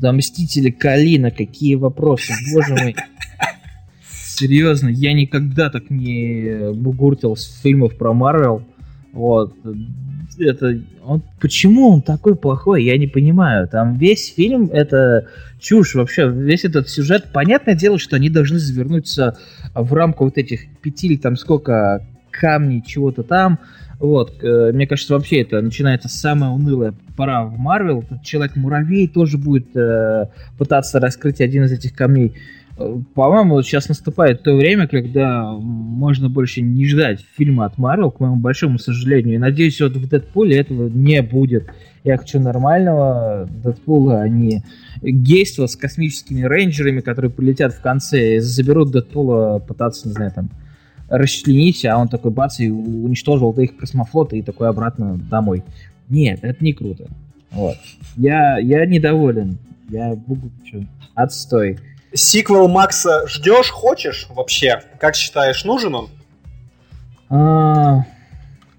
[0.00, 2.94] Да, Мстители Калина, какие вопросы, боже мой.
[4.08, 8.62] Серьезно, я никогда так не бугуртил с фильмов про Марвел.
[9.12, 9.56] Вот.
[10.38, 13.66] Это, он, почему он такой плохой, я не понимаю.
[13.68, 16.28] Там весь фильм это чушь вообще.
[16.28, 19.38] Весь этот сюжет, понятное дело, что они должны завернуться
[19.74, 23.58] в рамку вот этих пяти или там сколько камней, чего-то там.
[23.98, 28.04] Вот, э, мне кажется, вообще это начинается самая унылая пора в Марвел.
[28.22, 30.26] Человек-муравей тоже будет э,
[30.58, 32.34] пытаться раскрыть один из этих камней.
[32.78, 38.20] Э, по-моему, сейчас наступает то время, когда можно больше не ждать фильма от Марвел, к
[38.20, 39.36] моему большому сожалению.
[39.36, 41.70] И надеюсь, вот в Дэдпуле этого не будет.
[42.04, 44.62] Я хочу нормального Дэдпула, а не
[45.00, 50.50] гейства с космическими рейнджерами, которые прилетят в конце и заберут Дэдпула пытаться, не знаю, там,
[51.08, 55.62] расчленить, а он такой бац и уничтожил их космофлота и такой обратно домой.
[56.08, 57.08] Нет, это не круто.
[57.50, 57.76] Вот.
[58.16, 59.58] Я, я недоволен.
[59.88, 60.50] Я буду
[61.14, 61.78] отстой.
[62.12, 64.80] Сиквел Макса ждешь, хочешь вообще?
[64.98, 66.08] Как считаешь, нужен он?
[67.28, 68.04] А,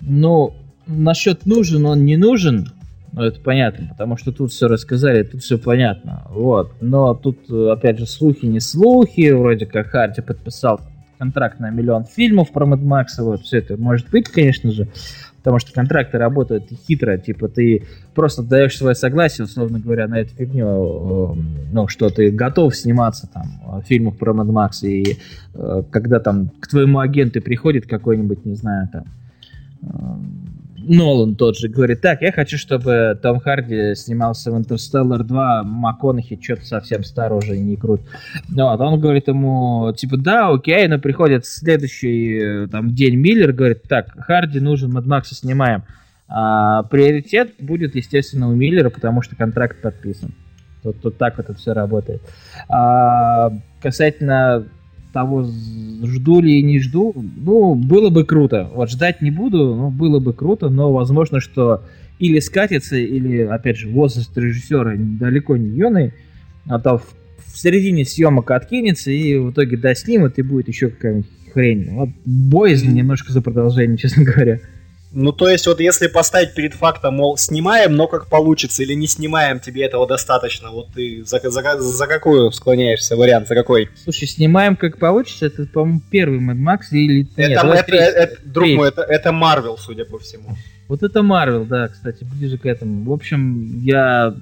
[0.01, 0.53] ну,
[0.85, 2.71] насчет нужен он не нужен,
[3.17, 6.25] ну, это понятно, потому что тут все рассказали, тут все понятно.
[6.29, 6.73] Вот.
[6.81, 10.81] Но тут, опять же, слухи не слухи, вроде как Харди подписал
[11.17, 14.87] контракт на миллион фильмов про Mad Max, вот все это может быть, конечно же,
[15.37, 17.83] потому что контракты работают хитро, типа ты
[18.13, 23.29] просто даешь свое согласие, условно говоря, на эту фигню, эм, ну, что ты готов сниматься
[23.33, 25.17] там в фильмах про Mad Max, и
[25.53, 29.05] э, когда там к твоему агенту приходит какой-нибудь, не знаю, там,
[30.89, 36.39] Нолан тот же говорит, так, я хочу, чтобы Том Харди снимался в Interstellar 2, МакКонахи
[36.41, 38.01] что-то совсем старый уже не крут.
[38.49, 43.83] Вот, он говорит ему, типа, да, окей, но приходит следующий э, там день Миллер, говорит,
[43.83, 45.83] так, Харди нужен, Мад Макса снимаем.
[46.29, 50.33] А, приоритет будет, естественно, у Миллера, потому что контракт подписан.
[50.83, 52.21] Тут, тут так вот это все работает.
[52.69, 53.51] А,
[53.81, 54.67] касательно
[55.13, 55.47] того,
[56.03, 58.69] жду ли и не жду, ну, было бы круто.
[58.73, 61.83] Вот ждать не буду, но было бы круто, но возможно, что
[62.19, 66.13] или скатится, или, опять же, возраст режиссера далеко не юный,
[66.67, 67.15] а то в,
[67.45, 71.89] в середине съемок откинется, и в итоге доснимут, и будет еще какая-нибудь хрень.
[71.91, 74.59] Вот боязнь немножко за продолжение, честно говоря.
[75.13, 79.07] Ну, то есть, вот если поставить перед фактом, мол, снимаем, но как получится, или не
[79.07, 83.89] снимаем, тебе этого достаточно, вот ты за, за, за какую склоняешься вариант, за какой?
[84.03, 87.25] Слушай, снимаем как получится, это, по-моему, первый Mad Max или...
[87.37, 90.49] Это, Нет, это, это, это, друг мой, это, это Marvel, судя по всему.
[90.89, 93.09] Вот это Marvel, да, кстати, ближе к этому.
[93.09, 94.35] В общем, я...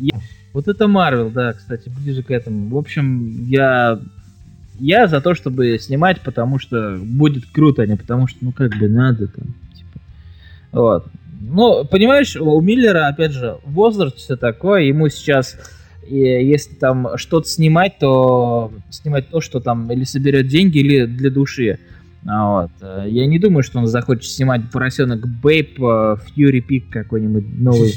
[0.00, 0.14] я...
[0.54, 2.74] Вот это Marvel, да, кстати, ближе к этому.
[2.74, 4.00] В общем, я
[4.78, 8.76] я за то, чтобы снимать, потому что будет круто, а не потому что, ну, как
[8.76, 9.54] бы надо там.
[10.72, 11.06] Вот.
[11.40, 15.58] Ну, понимаешь, у Миллера, опять же, возраст все такое, ему сейчас,
[16.08, 21.78] если там что-то снимать, то снимать то, что там или соберет деньги, или для души.
[22.26, 22.70] А вот.
[23.06, 27.94] Я не думаю, что он захочет снимать поросенок Бейп, Фьюри Пик какой-нибудь новый.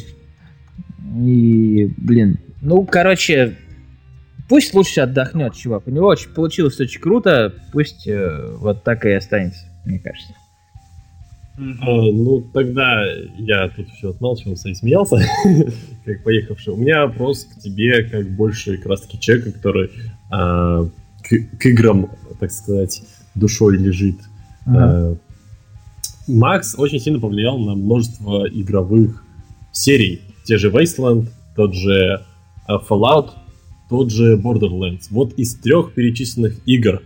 [1.18, 3.56] И, блин, ну, короче,
[4.49, 5.84] пусть лучше отдохнет, чувак.
[5.85, 10.34] У него очень получилось очень круто, пусть э, вот так и останется, мне кажется.
[11.57, 13.06] Uh, ну, тогда
[13.38, 15.18] я тут все отмалчивался и смеялся,
[16.06, 16.73] как поехавший.
[16.73, 19.90] У меня вопрос к тебе, как больше как раз таки человека, который
[20.32, 20.90] uh,
[21.23, 22.10] к, к играм,
[22.41, 23.03] так сказать,
[23.36, 24.18] душой лежит.
[24.68, 25.14] Uh-huh.
[25.14, 25.18] Uh,
[26.27, 29.23] Макс очень сильно повлиял на множество игровых
[29.72, 30.22] серий.
[30.44, 32.22] Те же Wasteland, тот же
[32.68, 33.30] Fallout,
[33.90, 35.07] тот же Borderlands.
[35.11, 37.02] Вот из трех перечисленных игр,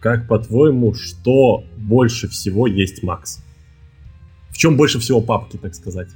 [0.00, 3.44] как по-твоему, что больше всего есть Макс?
[4.54, 6.08] В чем больше всего папки, так сказать?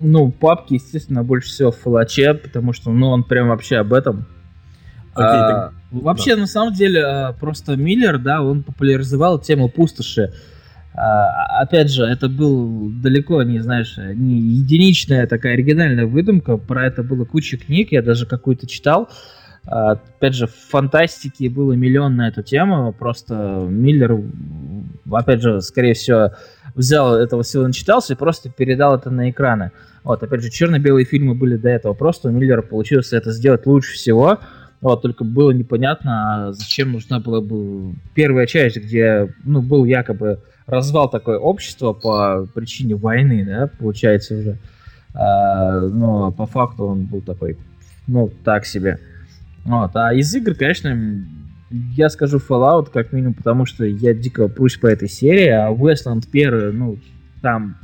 [0.00, 4.26] Ну, папки, естественно, больше всего в фалаче, потому что, ну, он прям вообще об этом.
[5.14, 5.74] Окей, а, так...
[5.92, 6.40] Вообще, да.
[6.42, 10.34] на самом деле, а, просто Миллер, да, он популяризовал тему пустоши.
[10.94, 16.56] А, опять же, это был далеко не, знаешь, не единичная такая оригинальная выдумка.
[16.56, 19.08] Про это было куча книг, я даже какую-то читал.
[19.64, 22.92] А, опять же, в фантастике было миллион на эту тему.
[22.92, 24.20] Просто Миллер,
[25.10, 26.32] опять же, скорее всего,
[26.76, 29.72] взял этого всего, начитался и просто передал это на экраны.
[30.04, 31.94] Вот, опять же, черно-белые фильмы были до этого.
[31.94, 34.38] Просто у Миллера получилось это сделать лучше всего.
[34.80, 40.38] Вот, только было непонятно, а зачем нужна была бы первая часть, где, ну, был якобы
[40.66, 44.58] развал такое общество по причине войны, да, получается уже.
[45.14, 47.56] А, но по факту он был такой,
[48.06, 48.98] ну, так себе.
[49.64, 50.94] Вот, а из игр, конечно,
[51.70, 56.28] я скажу Fallout, как минимум, потому что я дико прусь по этой серии, а Westland
[56.30, 56.98] первый, ну,
[57.42, 57.76] там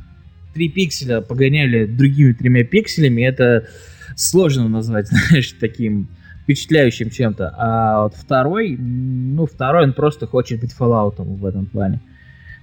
[0.53, 3.67] три пикселя погоняли другими тремя пикселями, это
[4.15, 6.07] сложно назвать, знаешь, таким
[6.43, 7.53] впечатляющим чем-то.
[7.57, 11.99] А вот второй, ну, второй он просто хочет быть Fallout в этом плане.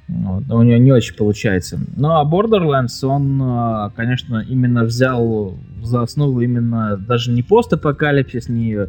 [0.09, 1.79] Вот, у него не очень получается.
[1.97, 8.89] Ну а Borderlands, он, а, конечно, именно взял за основу именно даже не постапокалипсис, не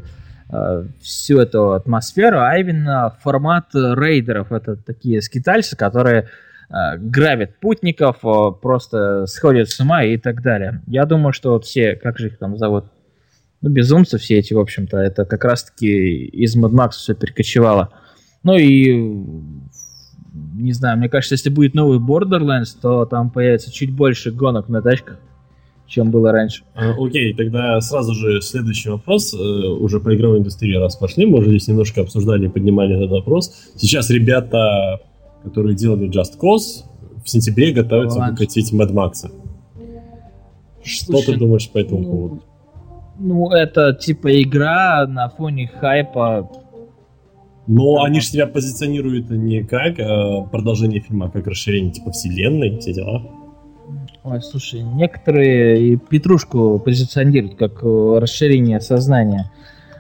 [1.01, 4.51] всю эту атмосферу, а именно формат рейдеров.
[4.51, 6.27] Это такие скитальцы, которые
[6.69, 10.81] э, грабят путников, э, просто сходят с ума и так далее.
[10.87, 12.85] Я думаю, что вот все, как же их там зовут,
[13.61, 17.91] ну, безумцы все эти, в общем-то, это как раз-таки из Mad Max все перекочевало.
[18.43, 18.93] Ну и
[20.55, 24.81] не знаю, мне кажется, если будет новый Borderlands, то там появится чуть больше гонок на
[24.81, 25.17] тачках,
[25.91, 26.63] чем было раньше.
[26.73, 29.33] А, окей, тогда сразу же следующий вопрос.
[29.33, 33.53] Э, уже по игровой индустрии раз пошли, мы уже здесь немножко обсуждали, поднимали этот вопрос.
[33.75, 35.01] Сейчас ребята,
[35.43, 36.85] которые делали Just Cause,
[37.23, 38.31] в сентябре готовятся Ланч.
[38.31, 39.29] выкатить Mad Max.
[40.83, 42.43] Что Слушай, ты думаешь по этому ну, поводу?
[43.19, 46.49] Ну, это типа игра на фоне хайпа
[47.67, 52.79] но они же себя позиционируют не как э, продолжение фильма, а как расширение типа вселенной,
[52.79, 53.23] все дела.
[54.23, 59.51] Ой, слушай, некоторые Петрушку позиционируют как э, расширение сознания.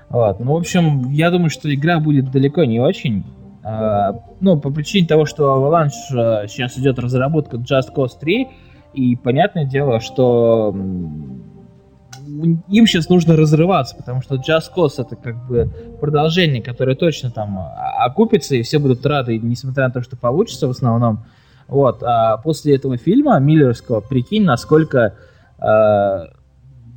[0.09, 0.39] Вот.
[0.39, 3.25] Ну, в общем, я думаю, что игра будет далеко не очень.
[3.63, 8.47] А, ну, по причине того, что Avalanche сейчас идет разработка Just Cause 3,
[8.93, 10.75] и понятное дело, что
[12.27, 17.57] им сейчас нужно разрываться, потому что Just Cause это как бы продолжение, которое точно там
[17.97, 21.25] окупится, и все будут рады, несмотря на то, что получится в основном.
[21.71, 22.03] Вот.
[22.03, 25.15] А после этого фильма Миллерского, прикинь, насколько
[25.57, 26.25] э,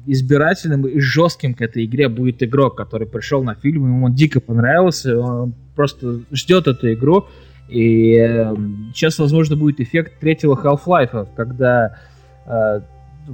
[0.04, 4.40] избирательным и жестким к этой игре будет игрок, который пришел на фильм, ему он дико
[4.40, 7.26] понравился, он просто ждет эту игру.
[7.68, 8.52] И э,
[8.92, 11.96] сейчас, возможно, будет эффект третьего Half-Life, когда
[12.44, 12.80] э,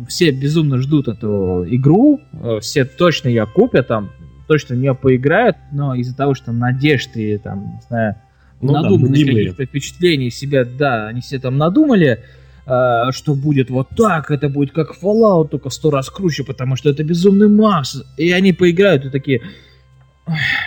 [0.09, 4.11] все безумно ждут эту игру, э, все точно ее купят, там,
[4.47, 8.17] точно в нее поиграют, но из-за того, что надежды, там, не знаю,
[8.61, 12.23] ну, надуманных да, каких-то впечатлений себя, да, они все там надумали,
[12.67, 16.91] э, что будет вот так, это будет как Fallout, только сто раз круче, потому что
[16.91, 18.03] это безумный Макс.
[18.17, 19.43] И они поиграют и такие,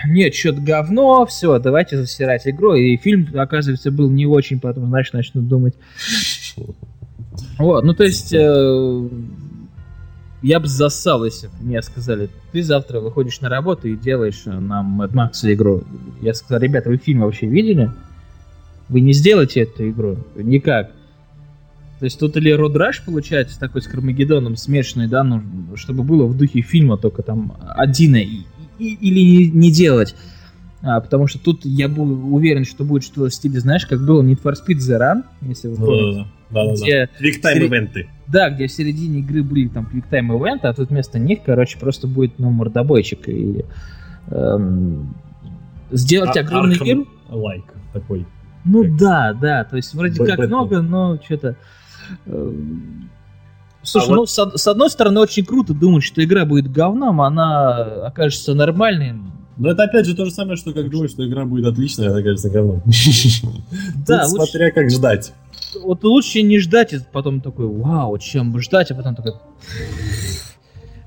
[0.08, 2.76] нет, что-то говно, все, давайте засирать игру.
[2.76, 5.76] И фильм, оказывается, был не очень, потом, значит, начнут думать.
[7.58, 9.10] Вот, ну то есть э,
[10.44, 15.02] я бы засал, если бы мне сказали, ты завтра выходишь на работу и делаешь нам
[15.02, 15.84] Mad Max игру.
[16.22, 17.90] Я сказал, ребята, вы фильм вообще видели?
[18.90, 20.18] Вы не сделаете эту игру?
[20.36, 20.92] Никак.
[22.00, 25.42] То есть тут или Rush получается такой с Кармагеддоном смешанный, да, ну,
[25.76, 28.42] чтобы было в духе фильма, только там один и,
[28.78, 30.14] и, или не, не делать.
[30.82, 34.22] А, потому что тут я был уверен, что будет что-то в стиле, знаешь, как было
[34.22, 36.28] Need for Speed The Run, если вы помните.
[36.54, 37.06] Да, да, где...
[37.06, 37.18] да.
[37.18, 38.10] Квиктайм ивенты.
[38.28, 42.08] Да, где в середине игры были там квиктайм ивенты, а тут вместо них, короче, просто
[42.08, 43.28] будет, ну, мордобойчик.
[43.28, 43.66] И
[44.28, 45.16] эм,
[45.92, 47.08] сделать а, огромный Arkham мир...
[47.30, 48.26] лайк такой.
[48.66, 48.96] Ну как...
[48.98, 51.56] да, да, то есть вроде Б- как много, но что-то...
[52.26, 52.54] Э,
[53.82, 54.30] Слушай, а ну, вот...
[54.30, 59.16] с, с одной стороны, очень круто думать, что игра будет говном, она окажется нормальной,
[59.58, 62.22] но это опять же то же самое, что как думать, что игра будет отличная, она
[62.22, 62.82] кажется говном.
[64.08, 65.34] Да, смотря как ждать.
[65.82, 69.34] Вот лучше не ждать, и потом такой, вау, чем ждать, а потом такой...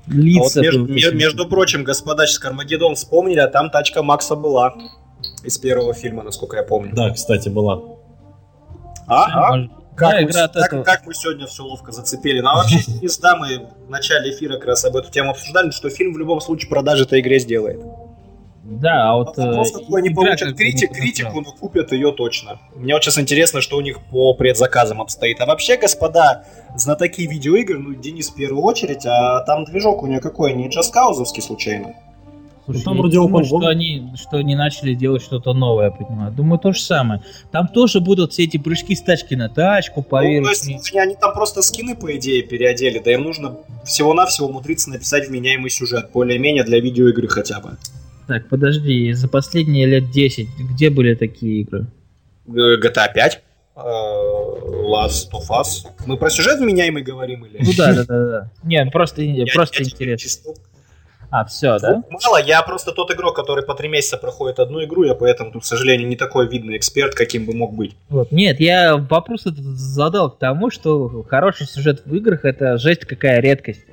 [0.07, 0.61] Лица.
[0.61, 4.75] А вот между, между прочим, господа, сейчас Кармагеддон вспомнили, а там тачка Макса была.
[5.43, 6.93] Из первого фильма, насколько я помню.
[6.95, 7.81] Да, кстати, была.
[9.07, 9.69] Ага.
[9.95, 10.83] Как, да, мы, как, этого...
[10.83, 12.39] как мы сегодня все ловко зацепили.
[12.39, 15.71] Ну а вообще, не да, мы в начале эфира как раз об эту тему обсуждали,
[15.71, 17.81] что фильм в любом случае продажи этой игре сделает.
[18.69, 19.37] Да, а вот...
[19.37, 22.59] Вопрос, э, какой они получат критик, критику, но купят ее точно.
[22.75, 25.39] Мне вот сейчас интересно, что у них по предзаказам обстоит.
[25.39, 26.43] А вообще, господа,
[26.75, 31.41] знатоки видеоигр, ну, Денис в первую очередь, а там движок у нее какой, не джаскаузовский
[31.41, 31.93] случайно?
[32.65, 36.33] Слушай, там вроде думаю, что они, что они начали делать что-то новое, я понимаю.
[36.33, 37.23] Думаю, то же самое.
[37.53, 40.41] Там тоже будут все эти прыжки с тачки на тачку, поверь.
[40.41, 44.89] Ну, то есть, они там просто скины, по идее, переодели, да им нужно всего-навсего умудриться
[44.89, 47.77] написать вменяемый сюжет, более-менее для видеоигры хотя бы.
[48.27, 51.87] Так, подожди, за последние лет 10 где были такие игры?
[52.47, 53.41] GTA 5,
[53.75, 55.87] э, Last of Us.
[56.05, 57.57] Мы про сюжет вменяемый говорим или?
[57.59, 58.51] Ну да, да, да, да.
[58.63, 59.21] Не, просто,
[59.53, 60.53] просто интересно.
[61.29, 62.03] А, все, да?
[62.09, 65.63] Мало, я просто тот игрок, который по три месяца проходит одну игру, я поэтому тут,
[65.63, 67.97] к сожалению, не такой видный эксперт, каким бы мог быть.
[68.07, 68.31] Вот.
[68.31, 73.41] Нет, я вопрос этот задал к тому, что хороший сюжет в играх это жесть какая
[73.41, 73.83] редкость.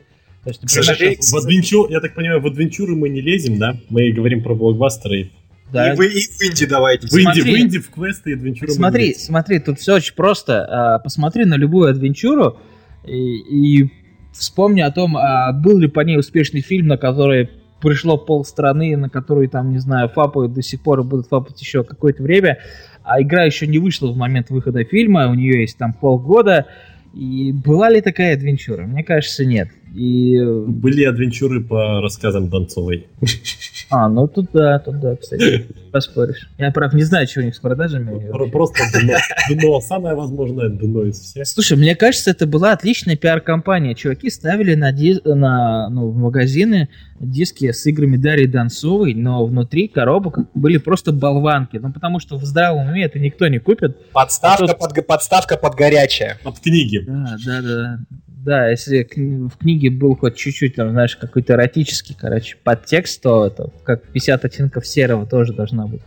[0.45, 3.77] То есть, например, в адвенчур, я так понимаю, в адвенчуры мы не лезем, да?
[3.89, 5.31] Мы говорим про блокбастеры.
[5.73, 5.93] Да.
[5.93, 7.09] И, вы, и в инди давайте.
[7.09, 8.71] В инди, в инди, в квесты и адвенчуры.
[8.71, 10.65] Смотри, смотри, тут все очень просто.
[10.65, 12.59] А, посмотри на любую адвенчуру,
[13.07, 13.91] И, и
[14.33, 17.51] вспомни о том, а был ли по ней успешный фильм, на который
[17.81, 21.61] пришло пол страны, на который там, не знаю, фапают до сих пор и будут фапать
[21.61, 22.59] еще какое-то время,
[23.03, 26.67] а игра еще не вышла в момент выхода фильма, у нее есть там полгода,
[27.15, 28.83] и была ли такая адвенчура?
[28.83, 29.69] Мне кажется, нет.
[29.95, 30.39] И...
[30.67, 33.07] Были адвенчуры по рассказам Донцовой.
[33.91, 36.49] А, ну тут да, тут да, кстати, поспоришь.
[36.59, 38.31] Я, правда, не знаю, что у них с продажами.
[38.51, 39.15] Просто дно,
[39.51, 41.47] дно, самое возможное дно из всех.
[41.47, 43.95] Слушай, мне кажется, это была отличная пиар-компания.
[43.95, 45.21] Чуваки ставили на, ди...
[45.25, 46.89] на ну, в магазины
[47.21, 51.77] диски с играми Дарьи Донцовой, но внутри коробок были просто болванки.
[51.77, 54.11] Ну, потому что в здравом уме это никто не купит.
[54.13, 56.39] Подставка, а под, подставка под горячее.
[56.43, 57.05] Под книги.
[57.07, 57.99] Да, да, да.
[58.45, 59.09] Да, если
[59.49, 64.45] в книге был хоть чуть-чуть, там, знаешь, какой-то эротический, короче, подтекст, то это как 50
[64.45, 66.03] оттенков серого тоже должна быть.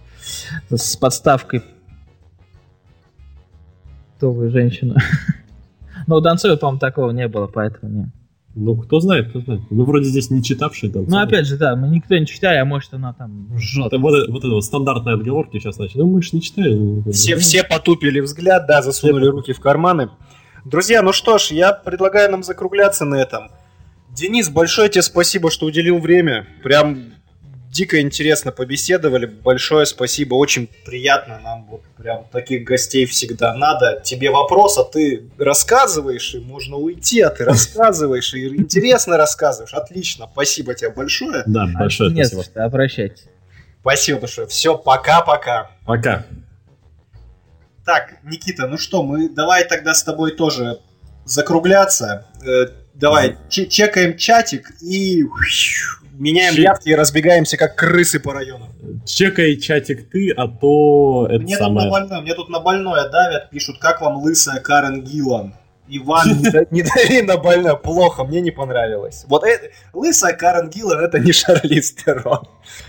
[0.69, 1.63] С подставкой
[4.17, 4.95] готовую женщину.
[6.07, 8.09] Но у Донцовой, по-моему, такого не было, поэтому нет.
[8.59, 9.61] Ну, кто знает, кто знает.
[9.69, 11.05] Ну, вроде здесь не читавший там.
[11.07, 13.87] Ну, опять же, да, мы никто не читали, а может она там жжет.
[13.87, 16.01] Это, вот, вот это вот стандартные отговорки сейчас начали.
[16.01, 17.11] Ну, мы же не читали.
[17.11, 19.31] Все, все потупили взгляд, да, засунули все...
[19.31, 20.09] руки в карманы.
[20.67, 23.49] Друзья, ну что ж, я предлагаю нам закругляться на этом.
[24.09, 26.45] Денис, большое тебе спасибо, что уделил время.
[26.61, 27.13] Прям
[27.71, 29.27] дико интересно побеседовали.
[29.27, 34.01] Большое спасибо, очень приятно нам вот прям таких гостей всегда надо.
[34.03, 39.73] Тебе вопрос, а ты рассказываешь, и можно уйти, а ты рассказываешь, и интересно рассказываешь.
[39.73, 41.43] Отлично, спасибо тебе большое.
[41.45, 42.65] Да, большое Нет, спасибо.
[42.65, 43.23] Обращайтесь.
[43.79, 44.47] Спасибо большое.
[44.47, 45.71] Все, пока-пока.
[45.85, 46.25] Пока.
[47.87, 50.81] Так, Никита, ну что, мы давай тогда с тобой тоже
[51.23, 52.27] закругляться.
[52.45, 55.23] Э, давай, чекаем чатик и
[56.11, 56.63] меняем Чек...
[56.65, 58.67] явки и разбегаемся как крысы по району.
[59.05, 61.89] Чекай чатик ты, а то это мне самое...
[61.89, 65.53] Тут на больное, мне тут на больное давят, пишут, как вам лысая Карен Гиллан.
[65.89, 66.29] Иван,
[66.71, 69.25] не дави на больное, плохо, мне не понравилось.
[69.27, 72.47] Вот это, лысая Карен Гиллан это не Шарли Стерон.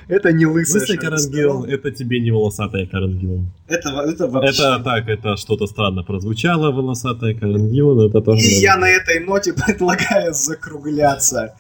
[0.09, 3.53] Это не лысая Лысая Карен Гиллан, это тебе не волосатая Карен Гиллан.
[3.69, 4.51] Это, это вообще...
[4.51, 8.43] Это так, это что-то странно прозвучало, волосатая Карен Гиллан, это тоже...
[8.43, 11.55] И я на этой ноте предлагаю закругляться.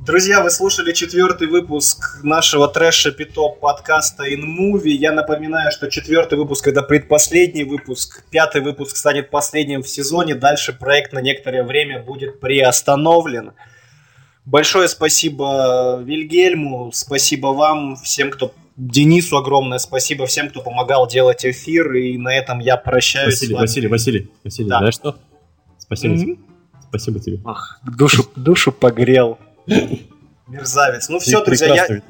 [0.00, 4.90] Друзья, вы слушали четвертый выпуск нашего трэша питоп подкаста In Movie.
[4.90, 8.22] Я напоминаю, что четвертый выпуск это предпоследний выпуск.
[8.30, 10.34] Пятый выпуск станет последним в сезоне.
[10.34, 13.52] Дальше проект на некоторое время будет приостановлен.
[14.44, 21.94] Большое спасибо Вильгельму, спасибо вам, всем, кто Денису огромное спасибо всем, кто помогал делать эфир,
[21.94, 23.40] и на этом я прощаюсь.
[23.40, 24.78] Василий, Василий, Василий, Василий, да.
[24.78, 25.16] знаешь что?
[25.78, 26.18] Спасибо mm-hmm.
[26.18, 26.36] тебе.
[26.88, 27.40] Спасибо тебе.
[27.46, 29.38] Ах, душу, душу погрел.
[30.46, 31.08] Мерзавец.
[31.08, 32.02] Ну все, друзья, я,